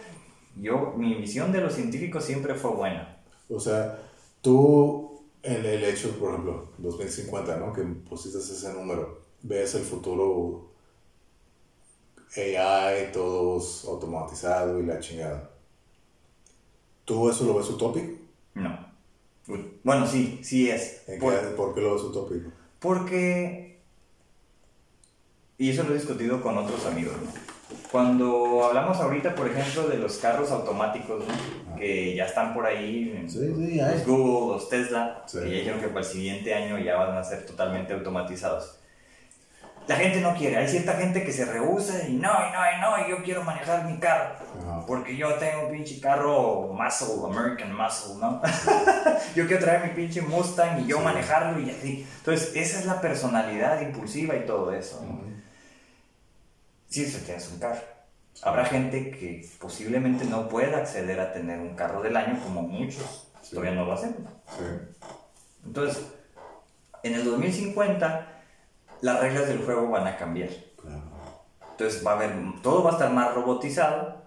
[0.61, 3.19] yo, mi visión de los científicos siempre fue buena.
[3.49, 3.99] O sea,
[4.41, 7.73] tú, el, el hecho, por ejemplo, 2050, ¿no?
[7.73, 10.72] Que pusiste ese número, ves el futuro
[12.37, 15.51] AI, todos automatizado y la chingada.
[17.05, 18.13] ¿Tú eso lo ves utópico?
[18.55, 18.79] No.
[19.49, 21.03] Uy, Bueno, sí, sí es.
[21.09, 22.51] ¿En Por- qué- ¿Por qué lo ves utópico?
[22.79, 23.81] Porque,
[25.59, 27.31] y eso lo he discutido con otros amigos, ¿no?
[27.91, 31.77] Cuando hablamos ahorita, por ejemplo, de los carros automáticos, ¿no?
[31.77, 34.07] que ya están por ahí, en Sí, sí, los.
[34.07, 35.39] Google, los Tesla, Sí.
[35.41, 38.77] que ya dijeron que para el siguiente año ya van a ser totalmente automatizados.
[39.89, 42.81] La gente no quiere, hay cierta gente que se rehúsa y no, y no, y
[42.81, 44.37] no, y yo quiero manejar mi carro.
[44.87, 48.41] Porque yo tengo un pinche carro muscle, American muscle, ¿no?
[49.35, 51.05] yo quiero traer mi pinche Mustang y yo Sí.
[51.05, 52.07] manejarlo y así.
[52.19, 55.15] Entonces, esa es la personalidad impulsiva y todo eso, ¿no?
[55.15, 55.33] Ujú.
[56.89, 57.81] Si sí, tienes un carro.
[58.43, 63.29] Habrá gente que posiblemente no pueda acceder a tener un carro del año como muchos
[63.43, 63.51] Sí.
[63.57, 64.15] todavía no lo hacen.
[65.65, 66.03] Entonces,
[67.03, 68.32] en el 2050,
[69.03, 70.49] las reglas del juego van a cambiar.
[70.81, 71.03] Claro.
[71.73, 74.23] Entonces va a haber, todo va a estar más robotizado,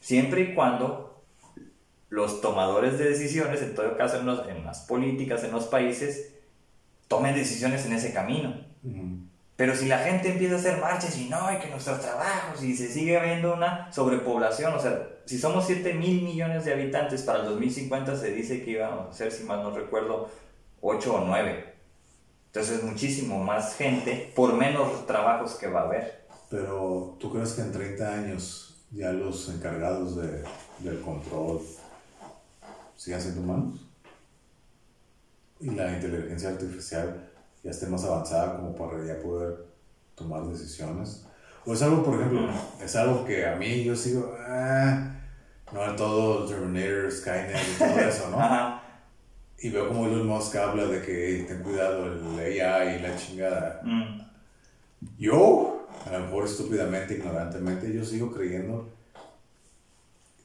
[0.00, 1.22] siempre y cuando
[2.10, 6.34] los tomadores de decisiones, en todo caso en, los- en las políticas, en los países,
[7.08, 8.54] tomen decisiones en ese camino.
[9.56, 12.74] Pero si la gente empieza a hacer marchas y no, y que nuestros trabajos, y
[12.74, 17.40] se sigue viendo una sobrepoblación, o sea, si somos 7 mil millones de habitantes, para
[17.40, 20.28] el 2050 se dice que íbamos a ser, si mal no recuerdo,
[20.80, 21.71] 8 o 9.
[22.52, 26.26] Entonces es muchísimo más gente por menos trabajos que va a haber.
[26.50, 30.44] Pero, ¿tú crees que en 30 años ya los encargados de,
[30.80, 31.62] del control
[32.94, 33.80] sigan siendo humanos?
[35.60, 37.26] Y la inteligencia artificial
[37.62, 39.64] ya esté más avanzada como para ya poder
[40.14, 41.24] tomar decisiones.
[41.64, 42.50] O es algo, por ejemplo,
[42.84, 45.16] es algo que a mí yo sigo, ah,
[45.72, 48.36] no en todo Terminator, Skynet y todo eso, ¿no?
[48.42, 48.81] Ajá.
[49.62, 53.16] Y veo como Elon Musk habla de que "Hey, ten cuidado el AI y la
[53.16, 53.80] chingada.
[53.84, 54.20] Mm.
[55.18, 58.88] Yo, a lo mejor estúpidamente, ignorantemente, yo sigo creyendo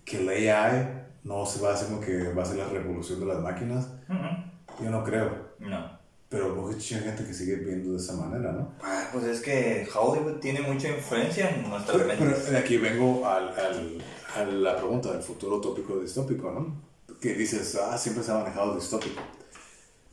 [0.06, 0.88] que el AI
[1.24, 3.88] no se va a hacer como que va a ser la revolución de las máquinas.
[4.08, 4.84] Ujú.
[4.84, 5.48] Yo no creo.
[5.60, 5.98] No.
[6.30, 8.74] Pero mucha gente que sigue viendo de esa manera, ¿no?
[8.84, 12.44] Ah, Pues es que Hollywood tiene mucha influencia en nuestras Pero, mentes.
[12.46, 14.02] pero aquí vengo al, al-
[14.36, 16.87] a la pregunta del futuro utópico o distópico, ¿no?
[17.22, 19.22] Que dices, ah, siempre se ha manejado distópico.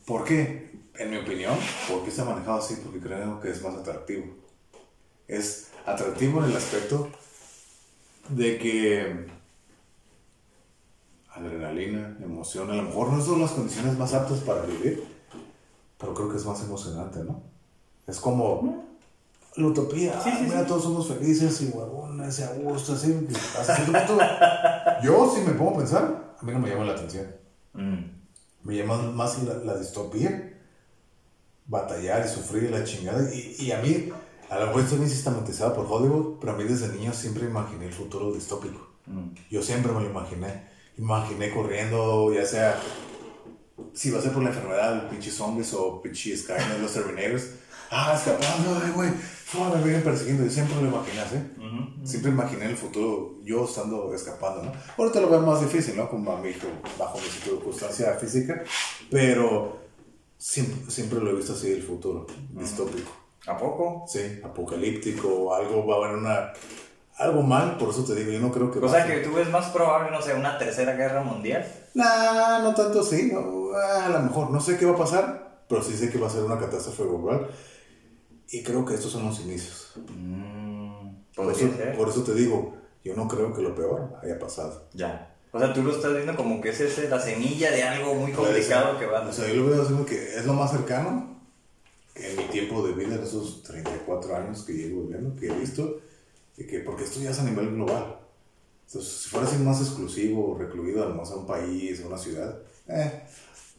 [0.05, 0.73] ¿Por qué?
[0.97, 1.55] En mi opinión,
[1.89, 2.75] ¿por qué se ha manejado así?
[2.83, 4.25] Porque creo que es más atractivo.
[5.27, 7.09] Es atractivo en el aspecto
[8.29, 9.27] de que
[11.33, 15.03] adrenalina, emoción, a lo mejor no son las condiciones más aptas para vivir,
[15.99, 17.43] pero creo que es más emocionante, ¿no?
[18.07, 18.85] Es como
[19.55, 20.67] la utopía, Sí, sí, mira, sí.
[20.67, 23.27] todos somos felices y huevones y a gusto, así.
[25.03, 27.27] yo, si me pongo a pensar, mí no me llama la atención.
[27.73, 28.03] Mm.
[28.63, 30.57] Me llama más la, la distopía,
[31.67, 33.33] batallar y sufrir la chingada.
[33.33, 34.09] Y, y a mí,
[34.49, 37.85] a lo mejor estoy bien sistematizado por Hollywood, pero a mí desde niño siempre imaginé
[37.85, 38.95] el futuro distópico.
[39.05, 39.29] Mm.
[39.49, 40.75] Yo siempre me lo imaginé.
[40.97, 42.79] Imaginé corriendo, ya sea
[43.93, 47.49] si va a ser por la enfermedad, pinche zombies o pinche Skynet, los Terminators.
[47.91, 49.09] Ah, escapando, ay, güey.
[49.53, 50.43] No, me vienen persiguiendo.
[50.43, 51.35] Yo siempre lo imaginé así.
[52.03, 54.71] Siempre imaginé el futuro yo estando escapando, ¿no?
[54.97, 56.09] Ahorita lo veo más difícil, ¿no?
[56.09, 56.67] Como a mi hijo,
[56.99, 58.63] bajo mi circunstancia física,
[59.09, 59.79] pero
[60.37, 63.11] siempre, siempre lo he visto así el futuro, distópico.
[63.47, 64.05] ¿A poco?
[64.07, 66.53] Sí, apocalíptico, algo va a haber una...
[67.17, 68.79] Algo mal, por eso te digo, yo no creo que...
[68.79, 71.65] O sea que tú ves más probable, no sé, una tercera guerra mundial.
[71.93, 73.01] Nah, no tanto
[73.31, 76.27] no, a lo mejor, no sé qué va a pasar, pero sí sé que va
[76.27, 77.47] a ser una catástrofe global.
[78.49, 79.93] Y creo que estos son los inicios.
[80.09, 84.87] Mm, Por eso, por eso te digo, yo no creo que lo peor haya pasado.
[84.93, 85.35] Ya.
[85.51, 88.33] O sea, tú lo estás viendo como que es ese, la semilla de algo muy
[88.33, 91.39] complicado que va a O sea, yo lo veo así que es lo más cercano
[92.13, 95.53] que en mi tiempo de vida, en esos 34 años que llevo viviendo, que he
[95.53, 96.01] visto,
[96.57, 98.19] y que, porque esto ya es a nivel global.
[98.87, 102.57] Entonces, si fuera así más exclusivo recluido además a un país, a una ciudad,
[102.87, 103.23] eh,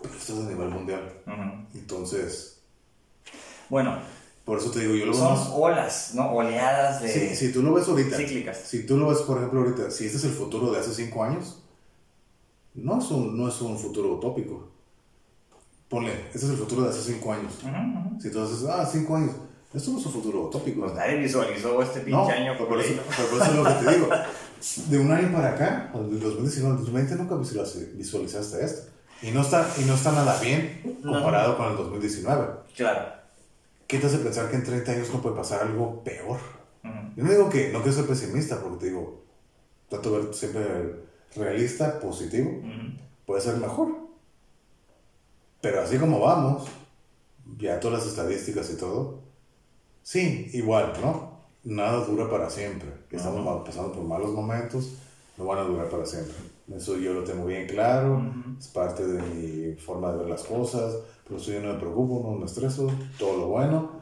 [0.02, 1.12] pero esto es a nivel mundial.
[1.26, 1.78] Ujú.
[1.78, 2.58] Entonces,
[3.68, 3.98] Bueno,
[4.46, 5.50] por eso te digo, yo lo son más...
[5.52, 6.30] olas, ¿no?
[6.30, 7.08] Oleadas de...
[7.08, 8.56] Si, si tú lo ves ahorita, Cíclicas.
[8.58, 11.24] si tú lo ves, por ejemplo, ahorita, si este es el futuro de hace 5
[11.24, 11.62] años,
[12.74, 14.68] no es, un, no es un futuro utópico.
[15.88, 17.52] Ponle, este es el futuro de hace 5 años.
[17.60, 17.70] Ujú,
[18.08, 18.20] ujú.
[18.20, 19.32] Si tú haces, ah, 5 años,
[19.74, 20.80] Esto no es un futuro utópico.
[20.82, 23.84] Pues nadie visualizó este pinche No, año por, por eso, por eso es lo que
[23.84, 24.08] te digo.
[24.88, 28.90] De un año para acá, del 2019 al 2020, nunca visualizaste, esto.
[29.22, 32.46] Y no, está, y no está nada bien comparado con el 2019.
[32.74, 33.25] Claro.
[33.86, 36.40] ¿Qué te hace pensar que en 30 años no puede pasar algo peor?
[37.16, 39.22] Yo no digo que no quiero ser pesimista, porque te digo,
[39.88, 40.96] trato de ver siempre
[41.34, 42.62] realista, positivo.
[43.24, 43.88] Puede ser mejor.
[45.60, 46.68] Pero así como vamos,
[47.58, 49.20] ya todas las estadísticas y todo,
[50.02, 51.40] sí, igual, ¿no?
[51.64, 52.88] Nada dura para siempre.
[53.10, 54.94] Estamos pasando por malos momentos,
[55.36, 56.34] no van a durar para siempre.
[56.74, 58.58] Eso yo lo tengo bien claro, Ujú.
[58.58, 62.28] es parte de mi forma de ver las cosas, pero eso yo no me preocupo,
[62.28, 64.00] no me estreso, todo lo bueno.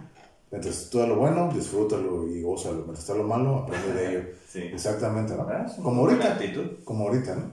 [0.51, 2.77] Mientras todo lo bueno, disfrútalo y gózalo.
[2.77, 4.29] Mientras está lo malo, aprende de ello.
[4.55, 4.61] Sí.
[4.61, 5.43] Exactamente, ¿no?
[5.49, 6.39] Ah, Como ahorita
[6.85, 7.51] como ahorita, ¿no?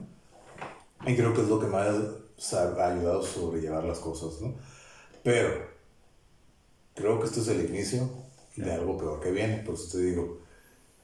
[1.04, 4.54] Y creo que es lo que más ha ayudado a sobrellevar las cosas, ¿no?
[5.24, 5.48] Pero
[6.94, 8.08] creo que esto es el inicio
[8.54, 10.38] de algo peor que viene, por eso te digo,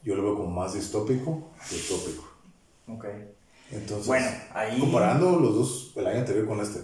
[0.04, 2.24] yo lo veo como más distópico que utópico.
[2.86, 3.04] Ok.
[3.70, 6.80] Entonces, Bueno, ahí- comparando los dos, el año anterior con este,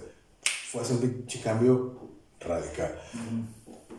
[0.71, 1.99] fue hace un pinche cambio
[2.41, 2.99] radical.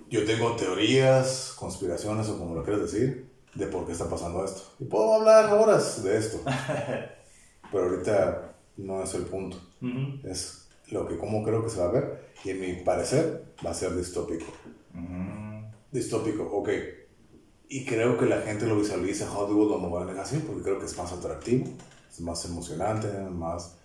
[0.10, 4.62] Yo tengo teorías, conspiraciones o como lo quieras decir, de por qué está pasando esto.
[4.80, 6.42] Y puedo hablar horas de esto.
[7.72, 9.58] Pero ahorita no es el punto.
[10.24, 12.26] Es lo que como creo que se va a ver.
[12.44, 14.46] Y en mi parecer va a ser distópico.
[15.92, 16.70] Distópico, ok.
[17.70, 20.96] Y creo que la gente lo visualiza, Hollywood lo mueve así, porque creo que es
[20.98, 21.66] más atractivo,
[22.16, 23.78] es más emocionante, más...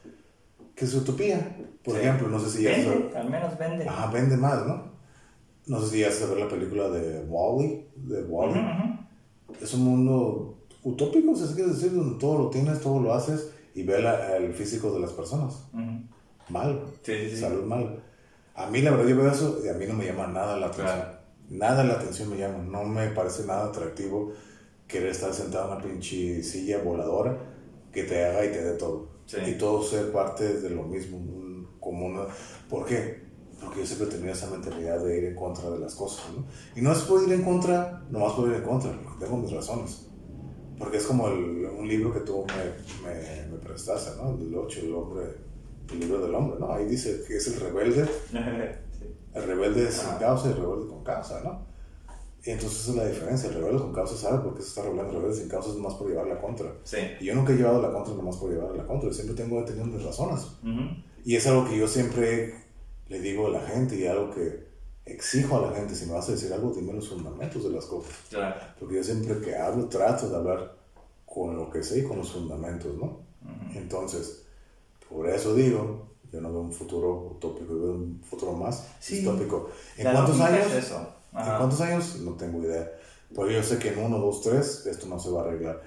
[0.74, 1.57] que es utopía.
[1.85, 2.01] Por Sí.
[2.01, 2.70] ejemplo, no sé si ya...
[2.70, 3.89] Vende, al menos vende.
[3.89, 4.90] Ajá, vende más, ¿no?
[5.66, 8.52] No sé si ya has ver la película de Wally, de Wally.
[8.59, 9.55] Ujú.
[9.65, 13.51] Es un mundo utópico, si se quiere decir, donde todo lo tienes, todo lo haces
[13.74, 15.65] y ve la- el físico de las personas.
[16.48, 17.36] Mal, Sí, sí, sí.
[17.36, 18.02] salud mal.
[18.55, 20.66] A mí la verdad yo veo eso y a mí no me llama nada la
[20.66, 20.86] atención.
[20.97, 21.19] Claro.
[21.51, 24.32] Nada la atención me llama, no me parece nada atractivo
[24.86, 27.36] querer estar sentado en una pinche silla voladora
[27.92, 29.08] que te haga y te dé todo.
[29.26, 29.36] Sí.
[29.46, 32.26] Y todo ser parte de lo mismo, un- como una...
[32.68, 33.28] ¿Por qué?
[33.60, 36.44] Porque yo siempre tenido esa mentalidad de ir en contra de las cosas, ¿no?
[36.74, 39.52] Y no es por ir en contra, nomás por ir en contra, porque tengo mis
[39.52, 40.06] razones.
[40.78, 44.30] Porque es como el- un libro que tú me, me, me prestaste, ¿no?
[44.30, 45.24] El del 8, el hombre,
[45.92, 46.72] el libro del hombre, ¿no?
[46.72, 48.06] Ahí dice que es el rebelde
[48.98, 49.06] Sí.
[49.34, 51.66] el rebelde sin causa y el rebelde con causa, ¿no?
[52.44, 53.48] Entonces esa es la diferencia.
[53.48, 55.10] El rebelde con causa sabe por qué se está rebelando.
[55.12, 56.72] El rebelde sin causa es nomás por llevar la contra.
[56.84, 56.96] Sí.
[57.20, 59.08] Y yo nunca he llevado la contra nomás por llevar la contra.
[59.08, 60.40] Yo siempre tengo tenido mis razones.
[60.62, 61.02] Ujú.
[61.24, 62.54] Y es algo que yo siempre
[63.08, 64.68] le digo a la gente y algo que
[65.04, 65.94] exijo a la gente.
[65.94, 68.12] Si me vas a decir algo, dime los fundamentos de las cosas.
[68.30, 68.54] Claro.
[68.78, 70.76] Porque yo siempre que hablo trato de hablar
[71.26, 73.04] con lo que sé y con los fundamentos, ¿no?
[73.04, 73.78] Ujú.
[73.78, 74.46] Entonces,
[75.08, 79.16] por eso digo, yo no veo un futuro utópico, yo veo un futuro más Sí.
[79.16, 79.68] distópico.
[79.98, 80.66] ¿En La cuántos años?
[80.68, 81.06] es eso.
[81.32, 81.59] ¿En Ajá.
[81.59, 82.16] cuántos años?
[82.20, 82.90] No tengo idea.
[83.35, 85.82] Porque yo sé que en uno, dos, tres, esto no se va a arreglar.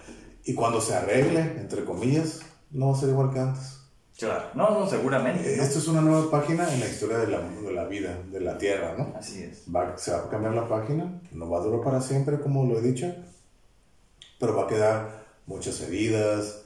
[0.45, 2.41] Y cuando se arregle, entre comillas,
[2.71, 3.79] no va a ser igual que antes.
[4.17, 4.45] Claro.
[4.53, 5.57] No, no, seguramente.
[5.57, 5.63] ¿no?
[5.63, 8.57] Esto es una nueva página en la historia de la, de la vida, de la
[8.57, 9.13] Tierra, ¿no?
[9.17, 9.63] Así es.
[9.73, 12.77] Va, se va a cambiar la página, no va a durar para siempre, como lo
[12.77, 13.13] he dicho,
[14.39, 16.61] pero va a quedar muchas heridas,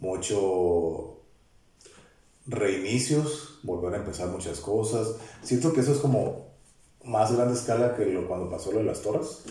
[0.00, 1.18] mucho
[2.46, 5.16] reinicios, volver a empezar muchas cosas.
[5.42, 6.51] Siento que eso es como
[7.04, 9.44] más grande escala que lo, cuando pasó lo de las torres.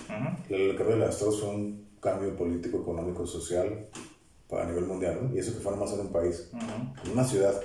[0.50, 3.88] Lo que de las torres fue un cambio político, económico, social
[4.52, 5.34] a nivel mundial, ¿no?
[5.36, 6.50] Y eso que fue más en un país,
[7.06, 7.56] en una ciudad,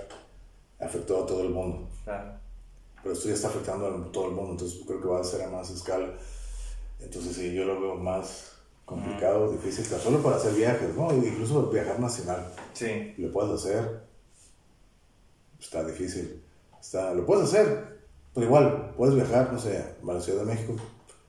[0.78, 2.38] afectó a todo el mundo Claro.
[3.02, 5.42] pero esto ya está afectando a todo el mundo, entonces creo que va a ser
[5.42, 6.10] a más escala.
[7.00, 8.52] Entonces sí, yo lo veo más
[8.84, 11.12] complicado, difícil, tan solo para hacer viajes, ¿no?
[11.12, 13.14] Incluso viajar nacional, Sí.
[13.18, 14.02] lo puedes hacer,
[15.58, 16.42] está difícil,
[16.80, 17.95] está, lo puedes hacer,
[18.36, 20.74] pero igual, puedes viajar, no sé, a la Ciudad de México,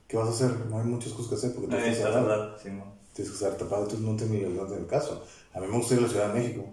[0.06, 0.50] ¿qué vas a hacer?
[0.70, 2.32] No hay muchas cosas que hacer porque No estás necesitas tapado.
[2.42, 2.58] hablar.
[2.62, 2.84] Sí, no.
[3.14, 5.24] tienes que estar tapado, entonces no tiene, no tiene caso.
[5.54, 6.64] A mí me gusta ir a la Ciudad de México,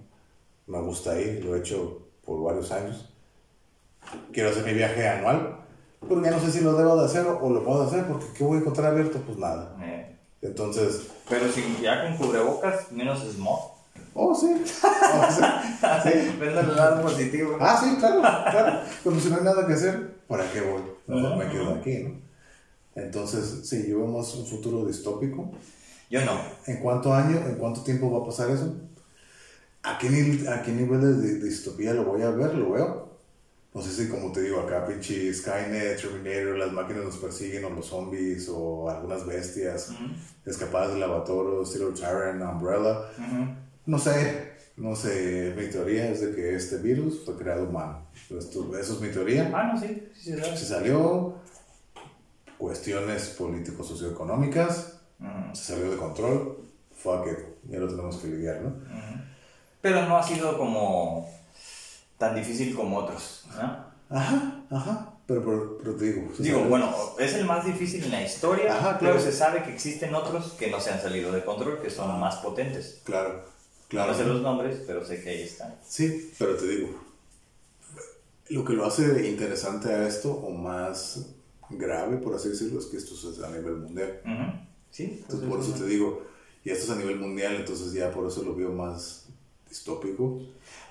[0.67, 3.09] me gusta ir, lo he hecho por varios años.
[4.33, 5.61] Quiero hacer mi viaje anual,
[6.07, 8.25] pero ya no sé si lo debo de hacer o, o lo puedo hacer, porque
[8.37, 9.19] ¿qué voy a encontrar abierto?
[9.25, 9.75] Pues nada.
[9.81, 13.74] Eh, Entonces, Pero si ya con cubrebocas, menos smog.
[14.15, 14.47] Oh, sí.
[14.83, 15.43] Oh, sí.
[16.03, 16.37] sí.
[16.41, 17.57] El lado positivo.
[17.59, 18.79] Ah, sí, claro, claro.
[19.03, 20.81] Cuando si no hay nada que hacer, ¿para qué voy?
[21.07, 22.21] Mejor me quedo aquí, ¿no?
[22.95, 25.51] Entonces, sí, yo veo más un futuro distópico.
[26.09, 26.39] Yo no.
[26.65, 28.73] ¿En cuánto año, en cuánto tiempo va a pasar eso?
[29.83, 32.55] ¿A qué, nivel, a qué nivel de, de distopía lo voy a ver?
[32.55, 33.05] ¿Lo veo?
[33.75, 37.69] No sé si, como te digo, acá pinche Skynet, Terminator, las máquinas nos persiguen, o
[37.71, 40.05] los zombies, o algunas bestias Ujú.
[40.45, 42.99] escapadas del lavatorio, Zero Tyrant, Umbrella.
[43.17, 43.64] Ujú.
[43.85, 45.53] No sé, no sé.
[45.57, 48.07] Mi teoría es de que este virus fue creado humano.
[48.15, 49.51] Esto- eso es mi teoría.
[49.53, 49.87] Ah, no, sí.
[50.15, 50.65] Sí, sí, sí.
[50.65, 51.35] salió,
[52.57, 56.57] cuestiones político-socioeconómicas, Ujú, se salió de control,
[56.93, 57.39] fuck it,
[57.69, 58.73] ya lo tenemos que lidiar, ¿no?
[59.81, 61.29] Pero no ha sido como
[62.17, 63.85] tan difícil como otros, ¿no?
[64.09, 68.11] Ajá, ajá, pero, pero, pero te digo, se Digo, bueno, es el más difícil en
[68.11, 69.19] la historia, Ajá, pero claro.
[69.25, 72.37] se sabe que existen otros que no se han salido de control, que son más
[72.37, 73.01] potentes.
[73.03, 73.43] Claro,
[73.87, 74.11] claro.
[74.11, 75.75] No sé los nombres, pero sé que ahí están.
[75.87, 76.89] Sí, pero te digo,
[78.49, 81.25] lo que lo hace interesante a esto, o más
[81.69, 84.21] grave, por así decirlo, es que esto es a nivel mundial.
[84.23, 86.23] Ujú, Sí, Entonces, por eso te digo,
[86.63, 89.25] y esto es a nivel mundial, entonces ya por eso lo veo más
[89.67, 90.39] distópico.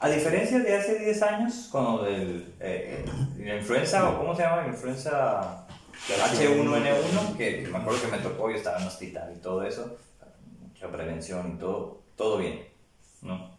[0.01, 3.03] A diferencia de hace 10 años, con lo del, eh,
[3.39, 4.62] la influenza, o ¿cómo se llama?
[4.62, 5.66] La influenza
[6.09, 9.97] H1N1, que me acuerdo que me tocó, yo estaba en hospital y todo eso,
[10.61, 12.61] mucha prevención y todo, todo bien,
[13.25, 13.59] ¿no?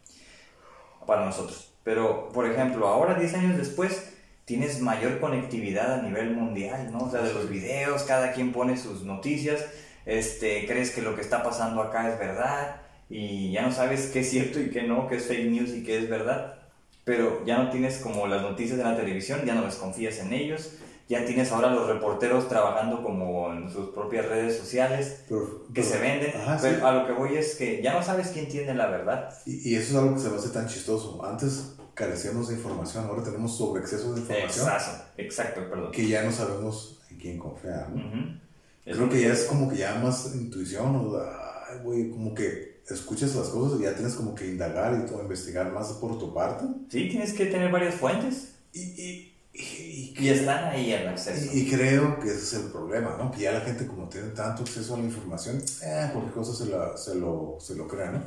[1.06, 1.74] Para nosotros.
[1.84, 4.14] Pero, por ejemplo, ahora 10 años después,
[4.46, 7.00] tienes mayor conectividad a nivel mundial, ¿no?
[7.06, 9.66] O sea, de los videos, cada quien pone sus noticias,
[10.06, 14.20] este, crees que lo que está pasando acá es verdad y ya no sabes qué
[14.20, 16.60] es cierto y qué no, qué es fake news y qué es verdad.
[17.04, 20.34] Pero ya no tienes como las noticias de la televisión, ya no les confías en
[20.34, 25.82] ellos, ya tienes ahora los reporteros trabajando como en sus propias redes sociales Pero, que
[25.82, 26.82] pero- se venden, Ajá, pero sí.
[26.84, 29.30] a lo que voy es que ya no sabes quién tiene la verdad.
[29.46, 31.24] Y, y eso es algo que se me hace tan chistoso.
[31.26, 35.92] Antes carecíamos de información, ahora tenemos sobreexceso de información Exacto, exacto, perdón.
[35.92, 37.90] que ya no sabemos en quién confiar.
[37.90, 37.96] ¿no?
[38.06, 38.40] Ujú.
[38.86, 42.82] Es Creo que ya es como que ya más intuición, o ay, güey, como que
[42.90, 46.34] escuchas las cosas y ya tienes como que indagar y todo, investigar más por tu
[46.34, 46.66] parte.
[46.90, 51.50] Sí, tienes que tener varias fuentes Y, y, y, y están ahí al acceso.
[51.54, 53.32] y- y creo que ese es el problema, ¿no?
[53.32, 56.70] Que ya la gente como tiene tanto acceso a la información, eh, cualquier cosa se,
[56.72, 58.22] la, se, lo, se lo crea, ¿no?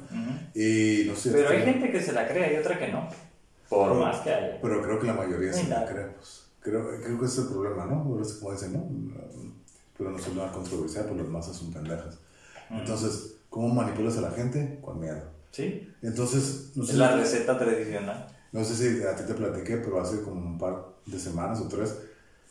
[0.54, 1.30] Y no sé.
[1.32, 3.08] Pero hay creo- gente que se la cree y otra que no.
[3.68, 4.60] Por Pero- más que haya.
[4.62, 6.44] Pero creo que la mayoría sí la cree, pues.
[6.60, 8.02] Creo, creo que ese es el problema, ¿no?
[8.02, 8.88] Como dicen, ¿no?
[9.96, 12.18] Pero no es una controversia, pues las masas son pendejas.
[12.70, 14.78] Entonces, ¿cómo manipulas a la gente?
[14.82, 15.22] Con miedo.
[15.50, 18.26] Sí, Entonces, no sé, es la receta tradicional.
[18.52, 21.68] No sé si a ti te platiqué, pero hace como un par de semanas o
[21.68, 21.94] tres,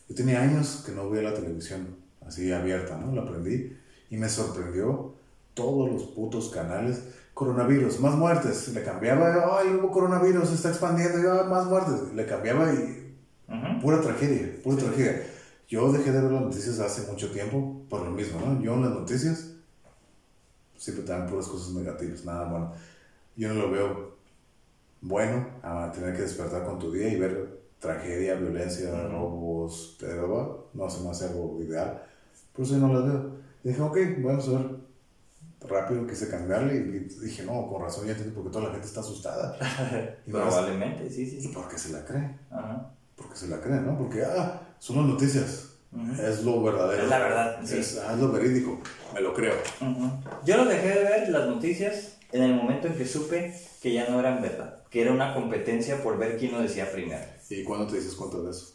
[0.08, 1.96] yo tenía años que no veía la televisión
[2.26, 3.14] así abierta, ¿no?
[3.14, 3.76] La aprendí
[4.10, 5.12] y me sorprendió
[5.54, 7.02] todos los putos canales.
[7.34, 8.68] Coronavirus, más muertes.
[8.74, 12.12] Le cambiaba, ay, hubo coronavirus, se está expandiendo, ya, más muertes.
[12.14, 13.16] Le cambiaba y
[13.48, 13.80] Ujú.
[13.80, 14.84] pura tragedia, pura Sí.
[14.86, 15.22] tragedia.
[15.68, 18.60] Yo dejé de ver las noticias hace mucho tiempo por lo mismo, ¿no?
[18.62, 19.52] Yo en las noticias
[20.76, 22.72] siempre te dan puras cosas negativas, nada bueno.
[23.36, 24.17] Yo no lo veo
[25.00, 29.08] bueno a tener que despertar con tu día y ver tragedia, violencia, Ujú.
[29.12, 32.02] robos, pero no se me hace algo ideal.
[32.52, 33.30] Por eso yo no las veo.
[33.64, 34.88] Y dije, ok, vamos a ver.
[35.68, 36.80] Rápido quise cambiarle y
[37.24, 39.56] dije, no, con razón ya entiendo por qué toda la gente está asustada.
[40.26, 41.48] Y más- Probablemente, sí, sí.
[41.48, 42.30] ¿Y por qué se la cree?
[42.50, 42.90] Ajá.
[43.16, 43.98] Porque se la creen, ¿no?
[43.98, 45.64] Porque, ah, son las noticias.
[46.22, 47.02] Es lo verdadero.
[47.02, 47.78] Es la verdad, sí.
[47.78, 48.78] Es, ah, es lo verídico.
[49.14, 49.54] Me lo creo.
[50.44, 53.52] Yo lo dejé de ver las noticias en el momento en que supe
[53.82, 57.24] que ya no eran verdad, que era una competencia por ver quién lo decía primero.
[57.50, 58.74] ¿Y cuándo te dices cuenta de eso?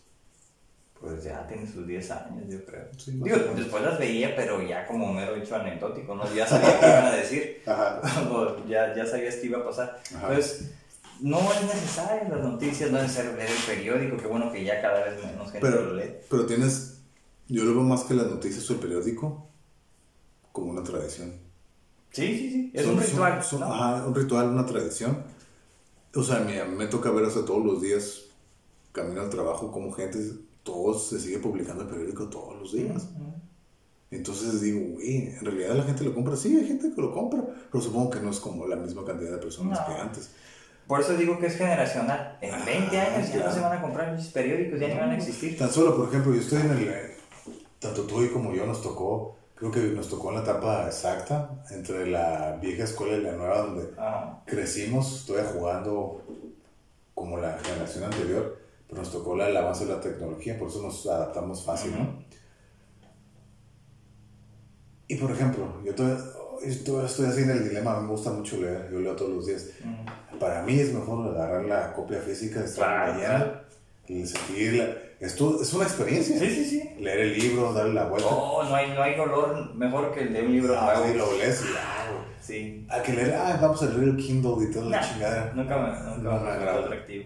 [0.99, 2.85] Pues ya tiene sus 10 años, yo creo.
[2.97, 6.33] Sí, Digo, después las veía, pero ya como mero hecho anecdótico, ¿no?
[6.33, 8.01] Ya sabía qué iban a decir, Ajá.
[8.31, 9.99] o ya, ya sabías qué iba a pasar.
[10.15, 10.27] Ajá.
[10.29, 10.71] Entonces,
[11.19, 14.81] no es necesario las noticias, no es necesario leer el periódico, qué bueno que ya
[14.81, 16.11] cada vez menos gente Pero- lo lee.
[16.29, 17.01] Pero tienes.
[17.49, 19.49] Yo lo veo más que las noticias o el periódico
[20.53, 21.33] como una tradición.
[22.11, 23.43] Sí, sí, sí, es Son- un ritual.
[23.43, 23.73] son- ¿no?
[23.73, 25.23] Ajá, un ritual, una tradición.
[26.15, 28.21] O sea, me, me toca ver hasta todos los días,
[28.91, 30.19] camino al trabajo, como gente,
[30.63, 33.07] todos se sigue publicando el periódico todos los días.
[34.11, 36.35] Entonces digo, güey, en realidad la gente lo compra.
[36.35, 39.31] Sí, hay gente que lo compra, pero supongo que no es como la misma cantidad
[39.31, 39.85] de personas No.
[39.95, 40.29] que antes.
[40.87, 42.37] Por eso digo que es generacional.
[42.41, 43.45] En 20 Ah, años ya ya.
[43.47, 45.57] no se van a comprar los periódicos, ya ni van a existir.
[45.57, 46.91] Tan solo, por ejemplo, yo estoy en el.
[47.79, 51.63] Tanto tú y como yo nos tocó, creo que nos tocó en la etapa exacta
[51.71, 54.41] entre la vieja escuela y la nueva, donde Ajá.
[54.45, 56.23] crecimos, todavía jugando
[57.13, 58.57] como la generación anterior,
[58.87, 62.23] pero nos tocó el avance de la tecnología, por eso nos adaptamos fácil, ¿no?
[65.07, 66.23] Y por ejemplo, yo todavía,
[66.85, 69.31] yo estoy así en el dilema, a mí me gusta mucho leer, yo leo todos
[69.31, 69.69] los días.
[70.39, 73.62] Para mí es mejor agarrar la copia física, estar Claro, mañana
[74.07, 74.87] y sentirla.
[75.19, 76.37] Esto es una experiencia.
[76.37, 76.89] Sí, sí, sí.
[76.99, 78.27] Leer el libro, darle la vuelta.
[78.29, 81.07] Oh, no hay, no hay olor mejor que el de un libro Ah, nuevo.
[81.11, 82.23] sí, lo lees y güey.
[82.41, 82.85] Sí.
[82.89, 85.51] Hay que leer, ah, vamos a leer el Kindle y toda la Nah, chingada.
[85.55, 87.25] Nunca me, nunca No me me atractivo.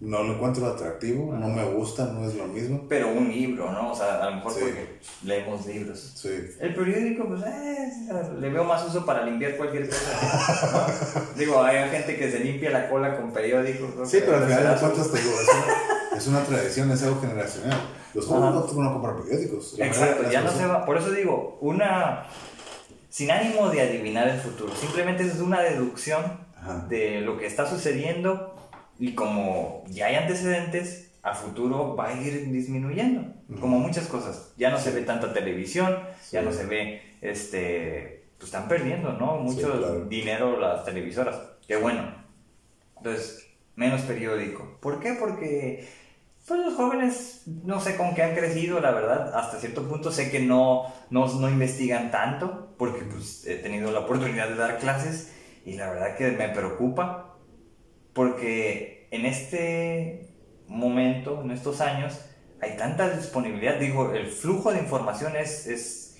[0.00, 2.86] No lo encuentro atractivo, no me gusta, no es lo mismo.
[2.88, 3.92] Pero un libro, ¿no?
[3.92, 4.58] O sea, a lo mejor Sí.
[4.62, 6.12] porque leemos libros.
[6.16, 6.28] Sí.
[6.60, 7.88] El periódico, pues, eh,
[8.40, 10.68] le veo más uso para limpiar cualquier cosa.
[10.72, 11.20] ¿no?
[11.38, 14.10] Digo, hay gente que se limpia la cola con periódicos.
[14.10, 15.30] Sí, pero al final de cuentas te digo,
[16.16, 17.78] es una, tradición, es algo generacional.
[18.14, 19.78] Los jóvenes no, no compran periódicos.
[19.78, 20.84] Exacto, ya no se va.
[20.84, 22.26] Por eso digo, una.
[23.08, 26.40] Sin ánimo de adivinar el futuro, simplemente es una deducción
[26.88, 28.54] de lo que está sucediendo
[28.98, 34.52] y como ya hay antecedentes, a futuro va a ir disminuyendo, como muchas cosas.
[34.56, 35.98] Ya no se ve tanta televisión,
[36.30, 39.36] ya no se ve, este, pues están perdiendo, ¿no?
[39.36, 41.36] Mucho dinero las televisoras.
[41.66, 42.14] Qué bueno.
[42.96, 44.78] Entonces, menos periódico.
[44.80, 45.16] ¿Por qué?
[45.18, 45.88] Porque
[46.46, 50.30] pues los jóvenes, no sé con qué han crecido, la verdad, hasta cierto punto sé
[50.30, 55.32] que no, no, no investigan tanto, porque pues, he tenido la oportunidad de dar clases
[55.64, 57.36] y la verdad que me preocupa,
[58.12, 60.34] porque en este
[60.66, 62.20] momento, en estos años,
[62.60, 66.18] hay tanta disponibilidad, digo, el flujo de información es, es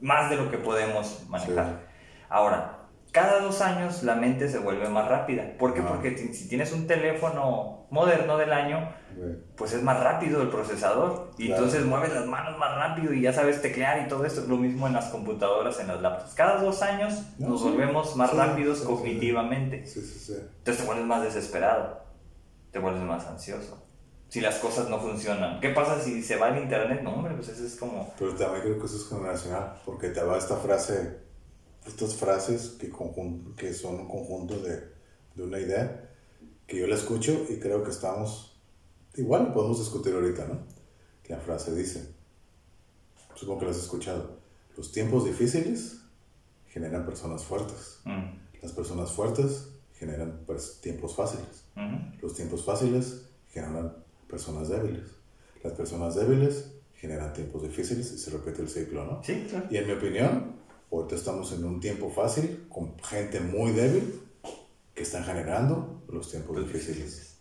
[0.00, 1.86] más de lo que podemos manejar.
[2.28, 2.73] Ahora,
[3.14, 5.56] cada dos años la mente se vuelve más rápida.
[5.56, 5.82] ¿Por qué?
[5.82, 5.86] Ah.
[5.88, 8.92] Porque si tienes un teléfono moderno del año,
[9.54, 11.30] pues es más rápido el procesador.
[11.38, 14.42] Y entonces mueves las manos más rápido y ya sabes teclear y todo esto.
[14.48, 16.34] Lo mismo en las computadoras, en las laptops.
[16.34, 19.84] Cada dos años nos volvemos más rápidos cognitivamente.
[19.86, 22.02] Entonces te vuelves más desesperado.
[22.72, 23.80] Te vuelves más ansioso.
[24.28, 25.60] Si las cosas no funcionan.
[25.60, 27.02] ¿Qué pasa si se va el internet?
[27.04, 28.12] No, hombre, pues eso es como...
[28.18, 29.74] Pero también creo que eso es generacional.
[29.84, 31.23] Porque te va esta frase
[31.86, 32.90] estas frases que,
[33.56, 34.82] que son un conjunto de,
[35.34, 36.10] de, una idea
[36.66, 38.58] que yo la escucho y creo que estamos,
[39.14, 40.60] igual podemos discutir ahorita, ¿no?
[41.28, 42.14] La frase dice,
[43.34, 44.38] supongo que lo has escuchado,
[44.76, 46.00] los tiempos difíciles
[46.68, 48.62] generan personas fuertes, mm.
[48.62, 51.64] las personas fuertes generan pues, tiempos fáciles,
[52.20, 53.94] los tiempos fáciles generan
[54.28, 55.10] personas débiles,
[55.62, 59.22] las personas débiles generan tiempos difíciles y se repite el ciclo, ¿no?
[59.22, 59.66] Sí, claro.
[59.70, 60.56] Y en mi opinión,
[60.94, 64.22] Ahorita estamos en un tiempo fácil, con gente muy débil,
[64.94, 67.38] que están generando los tiempos difíciles.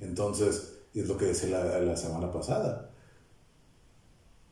[0.00, 2.90] Entonces, es lo que decía la, la, semana pasada.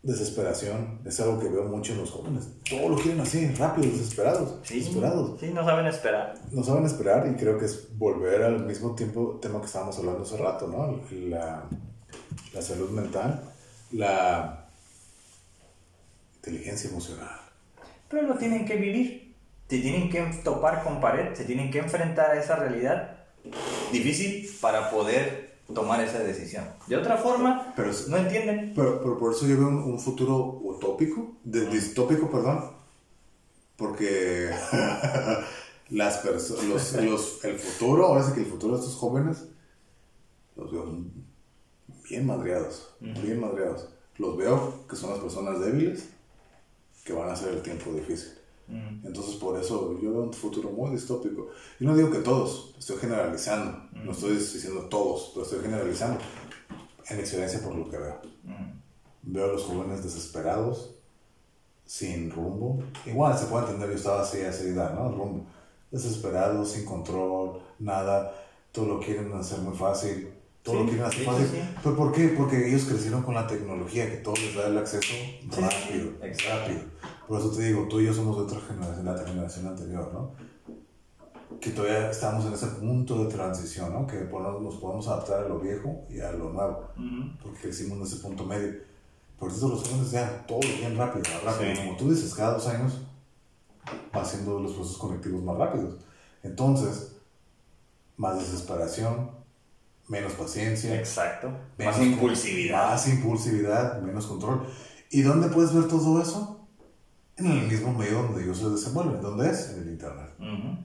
[0.02, 2.48] Desesperación es algo que veo mucho en los jóvenes.
[2.68, 4.56] Todo lo quieren así, rápido, desesperados.
[4.62, 5.40] Sí, desesperados.
[5.40, 6.34] Sí, no saben esperar.
[6.50, 10.22] No saben esperar y creo que es volver al mismo tiempo, tema que estábamos hablando
[10.22, 11.00] hace rato, ¿no?
[11.30, 11.66] La,
[12.52, 13.42] la salud mental,
[13.92, 14.68] la
[16.36, 17.43] inteligencia emocional
[18.14, 19.34] pero lo tienen que vivir.
[19.68, 23.24] Se tienen que topar con pared, se tienen que enfrentar a esa realidad
[23.92, 26.64] difícil para poder tomar esa decisión.
[26.86, 28.72] De otra forma, pero, no entienden.
[28.74, 32.72] Pero, pero, por eso yo veo un, futuro utópico, de, distópico, perdón,
[33.76, 34.50] porque
[35.90, 39.48] las los, los, el futuro, ahora sí que el futuro de estos jóvenes,
[40.56, 40.86] los veo
[42.08, 43.88] bien madreados, bien madreados.
[44.18, 46.10] Los veo que son las personas débiles,
[47.04, 48.32] que van a ser el tiempo difícil.
[48.66, 51.50] Entonces, por eso yo veo un futuro muy distópico.
[51.78, 56.18] Y no digo que todos, estoy generalizando, no estoy diciendo todos, pero estoy generalizando
[57.08, 58.20] en experiencia por lo que veo.
[59.22, 60.94] Veo a los jóvenes desesperados,
[61.84, 62.82] sin rumbo.
[63.04, 65.10] Igual se puede entender, yo estaba así a esa edad, ¿no?
[65.10, 65.44] Rumbo.
[65.90, 68.34] Desesperados, sin control, nada,
[68.72, 71.46] todo lo quieren hacer muy fácil todo lo quieren hacer fácil.
[71.82, 72.28] ¿Pero por qué?
[72.28, 75.12] Porque ellos crecieron con la tecnología que todo les da el acceso
[75.50, 76.80] rápido, rápido.
[77.28, 80.32] Por eso te digo, tú y yo somos de otra generación, la generación anterior, ¿no?
[81.60, 84.06] Que todavía estamos en ese punto de transición, ¿no?
[84.06, 86.88] Que nos podemos adaptar a lo viejo y a lo nuevo,
[87.42, 88.74] porque crecimos en ese punto medio.
[89.38, 91.74] Por eso los jóvenes ya todo bien rápido, rápido.
[91.76, 93.00] Como tú dices, cada dos años
[94.14, 95.96] va haciendo los procesos conectivos más rápidos.
[96.42, 97.16] Entonces,
[98.16, 99.30] más desesperación,
[100.08, 100.94] menos paciencia.
[100.98, 101.50] Exacto.
[101.78, 102.90] más impulsividad.
[102.90, 104.66] Más impulsividad, menos control.
[105.10, 106.63] ¿Y dónde puedes ver todo eso?
[107.36, 109.20] En el mismo medio donde ellos se desenvuelven.
[109.20, 109.70] ¿Dónde es?
[109.70, 110.30] En el internet.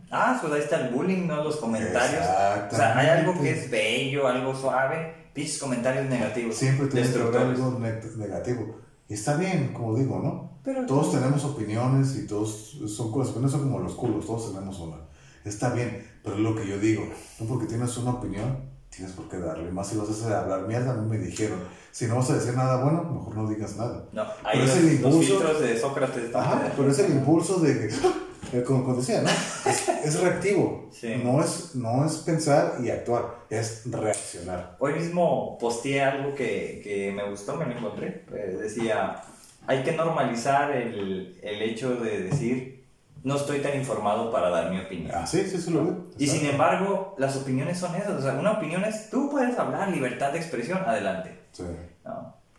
[0.09, 1.43] Ah, pues ahí está el bullying, ¿no?
[1.43, 2.23] Los comentarios.
[2.71, 5.29] O sea, hay algo que es bello, algo suave.
[5.33, 6.55] Piches comentarios negativos.
[6.55, 7.79] Siempre tienes algo
[8.17, 8.79] negativo.
[9.07, 10.59] Y está bien, como digo, ¿no?
[10.63, 14.77] Pero todos tenemos opiniones y todos son cosas, no son como los culos, todos tenemos
[14.79, 14.97] una.
[15.43, 17.07] Está bien, pero es lo que yo digo,
[17.39, 19.71] no porque tienes una opinión, tienes por qué darle.
[19.71, 21.59] Más si vas a hablar mierda, no me dijeron.
[21.91, 24.05] Si no vas a decir nada bueno, mejor no digas nada.
[24.11, 26.35] No, ahí pero es el impulso, de Sócrates.
[26.35, 27.89] Ajá, pero es el impulso de
[28.53, 29.29] eh, como, decía, ¿no?
[29.69, 30.89] Es, reactivo.
[31.23, 34.75] No, es, no es pensar y actuar, es reaccionar.
[34.79, 38.25] Hoy mismo posteé algo que, que me gustó, me lo encontré.
[38.33, 39.21] Eh, decía,
[39.67, 42.78] hay que normalizar el, el hecho de decir
[43.23, 45.11] no estoy tan informado para dar mi opinión.
[45.13, 46.07] Ah, sí, sí, sí lo veo.
[46.17, 48.11] Y sin embargo, las opiniones son esas.
[48.11, 51.37] O sea, una opinión es, tú puedes hablar, libertad de expresión, adelante.
[51.51, 51.63] Sí.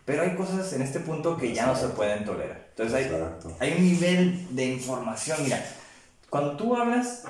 [0.05, 2.67] Pero hay cosas en este punto que ya no se pueden tolerar.
[2.69, 3.11] Entonces hay,
[3.59, 5.37] hay un nivel de información.
[5.43, 5.63] Mira,
[6.29, 7.25] cuando tú hablas,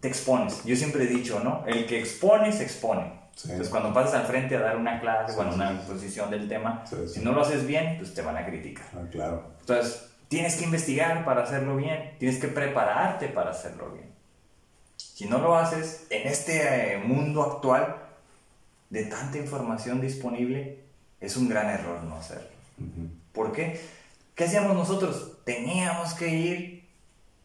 [0.00, 0.64] te expones.
[0.64, 1.64] Yo siempre he dicho, ¿no?
[1.66, 3.24] El que expone, se expone.
[3.34, 3.48] Sí.
[3.50, 6.48] Entonces, cuando pasas al frente a dar una clase, Sí, bueno, sí, una exposición del
[6.48, 8.86] tema, si no lo haces bien, pues te van a criticar.
[8.94, 9.50] Ah, claro.
[9.60, 14.10] Entonces, tienes que investigar para hacerlo bien, tienes que prepararte para hacerlo bien.
[14.96, 17.98] Si no lo haces, en este eh, mundo actual
[18.90, 20.80] de tanta información disponible,
[21.20, 22.48] es un gran error no hacerlo.
[22.78, 23.10] Ujú.
[23.32, 23.80] ¿Por qué?
[24.34, 25.38] ¿Qué hacíamos nosotros?
[25.44, 26.84] Teníamos que ir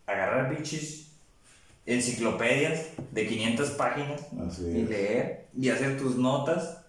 [0.07, 1.11] a agarrar bichis,
[1.85, 4.89] enciclopedias de 500 páginas Así y es.
[4.89, 6.79] leer y hacer tus notas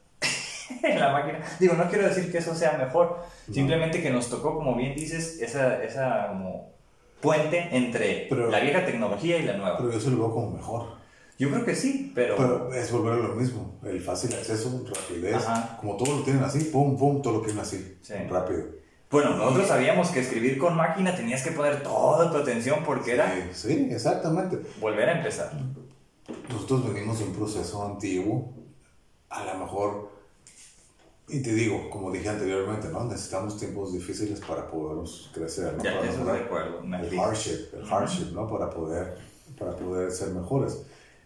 [0.82, 1.40] en la máquina.
[1.58, 3.54] Digo, no quiero decir que eso sea mejor, No.
[3.54, 6.70] simplemente que nos tocó, como bien dices, esa, esa como
[7.20, 9.76] puente entre Pero- la vieja tecnología y la nueva.
[9.78, 11.00] Pero yo se lo veo como mejor.
[11.38, 12.36] Yo creo que sí, pero...
[12.36, 13.78] Pero es volver a lo mismo.
[13.82, 15.36] El fácil acceso, rapidez.
[15.36, 15.78] Ajá.
[15.80, 17.96] Como todo lo tienen así, pum, pum, todo lo quieren así.
[18.02, 18.12] Sí.
[18.28, 18.64] Rápido.
[19.10, 23.34] Bueno, nosotros sabíamos que escribir con máquina tenías que poner toda tu atención porque era
[23.52, 24.58] Sí, sí, exactamente.
[24.80, 25.50] volver a empezar.
[26.52, 28.52] Nosotros venimos de un proceso antiguo.
[29.30, 30.10] A lo mejor,
[31.32, 33.04] y te digo, como dije anteriormente, ¿no?
[33.04, 35.82] Necesitamos tiempos difíciles para podernos crecer, ¿no?
[35.84, 36.80] Ya, Para eso recuerdo.
[36.82, 37.18] el dices.
[37.18, 38.48] hardship, el hardship, ¿no?
[38.48, 39.16] Para poder,
[39.58, 40.82] para poder ser mejores.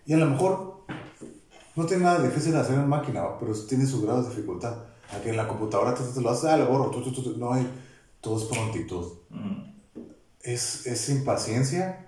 [0.06, 0.84] Y a lo mejor
[1.76, 3.38] no tiene nada difícil hacer en máquina, ¿no?
[3.38, 4.76] pero tiene su grado de dificultad.
[5.12, 7.36] Aquí en la computadora te, te lo haces, ah, lo borro, tu, tu, tu.
[7.38, 7.66] no hay,
[8.20, 9.04] todo es prontitud.
[9.30, 10.04] Ujú.
[10.40, 12.03] Es, es impaciencia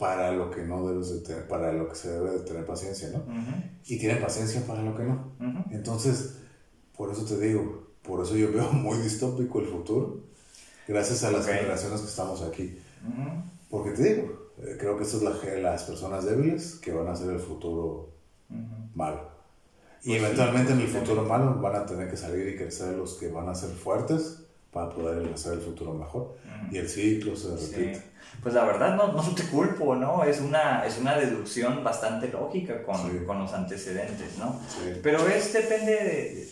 [0.00, 3.10] para lo que no debes de tener, para lo que se debe de tener paciencia,
[3.10, 3.22] ¿no?
[3.86, 5.32] Y tienen paciencia para lo que no.
[5.70, 6.36] Entonces,
[6.96, 10.20] por eso te digo, por eso yo veo muy distópico el futuro,
[10.88, 12.78] gracias a las generaciones que estamos aquí.
[13.68, 17.30] Porque te digo, eh, creo que estas son las personas débiles que van a hacer
[17.30, 18.08] el futuro
[18.94, 19.28] malo.
[20.02, 22.96] Y Pues sí, eventualmente en el futuro malo van a tener que salir y crecer
[22.96, 26.36] los que van a ser fuertes para poder hacer el futuro mejor.
[26.70, 27.92] Y el ciclo se Sí.
[28.42, 30.24] Pues la verdad no, no te culpo, ¿no?
[30.24, 33.24] Es una, es una deducción bastante lógica con, Sí.
[33.26, 34.58] con los antecedentes, ¿no?
[34.68, 34.98] Sí.
[35.02, 36.48] Pero es depende de,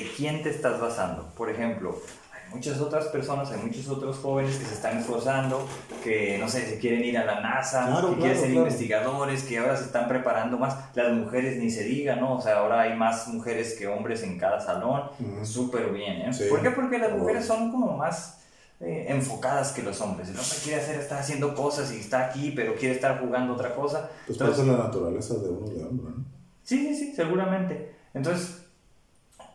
[0.00, 1.32] de quién te estás basando.
[1.36, 1.96] Por ejemplo,
[2.34, 5.64] hay muchas otras personas, hay muchos otros jóvenes que se están esforzando,
[6.02, 8.66] que, no sé, se quieren ir a la NASA, Claro, que claro, quieren ser claro.
[8.66, 10.76] investigadores, que ahora se están preparando más.
[10.96, 12.34] Las mujeres ni se diga, ¿no?
[12.38, 15.04] O sea, ahora hay más mujeres que hombres en cada salón.
[15.20, 15.46] Ujú.
[15.46, 16.32] Súper bien, ¿eh?
[16.32, 16.44] Sí.
[16.50, 16.70] ¿Por qué?
[16.72, 18.38] Porque las mujeres son como más
[18.82, 20.28] eh, enfocadas que los hombres.
[20.28, 23.74] El hombre quiere hacer, está haciendo cosas y está aquí, pero quiere estar jugando otra
[23.74, 24.10] cosa.
[24.26, 26.24] Pues Entonces, de la naturaleza de uno de hombre, ¿no?
[26.64, 27.94] Sí, sí, sí, seguramente.
[28.12, 28.62] Entonces,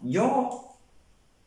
[0.01, 0.75] yo,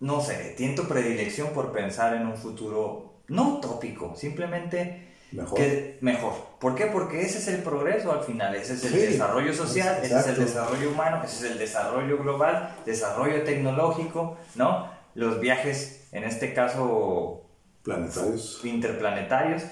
[0.01, 5.57] no sé, tiento predilección por pensar en un futuro no utópico, simplemente Mejor.
[5.59, 6.33] que mejor.
[6.59, 6.87] ¿Por qué?
[6.87, 10.27] Porque ese es el progreso al final, ese es el Sí, desarrollo social, ese es
[10.27, 14.89] el desarrollo humano, ese es el desarrollo global, desarrollo tecnológico, ¿no?
[15.15, 17.40] Los viajes, en este caso,
[17.83, 18.61] Planetarios.
[18.65, 19.63] interplanetarios.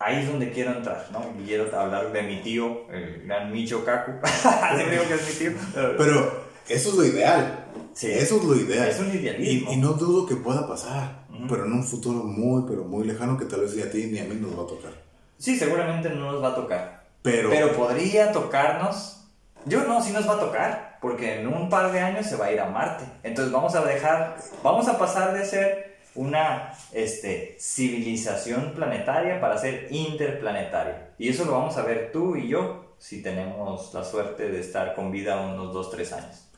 [0.00, 1.32] Ahí es donde quiero entrar, ¿no?
[1.44, 4.12] Quiero hablar de mi tío, el gran Micho Kaku.
[4.90, 5.58] Digo que es mi tío.
[5.98, 7.66] Pero eso es lo ideal.
[7.94, 8.10] Sí.
[8.12, 8.88] Eso es lo ideal.
[8.88, 9.72] Es un idealismo.
[9.72, 11.26] Y, y no dudo que pueda pasar.
[11.30, 11.48] Ujú.
[11.48, 14.20] Pero en un futuro muy, pero muy lejano que tal vez ni a ti ni
[14.20, 14.92] a mí nos va a tocar.
[15.36, 17.04] Sí, seguramente no nos va a tocar.
[17.22, 19.24] Pero, Pero podría tocarnos.
[19.64, 20.98] Yo no, sí nos va a tocar.
[21.00, 23.04] Porque en un par de años se va a ir a Marte.
[23.24, 24.36] Entonces vamos a dejar.
[24.62, 25.87] Vamos a pasar de ser
[26.18, 31.10] una este, civilización planetaria para ser interplanetaria.
[31.18, 34.94] Y eso lo vamos a ver tú y yo si tenemos la suerte de estar
[34.96, 36.48] con vida unos 2, 3 años.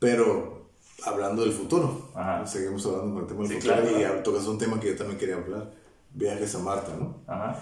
[0.00, 0.64] pero
[1.06, 2.46] hablando del futuro, Ajá.
[2.46, 4.22] seguimos hablando con el tema del Sí, futuro claro, y claro.
[4.22, 5.70] tocas un tema que yo también quería hablar.
[6.10, 7.16] Viajes a Marte, ¿no?
[7.26, 7.56] Ajá.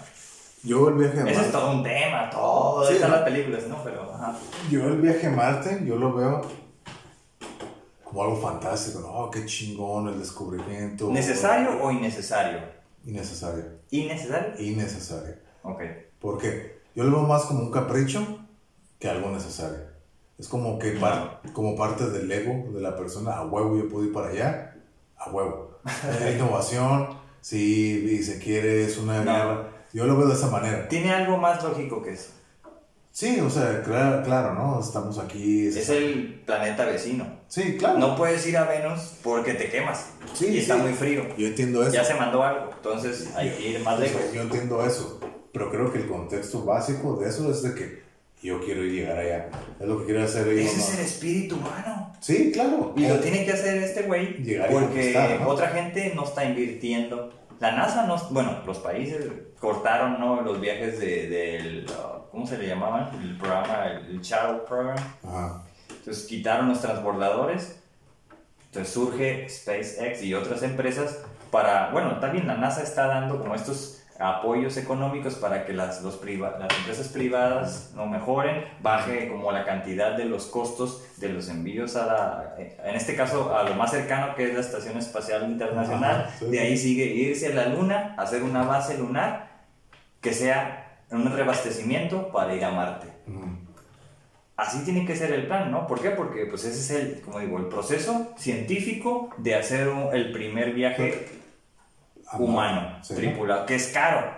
[0.63, 1.39] Yo el viaje a Marte.
[1.41, 2.87] es todo un tema, todo.
[2.87, 3.15] Sí, están ¿no?
[3.17, 3.83] las películas, ¿no?
[3.83, 4.35] Pero, ajá.
[4.71, 6.41] Yo el viaje a Marte, yo lo veo
[8.13, 9.07] como algo fantástico, ¿no?
[9.07, 11.09] Oh, qué chingón el descubrimiento.
[11.09, 12.59] ¿Necesario o innecesario?
[13.05, 13.65] Innecesario.
[13.89, 14.53] ¿Innecesario?
[14.61, 15.35] Innecesario.
[15.63, 15.81] Ok.
[16.19, 18.39] Porque yo lo veo más como un capricho
[18.99, 19.79] que algo necesario.
[20.37, 24.05] Es como que par- como parte del ego de la persona, a huevo yo puedo
[24.05, 24.75] ir para allá,
[25.17, 25.79] a huevo.
[25.83, 27.09] Hay innovación,
[27.51, 29.33] y se quiere, es una No.
[29.33, 29.69] guerra.
[29.91, 30.87] Yo lo veo de esa manera.
[30.87, 32.29] Tiene algo más lógico que eso.
[33.13, 34.79] Sí, o sea, claro, claro ¿no?
[34.79, 35.67] Estamos aquí.
[35.67, 37.41] Es el planeta vecino.
[37.47, 37.99] Sí, claro.
[37.99, 40.07] No puedes ir a Venus porque te quemas.
[40.33, 40.81] Sí, y está sí.
[40.81, 41.27] muy frío.
[41.37, 41.93] Yo entiendo eso.
[41.93, 42.71] Ya se mandó algo.
[42.75, 44.19] Entonces hay que ir más lejos.
[44.33, 45.19] Yo entiendo eso,
[45.53, 48.01] pero creo que el contexto básico de eso es de que
[48.41, 49.49] yo quiero ir llegar allá.
[49.79, 52.13] Es lo que quiere hacer Ese es el espíritu humano.
[52.19, 52.93] Sí, claro.
[52.97, 55.49] Y lo tiene que hacer este güey Llegar y porque conquistar, ¿no?
[55.49, 57.31] otra gente no está invirtiendo.
[57.63, 59.25] La NASA no, bueno, los países
[59.57, 60.41] cortaron ¿no?
[60.41, 63.09] los viajes de, del, uh, ¿cómo se le llamaban?
[63.21, 64.97] El programa, el Shuttle Program.
[65.25, 65.63] Ajá.
[65.87, 67.81] Entonces quitaron los transbordadores.
[68.65, 74.02] Entonces surge SpaceX y otras empresas para, bueno, también la NASA está dando como estos
[74.23, 80.15] apoyos económicos para que las, los las empresas privadas no mejoren, baje como la cantidad
[80.15, 84.33] de los costos de los envíos a la, en este caso a lo más cercano
[84.35, 88.63] que es la Estación Espacial Internacional, de ahí sigue irse a la Luna, hacer una
[88.63, 89.63] base lunar
[90.21, 93.07] que sea un reabastecimiento para ir a Marte.
[94.55, 95.87] Así tiene que ser el plan, ¿no?
[95.87, 96.11] ¿Por qué?
[96.11, 101.42] Porque pues ese es el, como digo, el proceso científico de hacer el primer viaje
[102.37, 104.31] humano, tripulado, que es caro.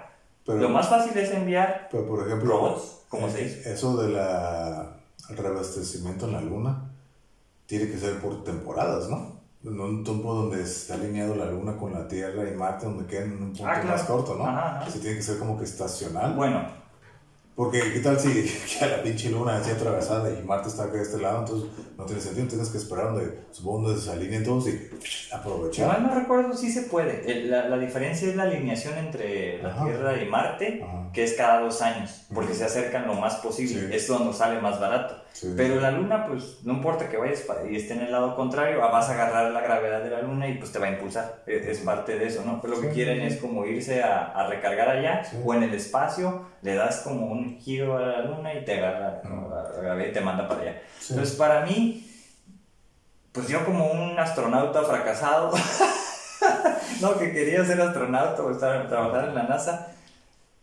[0.45, 3.73] lo más fácil es enviar pero por ejemplo, robots, como se dice.
[3.73, 4.17] Eso del
[5.29, 6.91] reabastecimiento en la luna
[7.65, 9.35] tiene que ser por temporadas, ¿no?
[9.63, 13.31] En un tiempo donde está alineado la luna con la Tierra y Marte, donde queden
[13.31, 14.45] en un punto ah, más corto, ¿no?
[14.47, 16.35] Así tiene que ser como que estacional.
[16.35, 16.67] Bueno,
[17.55, 18.29] porque, ¿qué tal si
[18.79, 21.39] que la pinche luna así atravesada y Marte está acá de este lado?
[21.39, 22.47] Entonces, no tiene sentido.
[22.47, 24.89] Tienes que esperar donde, supongo, donde se alineen todos y
[25.33, 26.01] aprovechar.
[26.01, 27.45] No, no recuerdo si se puede.
[27.45, 31.81] La, la, diferencia es la alineación entre la Tierra y Marte, que es cada dos
[31.81, 33.95] años, porque se acercan lo más posible.
[33.95, 35.24] Es donde sale más barato.
[35.57, 38.89] Pero la luna, pues, no importa que vayas y esté en el lado contrario, ah,
[38.89, 41.43] vas a agarrar la gravedad de la luna y pues te va a impulsar.
[41.45, 42.61] E, es, parte de eso, ¿no?
[42.61, 46.45] Pero lo que quieren es como irse a, a recargar allá o en el espacio,
[46.61, 50.21] le das como un giro a la luna y te agarra la gravedad y te
[50.21, 50.81] manda para allá.
[51.09, 52.09] Entonces, para mí,
[53.33, 55.51] pues yo como un astronauta fracasado,
[57.01, 59.94] no, que quería ser astronauta o estar, trabajar en la NASA,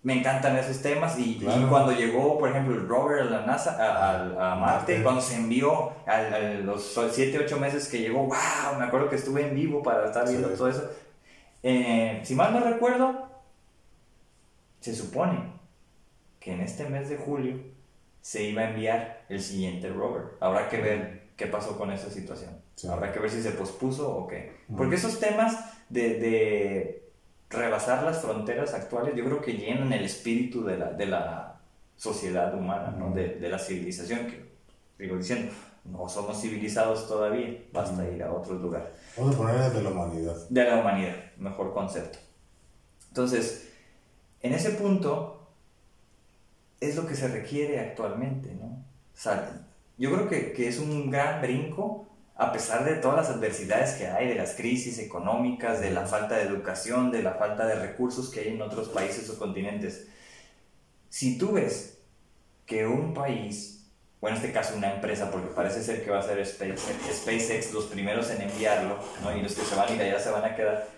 [0.03, 4.53] me encantan esos temas y, cuando llegó, por ejemplo, el rover a la NASA, a,
[4.53, 6.21] a, Marte, cuando se envió a,
[6.65, 10.29] los 7, 8 meses que llegó, wow, me acuerdo que estuve en vivo para estar
[10.29, 10.91] viendo todo eso.
[11.63, 13.29] Eh, si mal no recuerdo,
[14.81, 15.53] se supone
[16.41, 17.61] que en este mes de julio
[18.21, 20.33] se iba a enviar el siguiente rover.
[20.41, 22.61] Habrá que ver qué pasó con esa situación.
[22.91, 24.53] Habrá que ver si se pospuso o qué.
[24.77, 25.57] Porque esos temas
[25.89, 27.02] de, de
[27.53, 31.61] rebasar las fronteras actuales, yo creo que llenan el espíritu de la, de la
[31.97, 33.13] sociedad humana, ¿no?
[33.13, 34.45] de, de, la civilización, que
[34.99, 35.53] digo diciendo,
[35.85, 38.89] no somos civilizados todavía, basta ir a otros lugares.
[39.17, 40.49] Vamos a poner de la humanidad.
[40.49, 42.19] De la humanidad, mejor concepto.
[43.09, 43.69] Entonces,
[44.41, 45.49] en ese punto
[46.81, 48.67] es lo que se requiere actualmente, ¿no?
[48.67, 49.61] O sea,
[49.99, 52.09] yo creo que, que es un gran brinco
[52.43, 56.35] a pesar de todas las adversidades que hay, de las crisis económicas, de la falta
[56.35, 60.09] de educación, de la falta de recursos que hay en otros países o continentes,
[61.09, 61.99] si tú ves
[62.67, 63.87] que un país,
[64.19, 67.85] o en este caso una empresa, porque parece ser que va a ser SpaceX los
[67.85, 69.37] primeros en enviarlo, ¿no?
[69.37, 70.89] y los que se van a ir allá se van a quedar,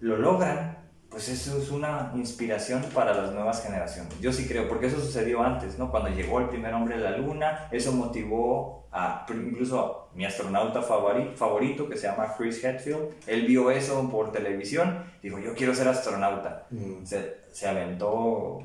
[0.00, 0.73] lo logran
[1.14, 4.18] pues eso es una inspiración para las nuevas generaciones.
[4.20, 5.88] Yo sí creo, porque eso sucedió antes, ¿no?
[5.88, 10.82] Cuando llegó el primer hombre a la luna, eso motivó a, incluso a mi astronauta
[10.82, 15.86] favorito, que se llama Chris Hadfield, él vio eso por televisión, dijo, yo quiero ser
[15.86, 16.66] astronauta.
[16.70, 17.04] Mm.
[17.04, 18.60] Se, se, aventó,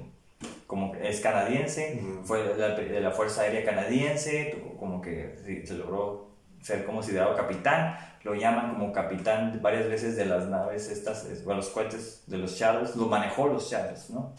[0.65, 2.23] como es canadiense, mm.
[2.23, 6.28] fue de la, Fuerza Aérea Canadiense, como que se logró
[6.61, 11.69] ser considerado capitán lo llaman como capitán varias veces de las naves estas, o los
[11.69, 14.35] cohetes de los Shadows, lo manejó los Shadows, ¿no?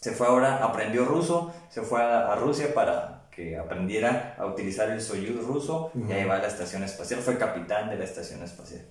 [0.00, 5.00] Se fue ahora, aprendió ruso, se fue a, Rusia para que aprendiera a utilizar el
[5.00, 8.82] Soyuz ruso y a llevar a la estación espacial, fue capitán de la estación espacial.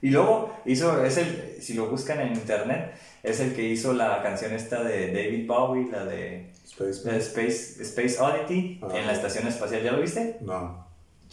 [0.00, 4.22] Y luego hizo, es el, si lo buscan en internet, es el que hizo la
[4.22, 9.14] canción esta de David Bowie, la de Space, Space, Space Oddity, en la ah.
[9.14, 9.82] estación espacial.
[9.82, 10.38] ¿Ya lo viste?
[10.42, 10.83] No.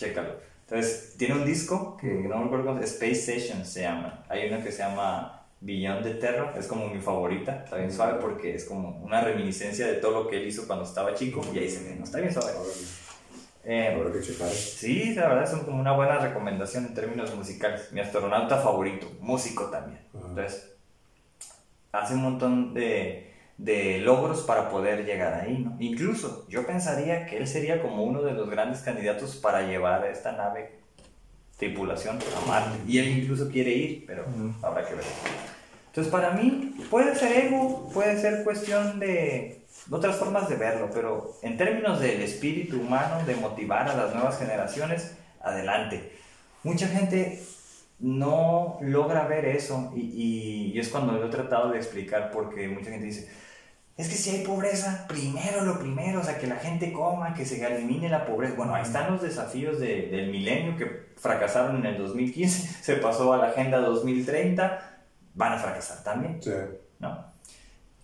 [0.01, 0.35] Chécalo.
[0.61, 4.23] Entonces, tiene un disco que no me acuerdo cómo Space Session se llama.
[4.29, 8.19] Hay una que se llama Beyond the Terra, es como mi favorita, está bien suave
[8.19, 11.59] porque es como una reminiscencia de todo lo que él hizo cuando estaba chico y
[11.59, 12.51] ahí se ve, no está bien suave.
[13.63, 14.49] Eh, que checar.
[14.49, 17.91] Sí, la verdad es como una buena recomendación en términos musicales.
[17.91, 19.99] Mi astronauta favorito, músico también.
[20.15, 20.73] Entonces,
[21.91, 25.75] hace un montón de de logros para poder llegar ahí, ¿no?
[25.79, 30.09] Incluso yo pensaría que él sería como uno de los grandes candidatos para llevar a
[30.09, 30.79] esta nave
[31.57, 32.79] tripulación a Marte.
[32.87, 34.25] Y él incluso quiere ir, pero
[34.63, 35.05] habrá que ver.
[35.87, 41.37] Entonces para mí puede ser ego, puede ser cuestión de otras formas de verlo, pero
[41.43, 46.13] en términos del espíritu humano, de motivar a las nuevas generaciones, adelante.
[46.63, 47.43] Mucha gente
[48.01, 52.89] no logra ver eso y, y, es cuando lo he tratado de explicar porque mucha
[52.89, 53.29] gente dice,
[53.97, 57.45] es que si hay pobreza, primero lo primero, o sea, que la gente coma, que
[57.45, 58.55] se elimine la pobreza.
[58.55, 63.37] Bueno, ahí están los desafíos del milenio que fracasaron en el 2015, se pasó a
[63.37, 65.03] la Agenda 2030,
[65.35, 66.41] van a fracasar también.
[66.41, 66.51] Sí.
[66.99, 67.25] ¿No?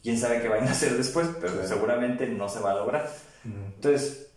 [0.03, 3.09] Quién sabe qué van a hacer después, pero seguramente no se va a lograr.
[3.43, 4.29] Entonces,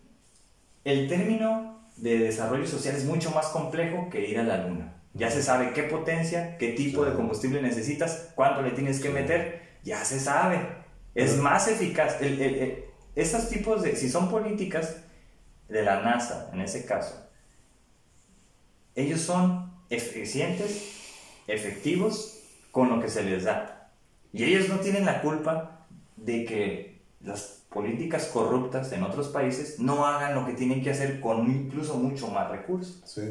[0.85, 5.00] el término de desarrollo social es mucho más complejo que ir a la luna.
[5.15, 9.61] Ya se sabe qué potencia, qué tipo de combustible necesitas, cuánto le tienes que meter
[9.83, 10.61] ya se sabe.
[11.15, 12.21] Es más eficaz.
[12.21, 12.85] El, el, el,
[13.17, 14.97] esos tipos de, si son políticas
[15.69, 17.29] de la NASA, en ese caso,
[18.95, 20.99] ellos son eficientes,
[21.47, 22.39] efectivos
[22.71, 23.93] con lo que se les da.
[24.33, 30.07] Y ellos no tienen la culpa de que las políticas corruptas en otros países no
[30.07, 33.03] hagan lo que tienen que hacer con incluso mucho más recursos.
[33.05, 33.23] Sí,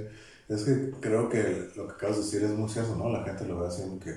[0.50, 3.10] es que creo que lo que acabas de decir es muy cierto, ¿no?
[3.10, 4.12] La gente lo ve así como que,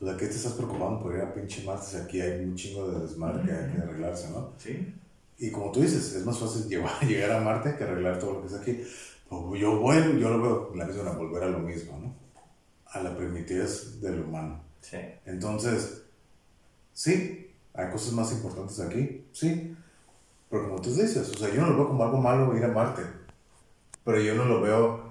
[0.00, 2.54] o sea, ¿qué te estás preocupando por ir a pinche Marte si aquí hay un
[2.54, 4.52] chingo de desmadre que hay que arreglarse, ¿no?
[4.56, 4.94] Sí.
[5.38, 8.40] Y como tú dices, es más fácil llevar, llegar a Marte que arreglar todo lo
[8.40, 8.82] que está aquí.
[9.28, 12.14] Pues yo, bueno, yo lo veo la misma, volver a lo mismo, ¿no?
[12.86, 14.60] A la primitivez del humano.
[14.80, 14.96] Sí.
[15.26, 16.02] Entonces,
[16.92, 19.76] sí, hay cosas más importantes aquí, sí.
[20.50, 22.68] Pero como tú dices, o sea, yo no lo veo como algo malo ir a
[22.68, 23.02] Marte.
[24.04, 25.07] Pero yo no lo veo.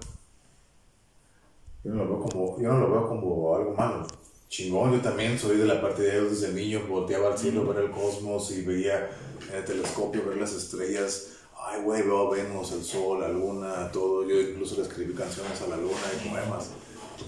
[1.88, 4.06] Yo no lo veo como, yo no lo veo como algo malo.
[4.50, 7.86] Chingón, yo también soy de la parte de ellos desde niño, volteaba al cielo, ver
[7.86, 9.10] el cosmos y veía
[9.50, 11.30] en el telescopio, ver las estrellas.
[11.58, 14.28] Ay, güey, veo Venus, el Sol, la Luna, todo.
[14.28, 16.72] Yo incluso le escribí canciones a la Luna y poemas.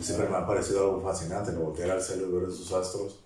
[0.02, 1.62] Siempre me ha parecido algo fascinante, ¿no?
[1.62, 3.22] voltear al cielo y ver esos astros.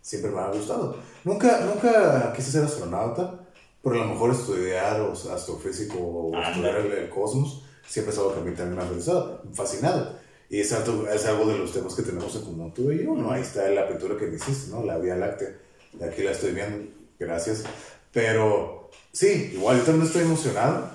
[0.00, 0.96] Siempre me ha gustado.
[1.22, 3.46] Nunca, nunca quise ser astronauta,
[3.82, 8.34] pero a lo mejor estudiar o astrofísico o estudiar el, el, cosmos siempre es algo
[8.34, 10.17] que a mí también me ha fascinado.
[10.50, 13.14] Y es algo, es algo de los temas que tenemos en común tú y yo,
[13.14, 13.30] ¿no?
[13.30, 14.82] Ahí está la pintura que me hiciste, ¿no?
[14.82, 15.56] La Vía Láctea.
[15.92, 17.64] De aquí la estoy viendo, gracias.
[18.12, 20.90] Pero sí, igual yo también estoy emocionado.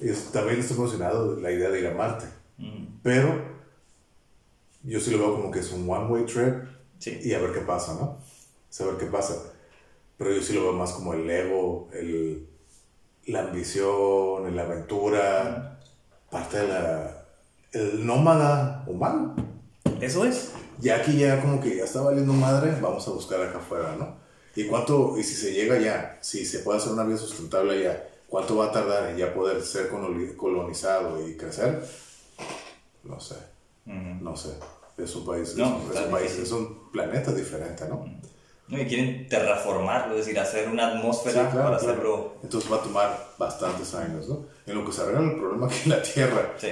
[0.00, 2.26] Y también estoy emocionado de la idea de ir a Marte.
[2.56, 3.00] Mm.
[3.02, 3.42] Pero
[4.84, 6.54] yo sí lo veo como que es un one-way trip
[6.98, 7.20] Sí.
[7.22, 8.18] y a ver qué pasa, ¿no?
[8.70, 9.52] Saber qué pasa.
[10.16, 12.48] Pero yo sí lo veo más como el ego, el,
[13.26, 15.80] la ambición, la aventura,
[16.30, 17.17] parte de la...
[17.72, 19.34] el nómada humano.
[20.00, 20.52] Eso es.
[20.80, 24.16] Ya aquí ya como que ya está valiendo madre, vamos a buscar acá afuera, ¿no?
[24.54, 28.04] ¿Y cuánto, y si se llega ya, si se puede hacer una vida sustentable allá,
[28.28, 31.82] cuánto va a tardar en ya poder ser coloni- colonizado y crecer?
[33.04, 33.36] No sé,
[33.86, 34.50] no sé.
[34.96, 38.04] Es un país, No, es, un- es país, es un planeta diferente, ¿no?
[38.68, 41.92] No, y quieren terraformarlo, es decir, hacer una atmósfera Sí, claro, para claro.
[41.92, 42.32] hacerlo.
[42.42, 44.44] Entonces va a tomar bastantes años, ¿no?
[44.66, 46.68] En lo que se arregla el problema aquí en la Tierra Sí.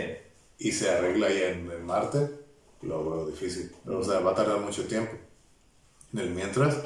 [0.59, 2.29] Y se arregla ahí en, en Marte,
[2.83, 3.71] lo veo difícil.
[3.87, 5.13] O sea, va a tardar mucho tiempo.
[6.13, 6.77] En el mientras,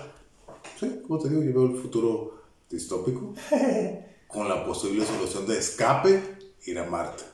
[0.79, 3.35] sí, como te digo, yo veo el futuro distópico
[4.29, 6.23] con la posible solución de escape,
[6.67, 7.25] ir a Marte.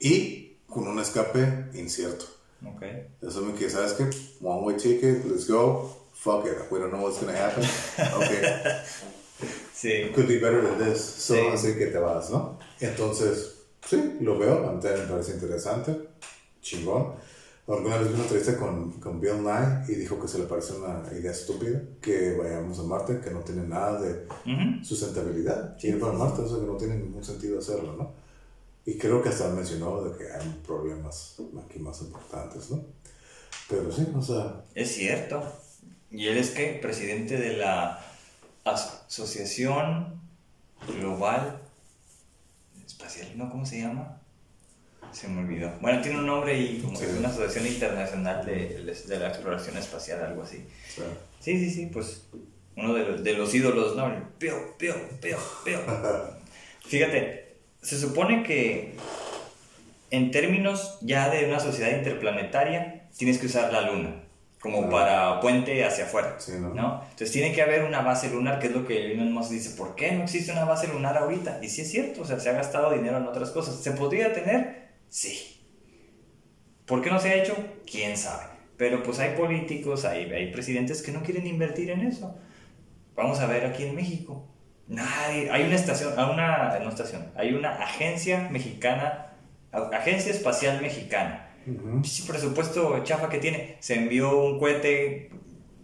[0.00, 2.24] Y con un escape incierto.
[2.66, 2.82] Ok.
[3.22, 4.04] Eso me que, ¿sabes qué?
[4.42, 5.94] One way ticket, let's go.
[6.14, 7.64] Fuck it, we don't know what's gonna happen.
[8.16, 8.42] Okay.
[9.72, 10.10] Sí.
[10.12, 11.00] could be better than this.
[11.00, 11.40] So, Sí.
[11.52, 12.58] así que te vas, ¿no?
[12.80, 13.57] Entonces,
[13.88, 15.96] sí, lo veo, a mí también me parece interesante,
[16.60, 17.14] chingón.
[17.66, 20.72] Alguna vez vi una entrevista con, con Bill Nye y dijo que se le parece
[20.74, 24.82] una idea estúpida que vayamos a Marte, que no tiene nada de Ujú.
[24.84, 25.76] sustentabilidad.
[25.78, 28.12] Sí, Ir para Marte, o sea, que no tiene ningún sentido hacerlo, ¿no?
[28.86, 32.82] Y creo que hasta mencionó de que hay problemas aquí más importantes, ¿no?
[33.68, 35.42] Pero sí, o sea, Es cierto.
[36.10, 36.78] ¿Y él es qué?
[36.80, 38.02] Presidente de la
[38.64, 40.20] Asociación
[40.98, 41.60] Global
[43.08, 43.48] Espacial, ¿no?
[43.48, 44.20] ¿Cómo se llama?
[45.12, 45.72] Se me olvidó.
[45.80, 49.78] Bueno, tiene un nombre y como que es una asociación internacional de, de la exploración
[49.78, 50.66] espacial, algo así.
[51.40, 52.26] Sí, sí, sí, pues
[52.76, 54.08] uno de los, de los ídolos, ¿no?
[54.08, 55.78] El Pío, pío, pío, pío.
[56.86, 58.94] Fíjate, se supone que
[60.10, 64.27] en términos ya de una sociedad interplanetaria tienes que usar la luna
[64.60, 64.90] como Ah.
[64.90, 66.74] para puente hacia afuera, Sí, ¿no?
[66.74, 67.02] ¿no?
[67.04, 69.94] Entonces tiene que haber una base lunar, que es lo que Elon Musk dice, ¿por
[69.94, 71.60] qué no existe una base lunar ahorita?
[71.62, 73.76] Y sí es cierto, o sea, se ha gastado dinero en otras cosas.
[73.82, 74.88] ¿Se podría tener?
[75.08, 75.54] Sí.
[76.86, 77.54] ¿Por qué no se ha hecho?
[77.90, 78.44] ¿Quién sabe?
[78.76, 82.36] Pero pues hay políticos, hay, hay presidentes que no quieren invertir en eso.
[83.14, 84.46] Vamos a ver aquí en México.
[84.86, 89.32] Nadie, hay una estación, una, no estación, hay una agencia mexicana,
[89.92, 91.47] agencia espacial mexicana.
[92.26, 93.76] Presupuesto chafa que tiene.
[93.80, 95.30] Se envió un cohete,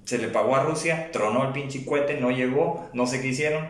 [0.05, 3.69] se le pagó a Rusia, tronó el pinche cohete, no llegó, no sé qué hicieron,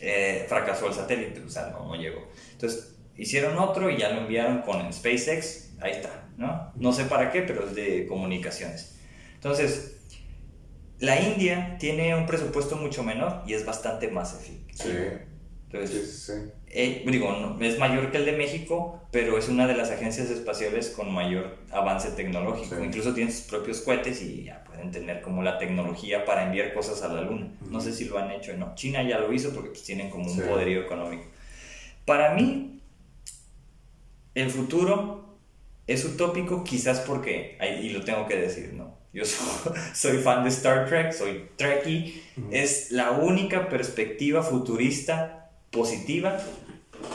[0.00, 2.28] eh, fracasó el satélite, o sea, no, no llegó.
[2.52, 6.72] Entonces, hicieron otro y ya lo enviaron con SpaceX, ahí está, ¿no?
[6.76, 8.98] No sé para qué, pero es de comunicaciones.
[9.34, 10.00] Entonces,
[10.98, 14.78] la India tiene un presupuesto mucho menor y es bastante más eficaz.
[14.78, 14.90] Sí,
[15.74, 16.50] Entonces, sí, sí.
[16.68, 20.30] eh, digo, no, es mayor que el de México, pero es una de las agencias
[20.30, 22.76] espaciales con mayor avance tecnológico.
[22.76, 22.82] Sí.
[22.84, 27.02] Incluso tienen sus propios cohetes y ya pueden tener como la tecnología para enviar cosas
[27.02, 27.52] a la Luna.
[27.70, 28.74] No sé si lo han hecho o no.
[28.76, 31.24] China ya lo hizo porque pues, tienen como un poderío económico.
[32.04, 32.80] Para mí,
[34.34, 35.38] el futuro
[35.88, 38.94] es utópico quizás porque, y lo tengo que decir, ¿no?
[39.14, 45.43] yo soy, soy fan de Star Trek, soy Trekkie, es la única perspectiva futurista
[45.74, 46.38] positiva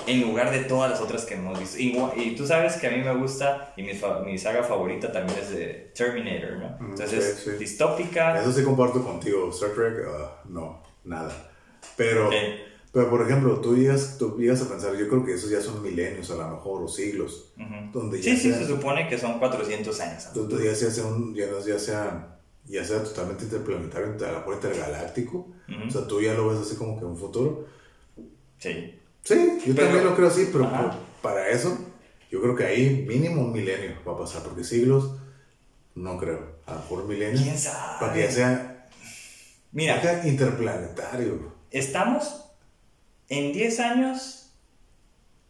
[0.05, 1.77] en lugar de todas las otras que hemos visto.
[1.79, 5.11] Y, y tú sabes que a mí me gusta, y mi, fa- mi saga favorita
[5.11, 6.77] también es de Terminator, ¿no?
[6.79, 7.57] Mm, Entonces, sí, sí.
[7.57, 8.39] distópica.
[8.39, 9.49] Eso sí comparto contigo.
[9.51, 11.31] Star Trek, ah, no, nada.
[11.95, 12.59] Pero, eh,
[12.91, 15.81] pero, por ejemplo, tú llegas, tú llegas a pensar, yo creo que esos ya son
[15.81, 17.91] milenios a lo mejor, o siglos, ujú.
[17.99, 20.33] donde ya Sí, sí, sea- se supone que son 400 años.
[20.33, 24.37] donde ya se hace un, ya, no- ya sea, ya sea totalmente interplanetario, a lo
[24.39, 25.37] mejor intergaláctico.
[25.67, 25.87] Ujú.
[25.87, 27.78] O sea, tú ya lo ves así como que un futuro.
[28.59, 28.99] Sí.
[29.23, 31.77] Sí, yo Pero- también lo creo así, pero por- para eso,
[32.31, 35.15] yo creo que ahí mínimo un milenio va a pasar, porque siglos,
[35.95, 36.59] no creo.
[36.65, 37.41] A lo mejor milenio.
[37.41, 37.99] ¿Quién sabe?
[37.99, 38.87] Para que ya sea
[39.71, 41.53] Mira, sea interplanetario.
[41.71, 42.45] estamos
[43.27, 44.51] en 10 años,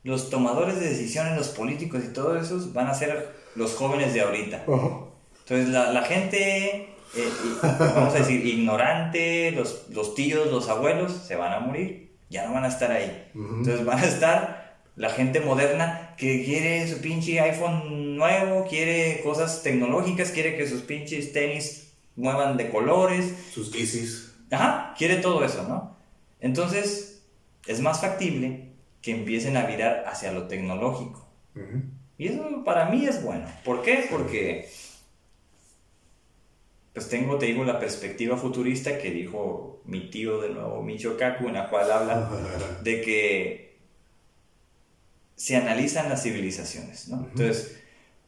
[0.03, 4.21] los tomadores de decisiones, los políticos y todo eso van a ser los jóvenes de
[4.21, 4.63] ahorita.
[4.65, 7.29] Entonces la, la gente, eh,
[7.61, 12.53] vamos a decir, ignorante, los, los tíos, los abuelos, se van a morir, ya no
[12.53, 13.29] van a estar ahí.
[13.33, 19.63] Entonces van a estar la gente moderna que quiere su pinche iPhone nuevo, quiere cosas
[19.63, 24.33] tecnológicas, quiere que sus pinches tenis muevan de colores, Sus ISIS.
[24.51, 25.95] Ajá, quiere todo eso, ¿no?
[26.41, 27.23] Entonces,
[27.65, 31.27] es más factible que empiecen a virar hacia lo tecnológico.
[32.17, 33.45] Y eso para mí es bueno.
[33.63, 34.07] ¿Por qué?
[34.09, 34.69] Porque,
[36.99, 41.47] pues tengo, te digo, la perspectiva futurista que dijo mi tío de nuevo, Michio Kaku,
[41.47, 42.29] en la cual habla
[42.83, 43.77] de que
[45.37, 47.25] se analizan las civilizaciones, ¿no?
[47.31, 47.79] Entonces,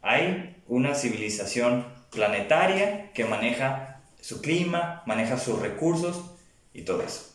[0.02, 6.31] hay una civilización planetaria que maneja su clima, maneja sus recursos
[6.73, 7.34] y todo eso.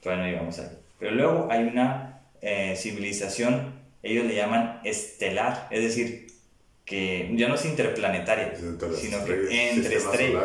[0.00, 0.78] Todavía no llegamos ahí.
[1.00, 6.28] Pero luego hay una eh, civilización, ellos le llaman estelar, es decir,
[6.90, 10.42] que ya no es interplanetaria, Es entre las sino estrellas, que entre estrellas.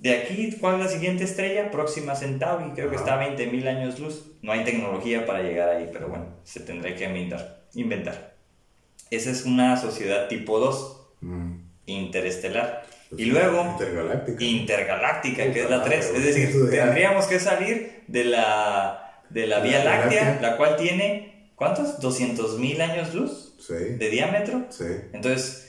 [0.00, 1.70] De aquí, ¿cuál es la siguiente estrella?
[1.70, 4.32] Próxima Centauri, creo que está a 20.000 años luz.
[4.42, 7.64] No hay tecnología para llegar ahí, pero bueno, se tendrá que inventar.
[7.74, 8.36] inventar.
[9.10, 11.56] Esa es una sociedad tipo 2, Ujú.
[11.86, 12.84] interestelar.
[13.08, 14.44] Pues Y luego, Intergaláctica.
[14.44, 16.06] intergaláctica, que es la Puta 3.
[16.12, 20.50] madre, Es decir, tendríamos que salir de la, de la La Vía Vía Láctea, Láctea.
[20.50, 21.98] la cual tiene, ¿cuántos?
[22.00, 23.74] 200.000 años luz Sí.
[23.74, 24.66] de diámetro.
[24.70, 24.84] Sí.
[25.12, 25.67] Entonces,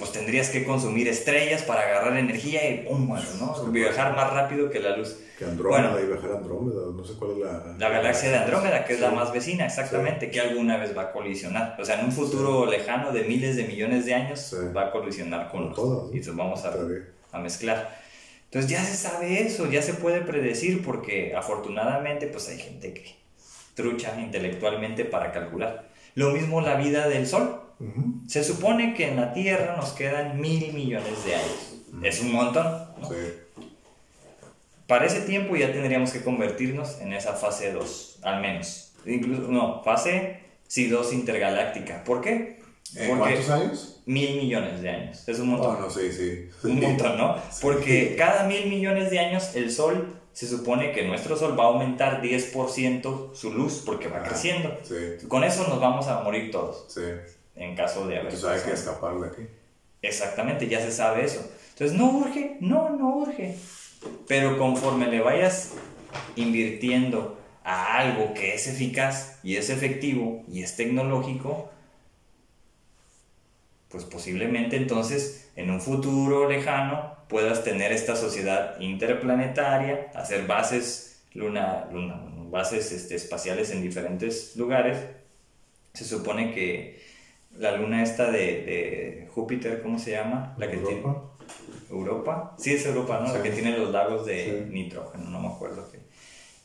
[0.00, 3.08] pues tendrías que consumir estrellas para agarrar energía y ¡pum!
[3.38, 3.64] ¿no?
[3.70, 5.16] Viajar más rápido que la luz.
[5.38, 6.04] Que Andrómeda Bueno.
[6.04, 7.74] y viajar a Andrómeda, no sé cuál es la...
[7.78, 9.14] La galaxia de Andrómeda, que es la Sí.
[9.14, 11.76] más vecina, exactamente, que alguna vez va a colisionar.
[11.80, 14.56] O sea, en un futuro lejano de miles de millones de años, Sí.
[14.76, 16.10] va a colisionar con Con ¿no?
[16.12, 16.74] Y nos vamos a,
[17.32, 18.00] a mezclar.
[18.46, 23.14] Entonces ya se sabe eso, ya se puede predecir, porque afortunadamente pues hay gente que
[23.74, 25.88] trucha intelectualmente para calcular.
[26.16, 27.59] Lo mismo la vida del Sol.
[27.80, 28.22] Ujú.
[28.28, 31.74] Se supone que en la Tierra nos quedan mil millones de años.
[32.04, 32.66] Es un montón.
[33.00, 33.08] ¿no?
[33.08, 33.16] Sí.
[34.86, 38.92] Para ese tiempo ya tendríamos que convertirnos en esa fase 2, al menos.
[39.06, 42.04] Incluso, no, fase sí 2 intergaláctica.
[42.04, 42.60] ¿Por qué?
[42.96, 44.02] ¿En cuántos años?
[44.06, 45.28] mil millones de años.
[45.28, 45.76] Es un montón.
[45.76, 46.48] Oh, no, sí, sí.
[46.64, 47.36] Un montón, ¿no?
[47.50, 47.58] Sí.
[47.62, 51.66] Porque cada mil millones de años el Sol, se supone que nuestro Sol va a
[51.68, 54.76] aumentar 10% su luz porque va Ah, creciendo.
[54.82, 54.94] Sí,
[55.28, 57.00] Con eso nos vamos a morir todos, sí.
[57.60, 58.32] En caso de haber.
[58.34, 59.42] Entonces hay que escapar de aquí.
[60.02, 61.48] Exactamente, ya se sabe eso.
[61.72, 63.54] Entonces, no urge, no, no urge.
[64.26, 65.72] Pero conforme le vayas
[66.36, 71.70] invirtiendo a algo que es eficaz y es efectivo y es tecnológico,
[73.88, 81.88] pues posiblemente entonces en un futuro lejano puedas tener esta sociedad interplanetaria, hacer bases, luna,
[81.92, 84.98] luna- bases este, espaciales en diferentes lugares.
[85.92, 87.00] Se supone que
[87.56, 90.54] la luna esta de, de Júpiter, ¿cómo se llama?
[90.58, 91.22] La que tiene Europa.
[91.90, 92.54] Europa.
[92.58, 93.32] Sí, es Europa, ¿no?
[93.32, 93.42] La Sí.
[93.42, 94.72] que tiene los lagos de Sí.
[94.72, 95.88] nitrógeno, no me acuerdo.
[95.90, 95.98] qué.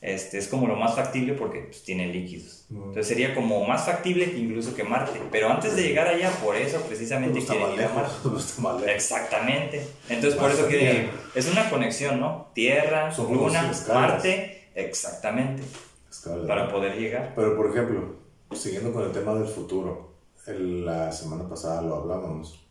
[0.02, 2.66] Este, es como lo más factible porque pues, tiene líquidos.
[2.68, 2.76] Mm.
[2.76, 5.20] Entonces sería como más factible que incluso que Marte.
[5.32, 8.92] Pero antes de llegar allá, por eso precisamente quieren ir a Marte.
[8.94, 9.84] Exactamente.
[10.08, 12.50] Entonces por eso que es una conexión, ¿no?
[12.54, 14.10] Tierra, como Luna, escalas.
[14.12, 14.68] Marte.
[14.74, 15.62] Exactamente.
[16.10, 16.46] Escala.
[16.46, 17.32] Para poder llegar.
[17.34, 18.16] Pero, por ejemplo,
[18.52, 20.14] siguiendo con el tema del futuro,
[20.52, 22.64] la semana pasada lo hablábamos.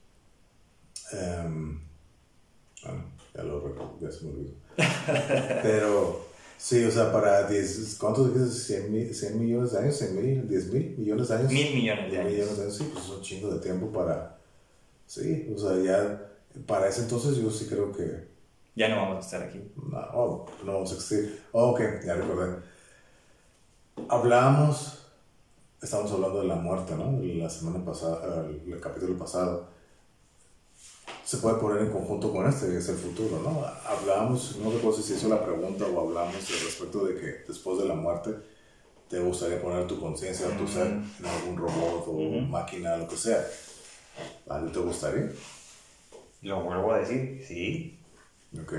[1.11, 1.79] Em,
[2.83, 3.03] bueno,
[3.33, 4.53] ya lo recuerdo, ya se me olvidó.
[5.63, 6.25] Pero,
[6.57, 8.57] sí, o sea, para 10, ¿cuántos dijiste?
[8.81, 11.51] 100, mil- 100 millones de años, 100 mil, 10 mil millones de años.
[11.51, 12.31] Mil millones de Mil años.
[12.33, 14.37] millones de años, sí, pues es un chingo de tiempo para.
[15.07, 16.21] Sí, o sea, ya
[16.65, 18.27] para ese entonces yo sí creo que.
[18.75, 19.61] Ya no vamos a estar aquí.
[19.75, 21.41] No, oh, no vamos a existir.
[21.51, 22.57] Oh, ok, ya recordé.
[24.09, 25.04] Hablábamos,
[25.85, 27.19] estábamos hablando de la muerte, ¿no?
[27.21, 29.67] La semana pasada, el, el capítulo pasado.
[31.23, 33.63] se puede poner en conjunto con este, que es el futuro, ¿no?
[33.85, 37.95] Hablábamos, no recuerdo si hizo la pregunta o hablamos respecto de que después de la
[37.95, 38.31] muerte
[39.09, 43.45] te gustaría poner tu conciencia tu ser en algún robot o máquina, lo que sea.
[44.49, 45.31] ¿A ti te gustaría?
[46.41, 47.99] Lo vuelvo a decir, sí.
[48.61, 48.73] Ok.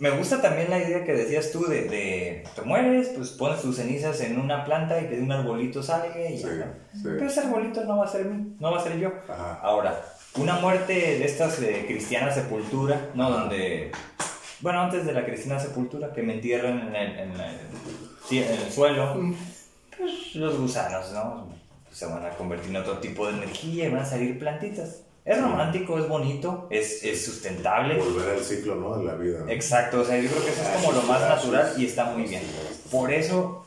[0.00, 3.76] Me gusta también la idea que decías tú de, de te mueres, pues pones tus
[3.76, 6.64] cenizas en una planta y que de un arbolito salga y Sí, ya, ¿no?
[6.94, 7.00] sí.
[7.04, 9.12] Pero ese arbolito no va a ser mí, no va a ser yo.
[9.28, 9.60] Ajá.
[9.62, 10.02] Ahora,
[10.36, 13.30] una muerte de estas de cristiana sepultura, ¿no?
[13.30, 13.92] Donde,
[14.60, 17.58] bueno, antes de la cristiana sepultura, que me entierran en el, en el-
[18.26, 19.20] sí, en el suelo,
[19.98, 21.46] pues los gusanos, ¿no?
[21.84, 25.02] Pues se van a convertir en otro tipo de energía y van a salir plantitas.
[25.24, 27.96] Es romántico, es bonito, es, es sustentable.
[27.96, 28.96] Volver al ciclo, ¿no?
[28.96, 29.40] De la vida.
[29.40, 29.50] ¿no?
[29.50, 32.22] Exacto, o sea, yo creo que eso es como lo más natural y está muy
[32.24, 32.42] bien.
[32.90, 33.66] Por eso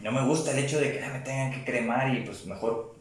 [0.00, 2.94] no me gusta el hecho de que ah, me tengan que cremar y pues mejor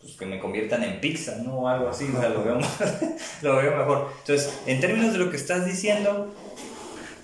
[0.00, 1.58] pues, que me conviertan en pizza, ¿no?
[1.58, 2.58] O algo así, o sea, lo veo,
[3.42, 4.10] lo veo mejor.
[4.20, 6.34] Entonces, en términos de lo que estás diciendo,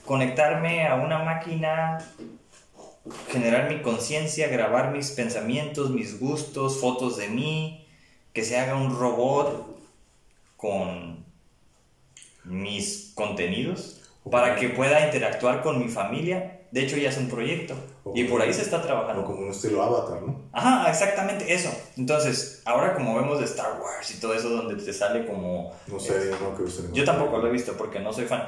[0.04, 1.98] conectarme a una máquina,
[3.30, 7.86] generar mi conciencia, grabar mis pensamientos, mis gustos, fotos de mí,
[8.34, 9.74] que se haga un robot
[10.64, 11.24] con
[12.44, 14.00] mis contenidos
[14.30, 16.60] para que pueda interactuar con mi familia.
[16.70, 17.74] De hecho, ya es un proyecto
[18.14, 19.24] y por ahí se está O trabajando.
[19.24, 20.40] como un estilo avatar, ¿no?
[20.52, 21.70] Ajá, exactamente eso.
[21.96, 25.72] Entonces, ahora como vemos de Star Wars y todo eso donde te sale como...
[25.86, 28.24] No sé, yo no creo que sea Yo tampoco lo he visto porque no soy
[28.24, 28.42] fan.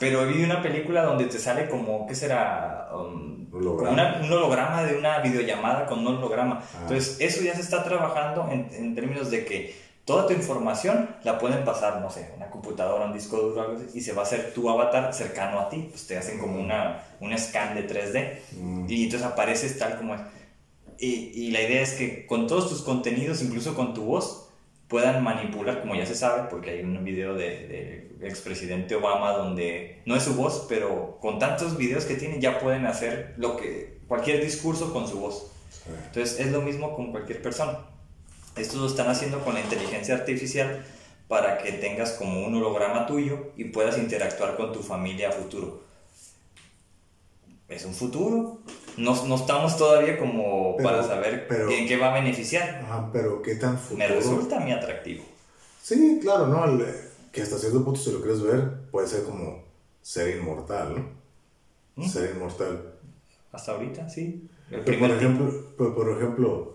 [0.00, 2.88] Pero vi una película donde te sale como, ¿qué será?
[2.92, 3.76] Um, Holograma.
[3.76, 6.60] como una- un holograma de una videollamada con un holograma.
[6.74, 6.78] Ah.
[6.82, 11.38] Entonces, eso ya se está trabajando en, en términos de que toda tu información la
[11.38, 14.24] pueden pasar, no sé, una computadora, un disco duro, algo así, y se va a
[14.24, 15.86] hacer tu avatar cercano a ti.
[15.90, 18.86] Pues te hacen como una, un scan de 3D Mm.
[18.88, 20.20] y entonces apareces tal como es.
[20.98, 24.48] Y, y la idea es que con todos tus contenidos, incluso con tu voz,
[24.88, 30.02] puedan manipular, como ya se sabe, porque hay un video de, de expresidente Obama donde
[30.04, 34.00] no es su voz, pero con tantos videos que tiene ya pueden hacer lo que
[34.06, 35.50] cualquier discurso con su voz.
[36.06, 37.78] Entonces es lo mismo con cualquier persona.
[38.56, 40.84] Esto lo están haciendo con la inteligencia artificial
[41.28, 45.80] para que tengas como un holograma tuyo y puedas interactuar con tu familia a futuro.
[47.68, 48.58] Es un futuro.
[48.98, 52.82] No, no estamos todavía como Pero- para saber pero- en qué va a beneficiar.
[52.84, 53.98] Ajá, pero qué tan futuro.
[53.98, 55.24] Me resulta muy atractivo.
[55.82, 56.64] Sí, claro, ¿no?
[56.66, 56.94] El, eh,
[57.32, 59.64] que hasta cierto punto, si lo quieres ver, puede ser como
[60.02, 62.04] ser inmortal, ¿no?
[62.04, 62.08] ¿Mm?
[62.08, 62.92] Ser inmortal.
[63.52, 64.48] Hasta ahorita, sí.
[64.70, 65.30] El Pero, primer por tipo.
[65.32, 66.71] ejemplo, pero, por ejemplo,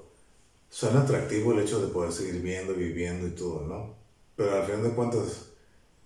[0.69, 3.95] suena atractivo el hecho de poder seguir viendo, viviendo y todo, ¿no?
[4.35, 5.49] Pero al final de cuentas,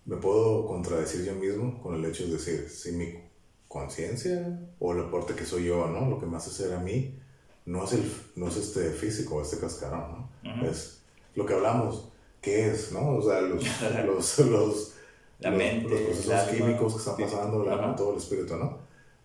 [0.05, 3.19] me puedo contradecir yo mismo con el hecho de decir, si mi
[3.67, 6.09] conciencia o el aporte que soy yo, ¿no?
[6.09, 7.19] Lo que me hace ser a mí,
[7.65, 10.51] no es, el, no es este físico, este cascarón, ¿no?
[10.51, 10.65] Ujú.
[10.65, 11.01] Es
[11.35, 12.09] lo que hablamos,
[12.41, 13.15] ¿qué es, no?
[13.17, 13.63] O sea, los,
[14.05, 14.93] los, los,
[15.39, 17.95] La los- mente, los procesos químicos que están pasando, el alma, Ajá.
[17.95, 18.80] todo el espíritu, ¿no?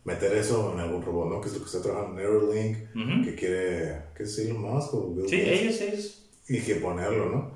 [0.06, 1.40] Meter eso en algún robot, ¿no?
[1.40, 3.24] Que es lo que está trabajando Neuralink, Ujú.
[3.24, 5.60] que quiere, ¿qué es Elon Musk o Bill Sí, Gates?
[5.60, 6.22] ellos, ellos.
[6.48, 7.50] Y que ponerlo, ¿no?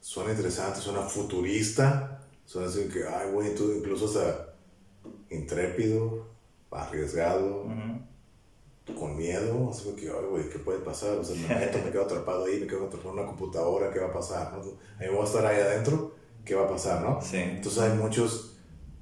[0.00, 4.54] Suena interesante, suena futurista, suena así que, ay, güey, tú incluso hasta
[5.30, 6.26] intrépido,
[6.72, 8.98] arriesgado, Ujú.
[8.98, 11.18] con miedo, así que, ay, güey, ¿qué puede pasar?
[11.18, 14.00] O sea, me meto, me quedo atrapado ahí, me quedo atrapado en una computadora, ¿qué
[14.00, 14.52] va a pasar?
[14.52, 14.58] ¿no?
[14.58, 14.72] A mí
[15.02, 17.20] me voy a estar ahí adentro, ¿qué va a pasar, no?
[17.22, 17.36] Sí.
[17.36, 18.49] Entonces hay muchas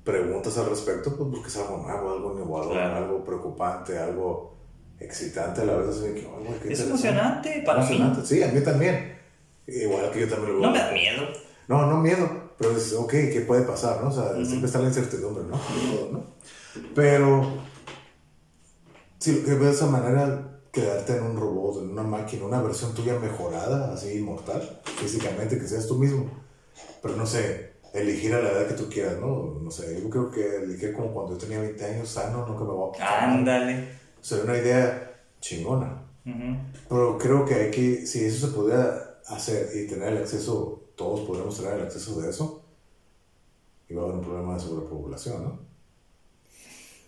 [0.09, 2.97] preguntas al respecto, pues porque es algo nuevo, algo innovador, Claro.
[2.97, 4.55] algo preocupante, algo
[4.99, 5.89] excitante a la vez.
[5.91, 8.27] Así que, ay, güey, qué Es emocionante para Emocionante, mí.
[8.27, 9.19] Sí, a mí también.
[9.67, 10.67] Igual que yo también lo veo.
[10.69, 11.23] No me da miedo.
[11.69, 12.27] No, no miedo,
[12.57, 14.03] pero dices, ok, ¿qué puede pasar?
[14.03, 14.09] ¿no?
[14.09, 14.45] O sea, Ujú.
[14.47, 15.59] siempre está la incertidumbre, ¿no?
[15.59, 16.25] Todo, ¿no?
[16.95, 17.47] Pero,
[19.19, 22.63] si lo que ves de esa manera, quedarte en un robot, en una máquina, una
[22.63, 26.31] versión tuya mejorada, así inmortal, físicamente, que seas tú mismo.
[27.03, 29.59] Pero no sé, elegir a la edad que tú quieras, ¿no?
[29.63, 32.65] No sé, yo creo que elegir como cuando yo tenía 20 años, sano, no que
[32.65, 33.25] me voy a...
[33.25, 33.89] Ándale.
[34.21, 36.03] Sería una idea chingona.
[36.27, 36.57] Ujú.
[36.89, 41.21] Pero creo que hay que, si eso se pudiera hacer y tener el acceso, todos
[41.21, 42.63] podríamos tener el acceso de eso,
[43.89, 45.59] iba a haber un problema de sobrepoblación, ¿no?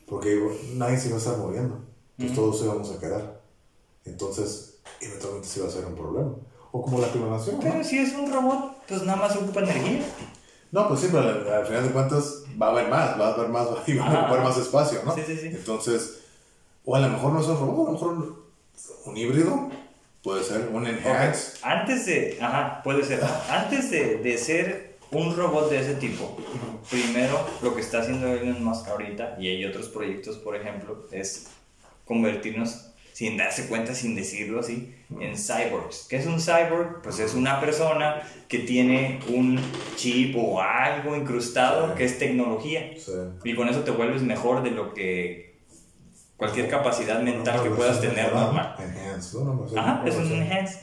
[0.09, 1.79] Porque iba- nadie se iba a estar moviendo,
[2.17, 2.41] pues Ujú.
[2.41, 3.41] todos íbamos a quedar.
[4.05, 6.35] Entonces, eventualmente se iba a hacer un problema.
[6.73, 7.61] O como la clonación, ¿no?
[7.63, 10.05] Pero si es un robot, pues nada más ocupa energía.
[10.73, 13.35] No, pues sí, pero al, al final de cuentas va a haber más, va a
[13.35, 15.15] haber más, y va a ocupar más espacio, ¿no?
[15.15, 15.47] Sí, sí, sí.
[15.49, 16.21] Entonces,
[16.85, 18.37] o a lo mejor no es un robot, a lo mejor
[19.07, 19.69] un, híbrido,
[20.23, 21.59] puede ser, un enhance.
[21.63, 26.37] Antes de, ajá, puede ser, antes de, de ser un robot de ese tipo,
[26.89, 31.49] primero lo que está haciendo Elon Musk ahorita, y hay otros proyectos, por ejemplo, es
[32.05, 36.07] convertirnos sin darse cuenta, sin decirlo así, en cyborgs.
[36.09, 37.03] ¿Qué es un cyborg?
[37.03, 39.61] Pues es una persona que tiene un
[39.97, 42.93] chip o algo incrustado que es tecnología.
[43.45, 45.59] Y con eso te vuelves mejor de lo que
[46.37, 48.75] cualquier capacidad mental que puedas tener normal.
[49.77, 50.81] Ajá, es un enhance.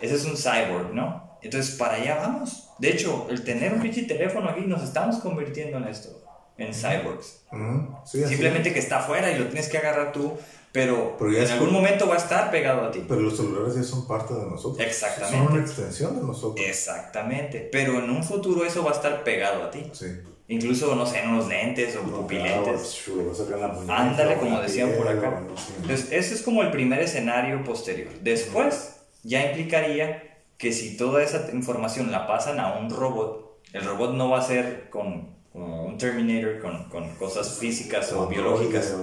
[0.00, 1.38] Ese es un cyborg, ¿no?
[1.42, 2.70] Entonces, para allá vamos.
[2.78, 6.08] De hecho, el tener un pinche teléfono aquí, nos estamos convirtiendo en esto,
[6.56, 7.44] en cyborgs.
[8.04, 10.38] Simplemente que está afuera y lo tienes que agarrar tú
[10.72, 13.04] pero, en algún momento va a estar pegado a ti.
[13.06, 14.84] Pero los celulares ya son parte de nosotros.
[14.84, 15.36] Exactamente.
[15.36, 16.66] Son una extensión de nosotros.
[16.66, 17.68] Exactamente.
[17.70, 19.84] Pero en un futuro eso va a estar pegado a ti.
[19.92, 20.06] Sí.
[20.48, 23.04] Incluso, no sé, en unos lentes o pupilentes.
[23.88, 25.42] Ándale, como decían por acá.
[25.82, 28.08] Entonces, ese es como el primer escenario posterior.
[28.22, 34.14] Después, ya implicaría que si toda esa información la pasan a un robot, el robot
[34.14, 38.96] no va a ser con como un Terminator con, con cosas físicas o, biológicas.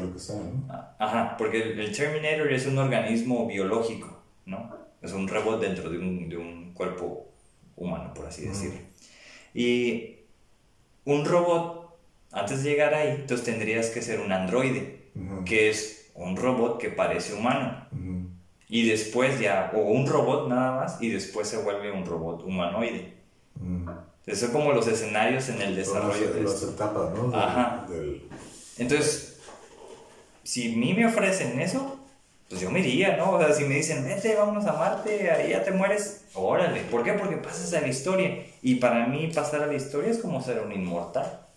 [0.70, 4.76] Ah, ajá, porque el, Terminator es un organismo biológico, ¿no?
[5.02, 7.30] Es un robot dentro de un, de un cuerpo
[7.76, 8.80] humano, por así decirlo.
[9.54, 10.18] Y
[11.06, 11.98] un robot,
[12.32, 15.12] antes de llegar ahí, entonces tendrías que ser un androide,
[15.46, 17.88] que es un robot que parece humano.
[18.68, 23.14] Y después ya, o un robot nada más, y después se vuelve un robot humanoide.
[24.26, 27.36] Esos son como los escenarios en el desarrollo de las etapas, ¿no?
[27.36, 27.86] Ajá.
[28.78, 29.40] Entonces,
[30.44, 32.00] si a mí me ofrecen eso,
[32.50, 33.32] pues yo me iría, ¿no?
[33.32, 36.82] O sea, si me dicen, vete, vámonos a Marte, ahí ya te mueres, órale.
[36.82, 37.14] ¿Por qué?
[37.14, 38.44] Porque pasas a la historia.
[38.62, 41.48] Y para mí pasar a la historia es como ser un inmortal.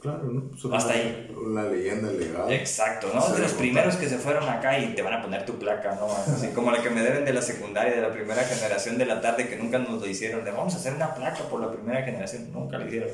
[0.00, 0.50] Claro, ¿no?
[0.50, 1.30] Pues Hasta ahí.
[1.52, 2.50] La leyenda legal.
[2.50, 3.28] Exacto, ¿no?
[3.34, 6.08] de los primeros que se fueron acá y te van a poner tu placa, ¿no?
[6.10, 9.20] Así como la que me deben de la secundaria, de la primera generación de la
[9.20, 12.02] tarde, que nunca nos lo hicieron, de vamos a hacer una placa por la primera
[12.02, 13.10] generación, nunca lo hicieron.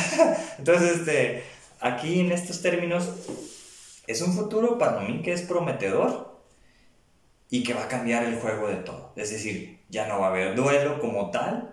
[0.58, 1.44] Entonces, este,
[1.80, 3.10] aquí en estos términos,
[4.06, 6.40] es un futuro para mí que es prometedor
[7.50, 9.12] y que va a cambiar el juego de todo.
[9.16, 11.71] Es decir, ya no va a haber duelo como tal,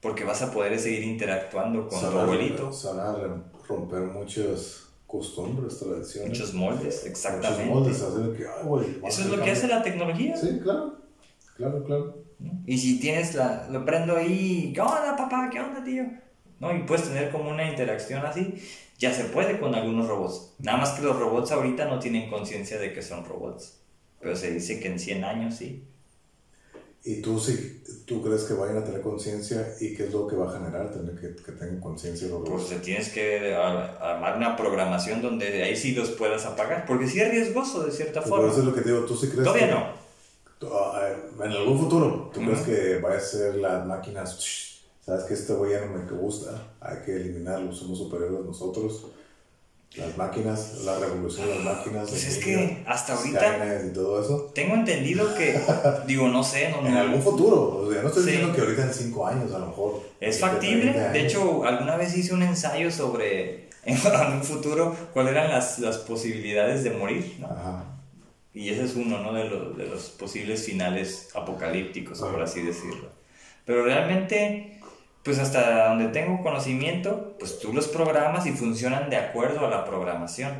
[0.00, 2.70] porque vas a poder seguir interactuando con tu abuelito
[3.68, 6.30] romper muchas costumbres, tradiciones.
[6.30, 7.64] Muchos moldes, exactamente.
[7.66, 10.36] Muchos moldes, que, Eso es lo que hace la tecnología.
[10.36, 10.98] Sí, claro,
[11.56, 12.18] claro, claro.
[12.66, 15.50] Y si tienes la, lo prendo ahí, ¿qué onda papá?
[15.52, 16.04] ¿Qué onda tío?
[16.58, 16.74] ¿No?
[16.74, 18.54] Y puedes tener como una interacción así,
[18.98, 20.54] ya se puede con algunos robots.
[20.58, 23.80] Nada más que los robots ahorita no tienen conciencia de que son robots.
[24.20, 25.84] Pero se dice que en 100 años sí.
[27.02, 30.36] ¿Y tú, si, tú crees que vayan a tener conciencia y qué es lo que
[30.36, 32.28] va a generar tener que, que tengan conciencia?
[32.44, 37.30] Pues tienes que armar una programación donde ahí sí los puedas apagar, porque sí es
[37.30, 38.44] riesgoso de cierta forma.
[38.44, 40.00] Por eso es lo que te digo, tú sí crees Todavía que, no.
[41.42, 45.72] En algún futuro, ¿tú crees que vaya a ser las máquinas, sabes que este güey
[45.72, 49.06] ya no me gusta, hay que eliminarlo, somos superiores nosotros?
[49.96, 52.08] Las máquinas, la revolución de las máquinas.
[52.08, 53.84] Pues es que hasta ahorita.
[53.86, 54.52] Y todo eso.
[54.54, 55.60] Tengo entendido que,
[56.06, 56.70] digo, no sé.
[56.70, 57.78] No, en algún futuro.
[57.78, 60.02] O sea, no estoy diciendo que ahorita en 5 años a lo mejor.
[60.20, 60.92] Es factible.
[60.92, 63.96] De hecho, alguna vez hice un ensayo sobre en
[64.32, 67.36] un futuro cuáles eran las, las posibilidades de morir.
[67.40, 67.46] ¿no?
[67.46, 67.84] Ajá.
[68.52, 69.32] Y ese es uno ¿no?
[69.32, 73.08] de, los, de los posibles finales apocalípticos, por así decirlo.
[73.64, 74.79] Pero realmente
[75.22, 79.84] pues hasta donde tengo conocimiento, pues tú los programas y funcionan de acuerdo a la
[79.84, 80.52] programación.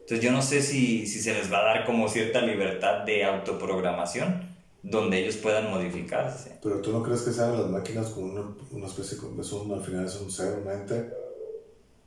[0.00, 3.24] Entonces yo no sé si, si se les va a dar como cierta libertad de
[3.24, 4.48] autoprogramación
[4.82, 6.58] donde ellos puedan modificarse.
[6.62, 10.06] Pero tú no crees que sean las máquinas como una, una especie son, al final
[10.06, 11.10] es un ser, un ente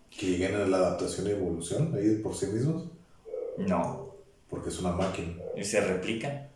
[0.10, 2.86] que lleguen a la adaptación y evolución ahí por sí mismos?
[3.58, 4.12] No.
[4.50, 5.34] Porque es una máquina.
[5.56, 6.50] Y se replican.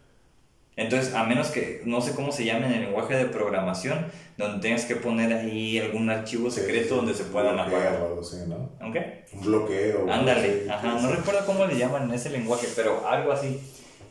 [0.78, 4.08] Entonces, a menos que, no sé cómo se llame en el lenguaje de programación,
[4.38, 8.02] donde tengas que poner ahí algún archivo secreto donde se puedan apagar.
[8.02, 8.72] O algo así, ¿no?
[8.82, 10.12] Un bloqueo.
[10.12, 13.62] Ándale, ajá, no recuerdo cómo le llaman en ese lenguaje, pero algo así.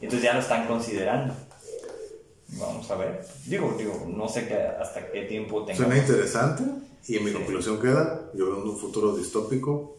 [0.01, 1.35] Entonces ya lo están considerando.
[2.49, 3.27] Vamos a ver.
[3.47, 5.77] Digo, digo, no sé qué, hasta qué tiempo tenga.
[5.77, 6.63] Suena interesante
[7.07, 9.99] y en mi conclusión queda, yo veo un futuro distópico.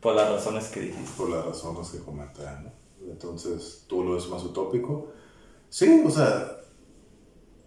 [0.00, 1.10] Por las razones que dijiste.
[1.18, 2.72] Por las razones que comenté, ¿no?
[3.10, 5.12] Entonces, tú lo ves más utópico
[5.72, 6.58] Sí, o sea,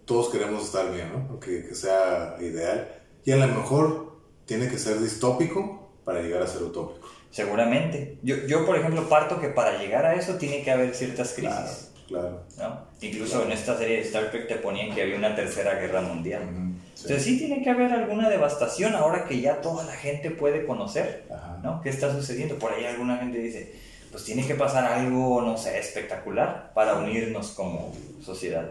[0.04, 1.40] todos queremos estar bien, ¿no?
[1.40, 2.88] Que, que sea ideal.
[3.24, 7.08] Y a lo mejor tiene que ser distópico para llegar a ser utópico.
[7.32, 8.16] Seguramente.
[8.22, 11.90] Yo, yo, por ejemplo, parto que para llegar a eso tiene que haber ciertas crisis.
[12.06, 12.44] Claro.
[12.58, 12.86] ¿no?
[13.00, 16.42] Incluso en esta serie de Star Trek te ponían que había una tercera guerra mundial.
[16.44, 21.24] Entonces sí tiene que haber alguna devastación ahora que ya toda la gente puede conocer,
[21.60, 21.82] ¿no?
[21.82, 22.56] ¿Qué está sucediendo?
[22.56, 23.74] Por ahí alguna gente dice,
[24.16, 27.94] pues tiene que pasar algo, no sé, espectacular para unirnos como
[28.24, 28.66] sociedad.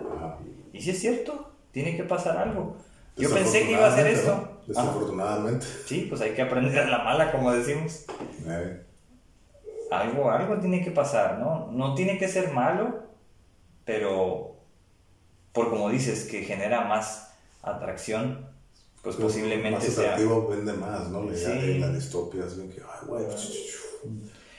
[0.74, 2.78] Y si es cierto, tiene que pasar algo.
[3.16, 4.60] Yo pensé que iba a ser esto.
[4.66, 5.68] Desafortunadamente.
[5.86, 8.06] Sí, pues hay que aprender a la mala, como decimos.
[9.92, 11.70] algo, algo tiene que pasar, ¿no?
[11.72, 13.04] No tiene que ser malo,
[13.84, 14.56] pero
[15.54, 18.48] por como dices, que genera más atracción,
[19.04, 21.22] pues posiblemente más atractivo vende más, ¿no?
[21.22, 23.26] La de la distopia es que, ay, güey,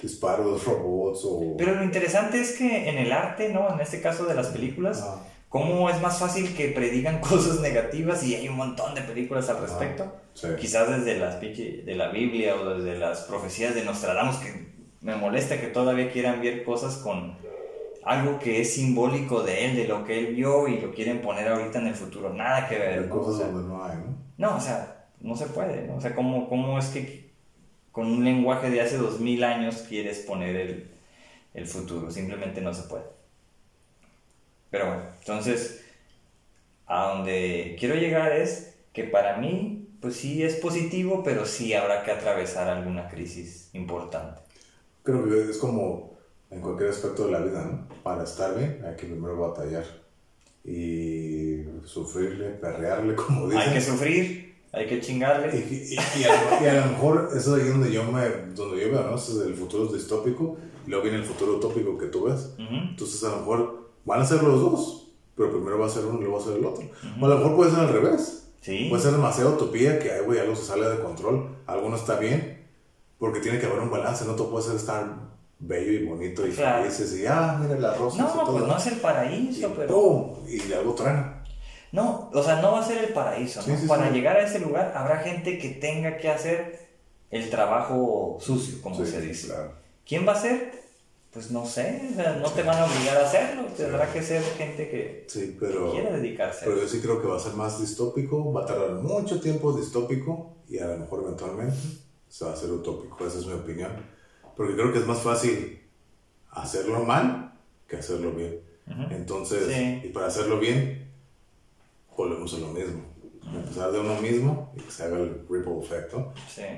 [0.01, 1.57] disparos, robots o...
[1.57, 3.73] Pero lo interesante es que en el arte, ¿no?
[3.73, 5.07] En este caso de las películas,
[5.49, 9.61] cómo es más fácil que predigan cosas negativas y hay un montón de películas al
[9.61, 10.13] respecto.
[10.59, 14.67] Quizás desde las de la Biblia o desde las profecías de Nostradamus, que
[15.01, 17.37] me molesta que todavía quieran ver cosas con
[18.05, 21.49] algo que es simbólico de él, de lo que él vio y lo quieren poner
[21.49, 22.33] ahorita en el futuro.
[22.33, 23.07] Nada que ver.
[23.07, 23.15] ¿no?
[23.15, 24.17] cosas donde no hay, ¿no?
[24.39, 25.97] No, o sea, no se puede, ¿no?
[25.97, 27.35] O sea, ¿cómo, cómo es que
[27.97, 30.91] con un lenguaje de hace dos mil años quieres poner el,
[31.55, 32.11] el futuro?
[32.11, 33.05] Simplemente no se puede.
[34.71, 35.83] Pero bueno, entonces,
[36.87, 42.03] a donde quiero llegar es que para mí, pues sí es positivo, pero sí habrá
[42.03, 44.43] que atravesar alguna crisis importante.
[45.03, 46.19] Creo que es como
[46.51, 47.89] en cualquier aspecto de la vida, ¿no?
[48.03, 49.87] Para estar bien hay que primero batallar
[50.67, 53.69] y sufrirle, perrearle, como dicen.
[53.69, 54.46] Hay que sufrir,
[54.77, 55.57] hay que chingarle.
[55.57, 59.17] Y, a, lo mejor eso es ahí donde yo, me, donde yo veo, ¿no?
[59.17, 62.55] Es el futuro distópico y luego viene el futuro utópico que tú ves.
[62.59, 66.19] Entonces a lo mejor Van a ser los dos, pero primero va a ser uno
[66.19, 66.85] y luego va a ser el otro.
[67.21, 68.49] O a lo mejor puede ser al revés.
[68.61, 68.87] Sí.
[68.89, 72.17] Puede ser demasiada utopía que, ay, güey, algo se sale de control, algo no está
[72.19, 72.65] bien,
[73.19, 75.05] porque tiene que haber un balance, no todo puede ser estar
[75.59, 78.23] bello y bonito y felices y, ah, mira la rosa.
[78.23, 80.39] No, pues no es el paraíso, pero...
[80.47, 81.36] Y algo truena.
[81.97, 83.89] No, o sea, no va a ser el paraíso, ¿no?
[83.89, 86.87] Para llegar a ese lugar habrá gente que tenga que hacer
[87.31, 89.49] el trabajo sucio, como se dice.
[89.49, 89.73] Claro.
[90.05, 90.87] ¿Quién va a ser?
[91.37, 92.01] pues no sé,
[92.41, 96.17] no te van a obligar a hacerlo, tendrá que ser gente que sí, pero, quiera
[96.17, 96.65] dedicarse.
[96.65, 99.75] Pero yo sí creo que va a ser más distópico, va a tardar mucho tiempo
[99.75, 101.77] distópico y a lo mejor eventualmente
[102.27, 103.93] se va a hacer utópico, esa es mi opinión.
[104.57, 105.79] Porque creo que es más fácil
[106.53, 107.53] hacerlo mal
[107.87, 108.63] que hacerlo bien.
[109.11, 111.06] Entonces, y para hacerlo bien,
[112.17, 113.17] volvemos a lo mismo
[113.55, 116.15] empezar de uno mismo y que se haga el ripple effect,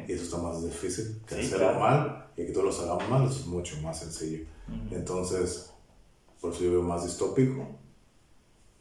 [0.08, 3.40] Y eso está más difícil que hacerlo mal y que todos lo hagamos mal, eso
[3.40, 4.44] es mucho más sencillo.
[4.90, 5.72] Entonces,
[6.40, 7.66] por eso yo veo más distópico,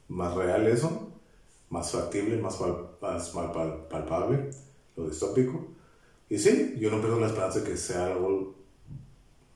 [0.09, 1.11] más real eso,
[1.69, 2.59] más factible, más,
[3.01, 3.29] más,
[3.89, 4.49] palpable,
[4.95, 5.67] lo distópico.
[6.29, 8.55] Y sí, yo no pierdo la esperanza de que sea algo,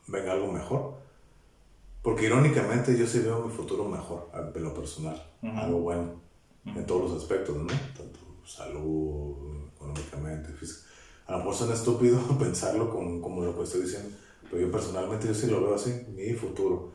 [0.07, 1.01] venga algo mejor.
[2.01, 6.20] Porque irónicamente yo sí veo mi futuro mejor, en lo personal, algo bueno,
[6.65, 7.67] en todos los aspectos, ¿no?
[7.67, 9.35] Tanto salud,
[9.75, 10.87] económicamente, física.
[11.27, 14.09] A lo mejor suena estúpido pensarlo con, como lo que estoy diciendo,
[14.49, 16.93] pero yo personalmente yo sí lo veo así, mi futuro.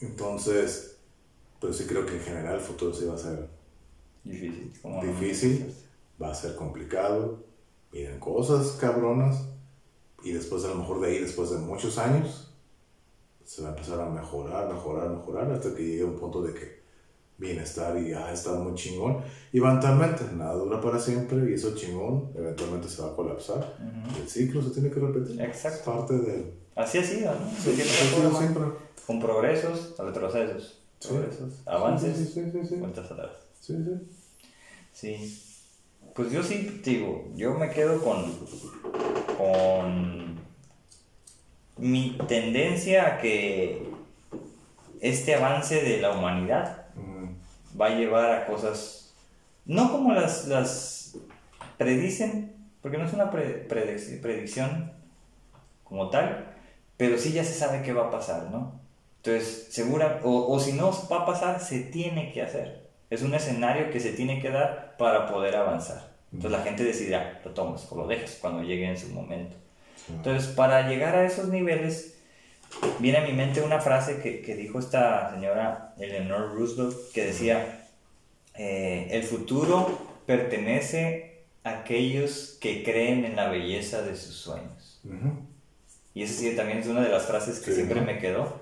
[0.00, 0.98] Entonces,
[1.60, 3.48] pero sí creo que en general el futuro sí va a ser
[4.24, 4.72] difícil.
[5.02, 5.74] Difícil,
[6.20, 7.44] va a ser complicado,
[7.92, 9.46] vienen cosas cabronas,
[10.22, 12.52] y después a lo mejor de ahí, después de muchos años,
[13.44, 16.79] se va a empezar a mejorar, mejorar, mejorar, hasta que llegue un punto de que
[17.40, 19.18] bienestar y ha ah, estado muy chingón.
[19.52, 23.76] Y eventualmente, nada dura para siempre y eso chingón eventualmente se va a colapsar.
[24.20, 25.40] El ciclo se tiene que repetir.
[25.40, 25.90] Exacto.
[25.90, 26.52] parte del...
[26.76, 27.50] Así ha sido, ¿no?
[27.50, 28.64] Sí, siempre.
[29.06, 30.82] Con progresos, retrocesos.
[31.08, 33.30] Progresos, avances, sí, sí, sí, vueltas atrás.
[33.58, 34.10] Sí, sí.
[34.92, 35.46] Sí.
[36.14, 38.36] Pues yo sí, digo, yo me quedo con,
[39.38, 40.38] con
[41.78, 43.88] mi tendencia a que
[45.00, 46.79] este avance de la humanidad
[47.80, 49.14] va a llevar a cosas,
[49.64, 51.16] no como las, las
[51.78, 54.92] predicen, porque no es una predicción
[55.84, 56.54] como tal,
[56.96, 58.80] pero sí ya se sabe qué va a pasar, ¿no?
[59.16, 62.88] Entonces, segura, o, o si no va a pasar, se tiene que hacer.
[63.10, 66.10] Es un escenario que se tiene que dar para poder avanzar.
[66.32, 69.56] Entonces la gente decidirá, lo tomas o lo dejas cuando llegue en su momento.
[70.08, 72.19] Entonces, para llegar a esos niveles,
[72.98, 77.88] viene a mi mente una frase que, que dijo esta señora Eleanor Roosevelt que decía,
[78.54, 85.00] eh, el futuro pertenece a aquellos que creen en la belleza de sus sueños.
[86.12, 88.60] Y esa sí también es una de las frases que siempre me quedó.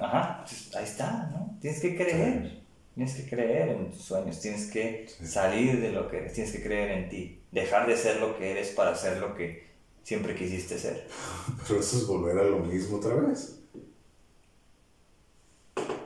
[0.00, 1.56] ajá, pues, ahí está, ¿no?
[1.60, 2.58] Tienes que creer.
[2.94, 6.60] Tienes que creer en tus sueños, tienes que salir de lo que eres, tienes que
[6.60, 9.67] creer en ti, dejar de ser lo que eres para ser lo que
[10.08, 11.06] siempre quisiste ser.
[11.68, 13.58] Pero eso es volver a lo mismo otra vez.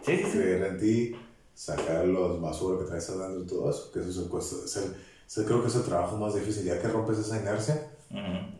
[0.04, 1.16] Sí, sí, Creer en ti,
[1.54, 5.68] sacar los basura que traes adentro y todo eso, que eso es el, creo que
[5.68, 7.92] es el trabajo más difícil, ya que rompes esa inercia,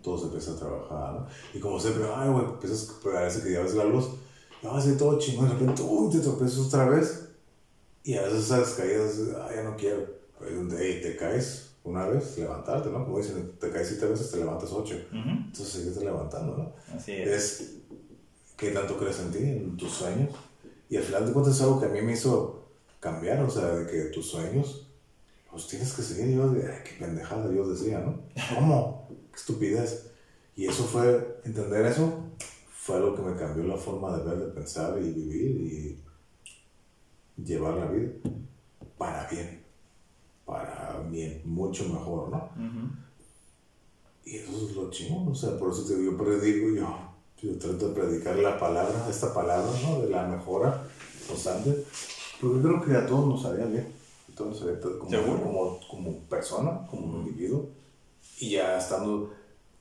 [0.01, 1.27] todo se empieza a trabajar, ¿no?
[1.53, 4.11] Y como siempre, ay, güey, empiezas, parece que ya ves la luz,
[4.63, 7.31] ya vas a todo chingón, de repente, uy, te tropiezas otra vez,
[8.05, 10.07] y a veces esas caídas, ay, ya no quiero,
[10.41, 13.05] ahí donde, te caes, una vez, levantarte, ¿no?
[13.05, 14.95] Como dicen, te caes siete veces, te levantas ocho.
[15.13, 16.97] Entonces sigues levantando, ¿no?
[16.97, 17.29] Así es.
[17.29, 17.75] Es
[18.57, 20.31] ¿qué tanto crees en ti, en tus sueños?
[20.89, 22.69] Y al final de cuentas es algo que a mí me hizo
[23.01, 24.89] cambiar, o sea, de que tus sueños
[25.53, 26.29] los tienes que seguir.
[26.29, 28.21] Y yo, de, qué pendejada, yo decía, ¿no?
[28.55, 29.09] ¿Cómo?
[29.33, 30.11] Qué estupidez.
[30.55, 32.27] Y eso fue, entender eso,
[32.71, 36.01] fue algo que me cambió la forma de ver, de pensar y vivir
[37.39, 38.13] y llevar la vida
[38.99, 39.62] para bien,
[41.11, 42.51] bien, mucho mejor, ¿no?
[44.25, 47.13] Y eso es lo chingón, o sea, por eso te digo, yo predico, yo,
[47.43, 50.01] yo trato de predicar la palabra, esta palabra, ¿no?
[50.01, 50.85] De la mejora
[51.27, 51.85] constante,
[52.41, 53.89] porque creo que a todos nos haría bien,
[54.33, 57.69] a todos nos haría como, como, como persona, como individuo,
[58.39, 59.33] y ya estando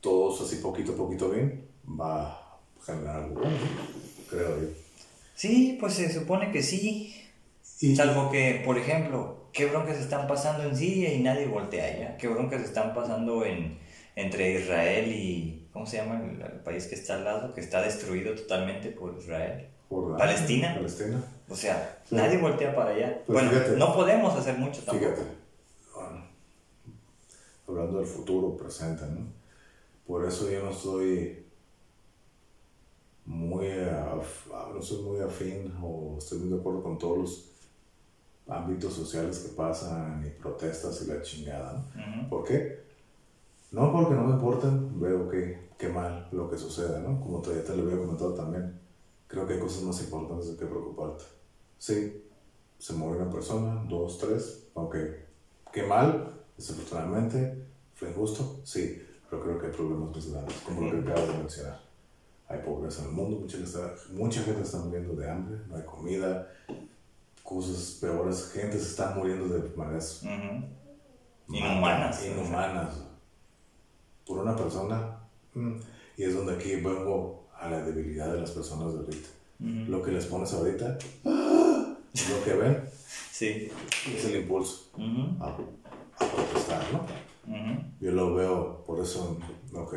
[0.01, 1.67] todos así poquito a poquito bien,
[1.99, 3.57] va a generar algo bueno,
[4.29, 4.67] creo yo.
[5.35, 7.15] Sí, pues se supone que sí.
[7.95, 12.17] Salvo que, por ejemplo, qué broncas están pasando en Siria y nadie voltea allá.
[12.17, 13.79] Qué broncas están pasando en,
[14.15, 15.57] entre Israel y.
[15.73, 17.53] ¿Cómo se llama el, país que está al lado?
[17.53, 19.69] Que está destruido totalmente por Israel.
[19.87, 20.75] Por Palestina.
[20.75, 21.23] Palestina.
[21.49, 23.23] O sea, nadie voltea para allá.
[23.25, 25.11] Pues bueno, no podemos hacer mucho tampoco.
[25.13, 25.31] Fíjate.
[27.67, 29.27] hablando del futuro presente, ¿no?
[30.05, 31.45] Por eso yo no estoy
[33.25, 33.69] muy,
[34.73, 37.50] no soy muy afín o estoy muy de acuerdo con todos los
[38.47, 41.85] ámbitos sociales que pasan y protestas y la chingada.
[41.95, 42.29] ¿no?
[42.29, 42.81] ¿Por qué?
[43.71, 47.21] No porque no me importen, veo que, qué mal lo que suceda, ¿no?
[47.21, 48.77] Como ya te lo había comentado también,
[49.27, 51.23] creo que hay cosas más importantes de que preocuparte.
[51.77, 52.25] Sí,
[52.77, 54.95] se muere una persona, dos, tres, ok,
[55.71, 57.63] qué mal, desafortunadamente,
[57.95, 61.37] fue injusto, sí, pero creo que hay problemas más grandes, como lo que acabas de
[61.37, 61.79] mencionar.
[62.49, 65.83] Hay pobreza en el mundo, mucha, está, mucha gente está muriendo de hambre, no hay
[65.83, 66.51] comida,
[67.51, 70.23] cosas peores, gente se está muriendo de maneras
[71.49, 72.25] inhumanas.
[72.25, 73.03] Inhumanas.
[74.25, 75.17] Por una persona.
[75.53, 75.73] Mm,
[76.15, 79.29] y es donde aquí vengo a la debilidad de las personas de ahorita.
[79.59, 82.83] Lo que les pones ahorita, lo que ven.
[83.31, 83.69] Sí.
[84.07, 84.89] Es el impulso
[85.39, 87.05] a, a, protestar, ¿no?
[87.99, 89.37] Yo lo veo, por eso,
[89.73, 89.95] ok.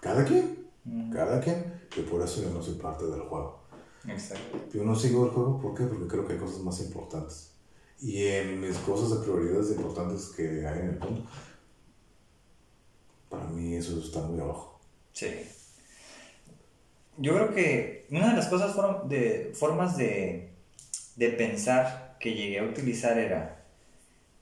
[0.00, 0.68] Cada quien,
[1.12, 3.61] cada quien, y por eso yo no soy parte del juego.
[4.08, 4.58] Exacto.
[4.72, 5.84] Yo no sigo el juego, ¿por qué?
[5.84, 7.52] Porque creo que hay cosas más importantes.
[8.00, 11.24] Y en mis cosas de prioridades importantes que hay en el mundo,
[13.28, 14.80] para mí eso está muy abajo.
[15.12, 15.28] Sí.
[17.18, 18.74] Yo creo que una de las cosas,
[19.08, 20.52] de, formas de,
[21.16, 23.64] de pensar que llegué a utilizar era,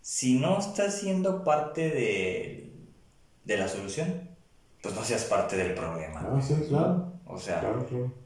[0.00, 2.72] si no estás siendo parte de,
[3.44, 4.30] de la solución,
[4.82, 6.26] pues no seas parte del problema.
[6.32, 7.12] Ah, sí, claro.
[7.26, 8.19] O sea, claro, claro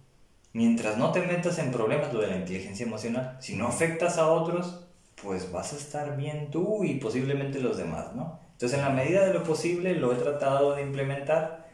[0.54, 4.28] mientras no te metas en problemas, lo de la inteligencia emocional, si no afectas a
[4.28, 4.86] otros,
[5.22, 8.40] pues vas a estar bien tú y posiblemente los demás, ¿no?
[8.52, 11.68] Entonces, en la medida de lo posible, lo he tratado de implementar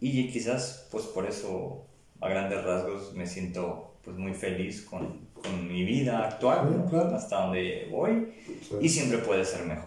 [0.00, 1.84] y quizás, pues por eso,
[2.20, 7.88] a grandes rasgos, me siento pues muy feliz con, con mi vida actual, hasta donde
[7.90, 8.32] voy,
[8.80, 9.86] y siempre puede ser mejor.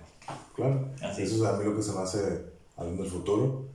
[0.56, 1.24] Claro, Así.
[1.24, 2.46] eso es a mí lo que se me hace,
[2.78, 3.66] hablando del futuro,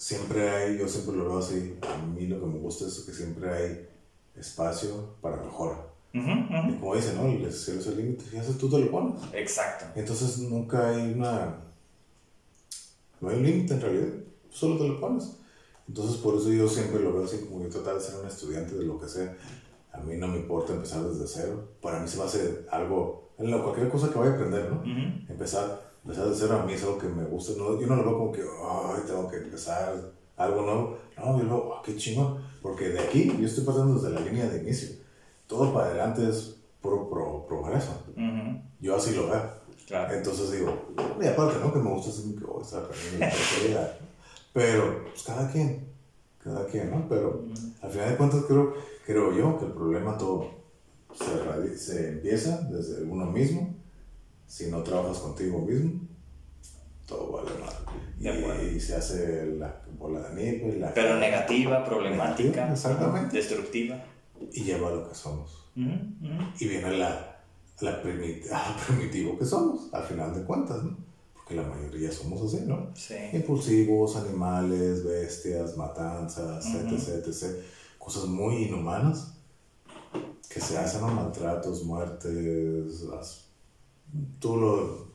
[0.00, 3.12] siempre hay, yo siempre lo veo así, a mí lo que me gusta es que
[3.12, 3.86] siempre hay
[4.34, 5.76] espacio para mejora.
[6.14, 7.28] Y como dicen, ¿no?
[7.28, 9.20] El cielo es el límite, y eso tú te lo pones.
[9.34, 9.84] Exacto.
[9.94, 11.54] Entonces nunca hay una...
[13.20, 14.08] No hay un límite en realidad,
[14.48, 15.36] solo te lo pones.
[15.86, 18.74] Entonces por eso yo siempre lo veo así, como yo tratar de ser un estudiante
[18.76, 19.36] de lo que sea.
[19.92, 21.68] A mí no me importa empezar desde cero.
[21.82, 24.82] Para mí se va a hacer algo, en cualquier cosa que vaya a aprender, ¿no?
[25.28, 27.52] Empezar empezar de cero a mí es algo que me gusta.
[27.56, 29.94] No, yo no lo veo como que, ay, tengo que empezar
[30.36, 30.98] algo nuevo.
[31.16, 32.38] No, yo lo veo, oh, qué chingón.
[32.62, 34.96] Porque de aquí, yo estoy pasando desde la línea de inicio.
[35.46, 37.92] Todo para adelante es pro, pro progreso.
[38.80, 39.60] Yo así lo veo.
[39.86, 40.14] Claro.
[40.14, 40.72] Entonces digo,
[41.20, 41.72] y aparte, ¿no?
[41.72, 42.88] Que me gusta así que, oh, estar
[43.70, 43.98] la
[44.52, 45.88] Pero, pues cada quien,
[46.38, 47.08] cada quien, ¿no?
[47.08, 47.44] Pero
[47.82, 48.74] al final de cuentas creo,
[49.04, 50.48] creo yo que el problema todo
[51.12, 53.79] se, se empieza desde uno mismo
[54.50, 56.00] si no trabajas contigo mismo,
[57.06, 58.74] todo vale mal.
[58.74, 60.76] Y, se hace la bola de nieve.
[60.76, 63.36] La Pero negativa, problemática, exactamente.
[63.36, 64.04] destructiva.
[64.52, 65.70] Y lleva a lo que somos.
[65.76, 67.42] Y viene la,
[67.80, 68.02] la
[68.86, 70.98] primitivo que somos, al final de cuentas, ¿no?
[71.32, 72.90] Porque la mayoría somos así, ¿no?
[72.94, 73.14] Sí.
[73.32, 77.62] Impulsivos, animales, bestias, matanzas, etc, etc.
[77.98, 79.32] Cosas muy inhumanas
[80.48, 83.49] que se hacen, a Maltratos, muertes, las
[84.38, 85.10] tú lo,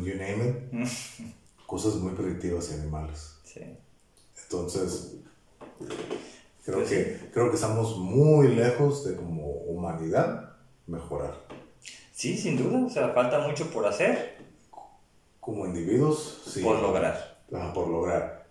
[0.00, 0.88] you name it,
[1.66, 3.38] cosas muy primitivas y animales.
[3.44, 3.60] Sí.
[4.42, 5.16] Entonces,
[6.64, 10.56] creo, pues que, creo que estamos muy lejos de como humanidad
[10.86, 11.34] mejorar.
[12.12, 14.36] Sí, sin duda, o sea, falta mucho por hacer.
[15.40, 16.62] Como individuos, sí.
[16.62, 17.42] Por lograr.
[17.74, 18.46] por lograr.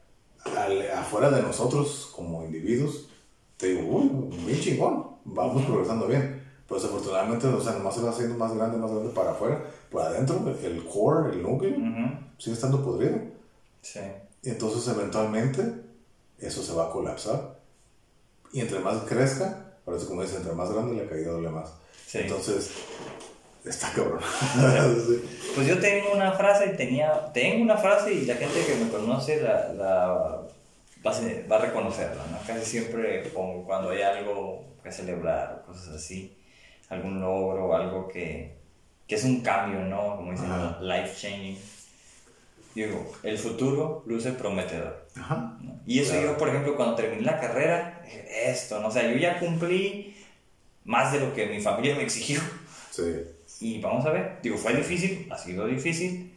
[0.95, 3.07] afuera de nosotros, como individuos,
[3.57, 4.09] te digo, uy,
[4.45, 6.40] bien chingón, vamos progresando bien.
[6.71, 10.03] Pero desafortunadamente, o sea, nomás se va haciendo más grande, más grande para afuera, por
[10.03, 11.75] adentro, el core, el núcleo,
[12.37, 13.17] sigue estando podrido.
[13.81, 13.99] Sí.
[14.41, 15.61] Y entonces eventualmente
[16.39, 17.57] eso se va a colapsar.
[18.53, 21.73] Y entre más crezca, parece como dice, entre más grande la caída duele más.
[22.07, 22.19] Sí.
[22.19, 22.71] Entonces,
[23.65, 24.21] está cabrón.
[25.55, 28.89] Pues yo tengo una frase y tenía, tengo una frase y la gente que me
[28.89, 30.07] conoce la, la
[31.05, 32.37] va, a, va a reconocerla, ¿no?
[32.47, 36.37] Casi siempre pongo cuando hay algo que celebrar o cosas así,
[36.91, 38.55] algún logro, algo que,
[39.07, 40.17] que es un cambio, ¿no?
[40.17, 40.49] Como dicen,
[40.81, 41.57] life changing
[42.75, 45.05] digo, el futuro luce prometedor.
[45.19, 45.57] Ajá.
[45.85, 48.03] Y eso yo, por ejemplo, cuando terminé la carrera,
[48.45, 48.87] esto, ¿no?
[48.87, 50.15] O sea, yo ya cumplí
[50.85, 52.39] más de lo que mi familia me exigió.
[52.91, 53.25] Sí.
[53.59, 56.33] Y vamos a ver, digo, fue difícil, ha sido difícil,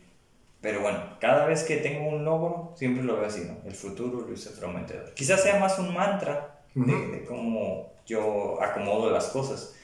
[0.60, 3.56] pero bueno, cada vez que tengo un logro, siempre lo veo así, ¿no?
[3.66, 5.14] El futuro luce prometedor.
[5.14, 9.74] Quizás sea más un mantra de cómo yo acomodo las cosas,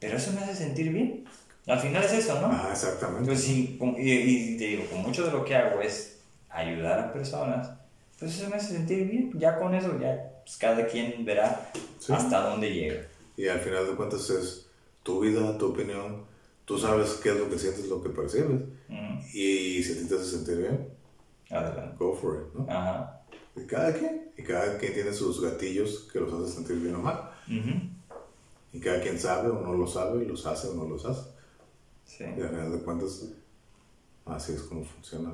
[0.00, 1.24] pero eso me hace sentir bien.
[1.66, 2.48] Al final es eso, ¿no?
[2.52, 3.26] Ah, exactamente.
[3.26, 6.18] Pues sí, y, te digo, con mucho de lo que hago es
[6.50, 7.70] ayudar a personas,
[8.18, 9.32] pues eso me hace sentir bien.
[9.38, 11.70] Ya con eso, ya pues cada quien verá
[12.08, 13.06] hasta dónde llega.
[13.36, 14.66] Y al final de cuentas es
[15.02, 16.24] tu vida, tu opinión.
[16.64, 18.62] Tú sabes qué es lo que sientes, lo que percibes.
[19.32, 20.88] Y, si a ti te hace sentir bien,
[21.50, 21.96] Adelante.
[21.98, 22.70] go for it, ¿no?
[22.70, 23.22] Ajá.
[23.56, 27.00] Y cada quien, y cada quien tiene sus gatillos que los hace sentir bien o
[27.00, 27.30] mal.
[28.74, 31.30] Y cada quien sabe o no lo sabe, los hace o no los hace.
[32.04, 32.24] Sí.
[32.24, 33.28] Y al final de cuentas,
[34.26, 35.32] así es como funciona.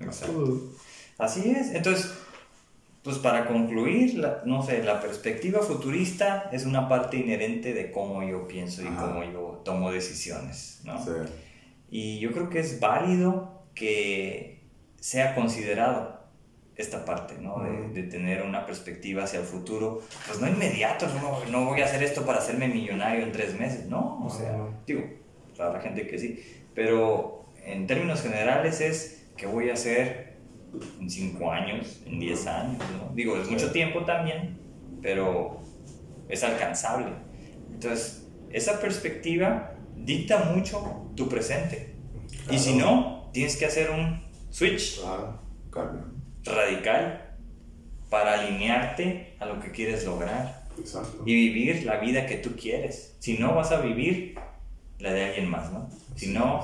[0.00, 0.72] Exacto.
[1.18, 1.74] Así es.
[1.74, 2.10] Entonces,
[3.02, 8.48] pues para concluir, no sé, la perspectiva futurista es una parte inherente de cómo yo
[8.48, 11.04] pienso y cómo yo tomo decisiones, ¿no?
[11.04, 11.10] Sí.
[11.90, 14.62] Y yo creo que es válido que
[14.98, 16.17] sea considerado
[16.78, 17.62] esta parte, ¿no?
[17.62, 21.84] De, de, tener una perspectiva hacia el futuro, pues no inmediato, no, no, voy a
[21.84, 24.24] hacer esto para hacerme millonario en tres meses, ¿no?
[24.24, 24.56] O sea,
[24.86, 25.02] digo,
[25.58, 26.40] la gente que sí,
[26.74, 30.36] pero en términos generales es que voy a hacer
[31.00, 33.12] en 5 años, en 10 años, ¿no?
[33.14, 34.58] Digo, es mucho tiempo también,
[35.02, 35.60] pero
[36.28, 37.12] es alcanzable.
[37.72, 41.94] Entonces, esa perspectiva dicta mucho tu presente.
[42.50, 45.00] Y si no, tienes que hacer un switch
[46.48, 47.36] radical
[48.10, 50.64] para alinearte a lo que quieres lograr
[51.24, 53.16] y vivir la vida que tú quieres.
[53.18, 54.38] Si no, vas a vivir
[54.98, 55.88] la de alguien más, ¿no?
[56.16, 56.60] Si no,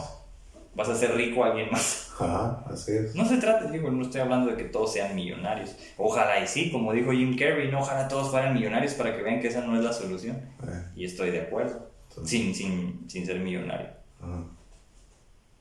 [0.74, 2.12] vas a ser rico a alguien más.
[2.18, 3.14] Ajá, así es.
[3.14, 5.76] No se trata, digo, no estoy hablando de que todos sean millonarios.
[5.96, 9.40] Ojalá y sí, como dijo Jim Carrey, no, ojalá todos fueran millonarios para que vean
[9.40, 10.36] que esa no es la solución.
[10.36, 10.82] Eh.
[10.96, 11.90] Y estoy de acuerdo,
[12.24, 13.88] sin, sin, sin, ser millonario.
[14.20, 14.44] Ajá.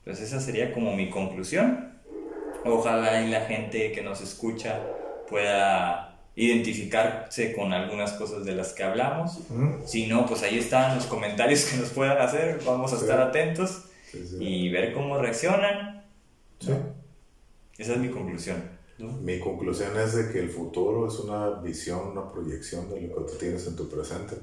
[0.04, 1.93] Pues esa sería como mi conclusión.
[2.64, 4.80] Ojalá y la gente que nos escucha
[5.28, 9.38] pueda identificarse con algunas cosas de las que hablamos.
[9.86, 13.84] Si no, pues ahí están los comentarios que nos puedan hacer, vamos a estar atentos
[14.40, 16.04] y ver cómo reaccionan.
[17.78, 18.74] Esa es mi conclusión.
[18.98, 23.32] Mi conclusión es de que el futuro es una visión, una proyección de lo que
[23.32, 24.36] tú tienes en tu presente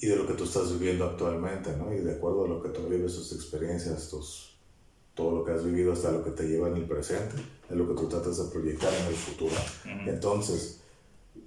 [0.00, 1.92] y de lo que tú estás viviendo actualmente, ¿no?
[1.92, 4.57] Y de acuerdo a lo que tú vives, tus experiencias, tus,
[5.18, 7.34] todo lo que has vivido hasta lo que te lleva en el presente
[7.68, 9.56] es lo que tú tratas de proyectar en el futuro.
[10.06, 10.80] Entonces,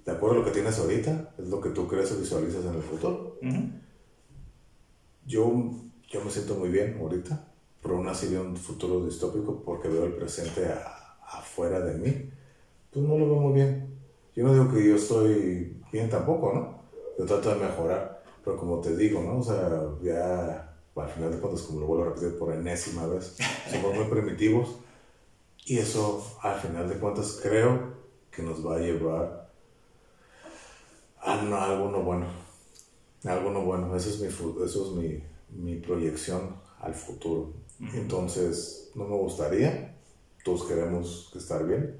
[0.04, 2.74] de acuerdo a lo que tienes ahorita, es lo que tú crees o visualizas en
[2.74, 3.38] el futuro.
[5.24, 5.70] yo,
[6.06, 7.48] yo me siento muy bien ahorita,
[7.80, 10.70] pero aún así veo un futuro distópico porque veo el presente
[11.26, 12.30] afuera de mí.
[12.90, 13.88] Pues no lo veo muy bien.
[14.36, 16.82] Yo no digo que yo estoy bien tampoco, ¿no?
[17.18, 19.38] Yo trato de mejorar, pero como te digo, ¿no?
[19.38, 19.70] O sea,
[20.02, 23.36] ya al final de cuentas, como lo vuelvo a repetir por enésima vez,
[23.70, 24.76] somos muy primitivos
[25.64, 27.94] y eso, al final de cuentas, creo
[28.30, 29.50] que nos va a llevar
[31.20, 32.26] a, algo no bueno.
[33.24, 33.94] Algo no bueno.
[33.94, 37.52] Eso es mi, eso es mi, mi proyección al futuro.
[37.94, 39.96] Entonces, no me gustaría.
[40.44, 41.96] Todos queremos estar bien.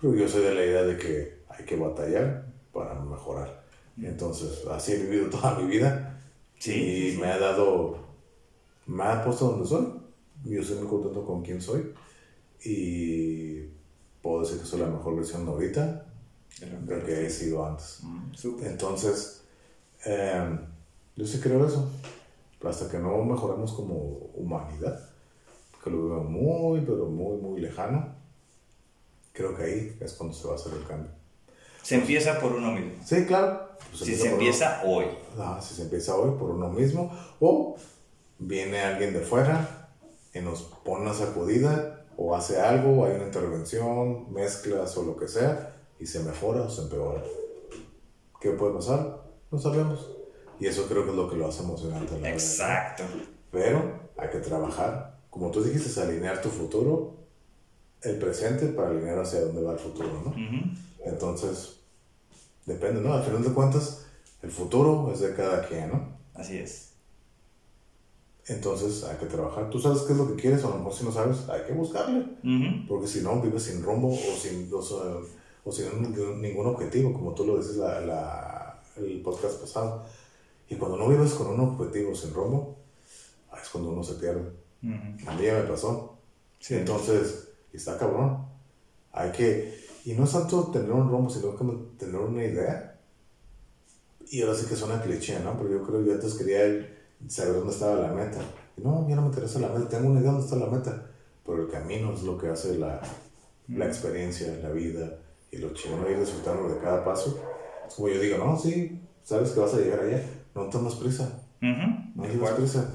[0.00, 3.64] Pero yo soy de la idea de que hay que batallar para mejorar.
[3.96, 6.20] Entonces, así he vivido toda mi vida.
[6.58, 7.98] Sí, y me ha dado,
[8.86, 9.86] me ha puesto donde soy.
[10.44, 11.92] Yo estoy muy contento con quien soy
[12.64, 13.62] y
[14.20, 16.06] puedo decir que soy la mejor versión ahorita
[16.60, 18.00] de lo que he sido antes.
[18.02, 19.42] Mm, Entonces,
[20.04, 20.58] em,
[21.16, 21.90] yo sí creo eso.
[22.64, 23.94] Hasta que no mejoremos como
[24.34, 24.98] humanidad,
[25.82, 28.14] que lo veo muy, pero muy, muy lejano,
[29.32, 31.10] creo que ahí es cuando se va a hacer el cambio.
[31.82, 32.92] Se empieza por uno mismo.
[33.04, 33.68] Sí, claro.
[33.90, 35.04] Pues si se empieza hoy.
[35.38, 37.76] Ah, si se empieza hoy por uno mismo, o
[38.38, 39.90] viene alguien de fuera
[40.32, 45.28] y nos pone una sacudida o hace algo, hay una intervención, mezclas o lo que
[45.28, 47.22] sea, y se mejora o se empeora.
[48.40, 49.24] ¿Qué puede pasar?
[49.54, 50.10] no sabemos.
[50.58, 52.18] Y eso creo que es lo que lo hace emocionante.
[52.20, 53.04] La Exacto.
[53.04, 53.28] Verdad.
[53.50, 57.16] Pero hay que trabajar, como tú dijiste, alinear tu futuro,
[58.02, 60.34] el presente, para alinear hacia dónde va el futuro, ¿no?
[61.04, 61.80] Entonces,
[62.66, 63.14] depende, ¿no?
[63.14, 64.06] Al final de cuentas,
[64.42, 66.18] el futuro es de cada quien, ¿no?
[66.34, 66.93] Así es.
[68.46, 69.70] Entonces hay que trabajar.
[69.70, 71.62] Tú sabes qué es lo que quieres, o a lo mejor si no sabes, hay
[71.62, 72.24] que buscarlo.
[72.88, 77.56] Porque si no, vives sin rumbo o sin, o, sin ningún objetivo, como tú lo
[77.56, 80.04] dices la, la, el podcast pasado.
[80.68, 82.76] Y cuando no vives con un objetivo sin rumbo,
[83.60, 84.50] es cuando uno se pierde.
[85.26, 86.18] A mí ya me pasó.
[86.58, 86.74] Sí.
[86.74, 88.44] Entonces, está cabrón.
[89.12, 93.00] Hay que, y no es tanto tener un rumbo, sino como tener una idea.
[94.28, 95.56] Y ahora sí que suena cliché, ¿no?
[95.56, 98.40] Pero yo creo que yo antes quería saber dónde estaba la meta.
[98.76, 101.10] Y no, ya no me interesa la meta, tengo una idea dónde está la meta.
[101.44, 103.00] Pero el camino es lo que hace la,
[103.68, 105.18] la experiencia, la vida
[105.50, 107.38] y lo chingón ir disfrutando de cada paso.
[107.86, 110.22] Es como yo digo, no, sí, sabes que vas a llegar allá,
[110.54, 111.42] no tomas prisa.
[111.60, 112.90] No tomas prisa.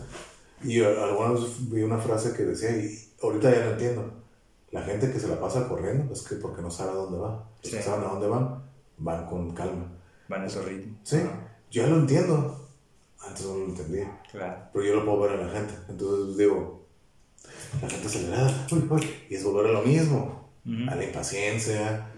[0.63, 4.13] Y alguna vez vi una frase que decía, y ahorita ya no entiendo,
[4.71, 7.49] la gente que se la pasa corriendo es que porque no sabe a dónde va.
[7.63, 8.63] Los que saben a dónde van,
[8.97, 9.91] van con calma.
[10.27, 10.97] Van a su ritmo.
[11.03, 11.17] Sí,
[11.71, 12.58] yo ya lo entiendo.
[13.21, 14.21] Antes no lo entendía.
[14.31, 14.69] Claro.
[14.73, 15.73] Pero yo lo puedo ver en la gente.
[15.89, 16.87] Entonces digo,
[17.81, 18.67] la gente acelerada.
[19.29, 20.49] Y es volver a lo mismo.
[20.87, 22.11] A la impaciencia.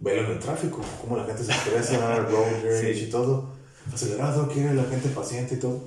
[0.00, 0.80] Verlo en el tráfico.
[1.00, 3.50] Cómo la gente se expresa, road rage y todo.
[3.92, 5.80] Acelerado, quiere la gente paciente y todo.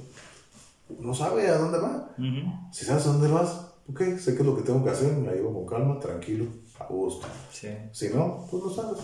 [1.00, 2.16] No sabe a dónde va.
[2.72, 5.11] Si sabes a dónde vas, ok, sé qué es lo que tengo que hacer.
[5.14, 6.45] Me la llevo con calma, tranquilo,
[6.80, 7.27] a gusto.
[7.51, 7.69] Sí.
[7.92, 9.00] Si no, pues no sabes.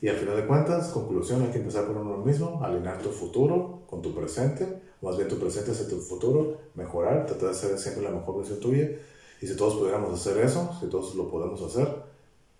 [0.00, 3.82] Y al final de cuentas, conclusión, hay que empezar por uno mismo, alinear tu futuro
[3.88, 8.04] con tu presente, más bien tu presente hacia tu futuro, mejorar, tratar de ser siempre
[8.04, 8.88] la mejor versión tuya.
[9.40, 11.88] Y si todos pudiéramos hacer eso, si todos lo podemos hacer,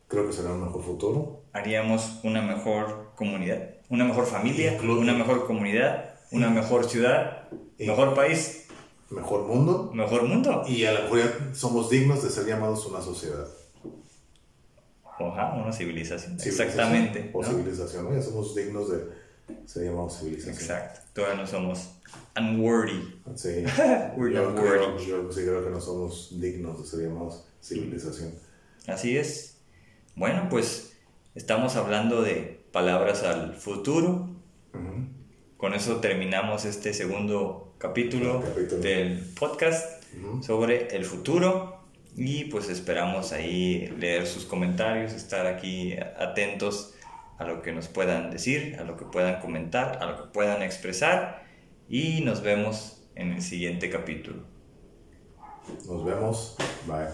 [0.09, 1.43] creo que será un mejor futuro.
[1.53, 8.65] Haríamos una mejor comunidad, una mejor familia, una mejor comunidad, una mejor ciudad, mejor país.
[9.11, 9.91] Mejor mundo.
[9.95, 10.65] Mejor mundo.
[10.67, 11.21] Y a la mejor
[11.55, 13.47] somos dignos de ser llamados una sociedad.
[15.21, 16.39] Ojalá, una civilización.
[16.45, 17.31] Exactamente.
[17.33, 18.99] O civilización, Ya somos dignos de
[19.67, 20.55] ser llamados civilización.
[20.55, 21.01] Exacto.
[21.13, 21.91] Todavía no somos
[22.39, 23.21] unworthy.
[23.35, 23.65] Sí.
[24.17, 28.33] We're yo, creo, yo sí creo que no somos dignos de ser llamados civilización.
[28.87, 29.57] Así es.
[30.15, 30.93] Bueno, pues
[31.35, 34.29] estamos hablando de palabras al futuro.
[35.57, 38.43] Con eso terminamos este segundo capítulo,
[38.81, 40.03] del podcast
[40.43, 41.78] sobre el futuro.
[42.19, 46.95] Y pues esperamos ahí leer sus comentarios, estar aquí atentos
[47.39, 50.63] a lo que nos puedan decir, a lo que puedan comentar, a lo que puedan
[50.63, 51.45] expresar.
[51.89, 54.43] Y nos vemos en el siguiente capítulo.
[55.87, 56.57] Nos vemos.
[56.87, 57.07] Bye.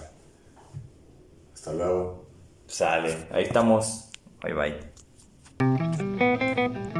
[1.52, 2.26] Hasta luego.
[2.66, 3.14] Sale.
[3.30, 4.10] Ahí estamos.
[4.42, 4.54] Bye
[5.58, 6.94] bye.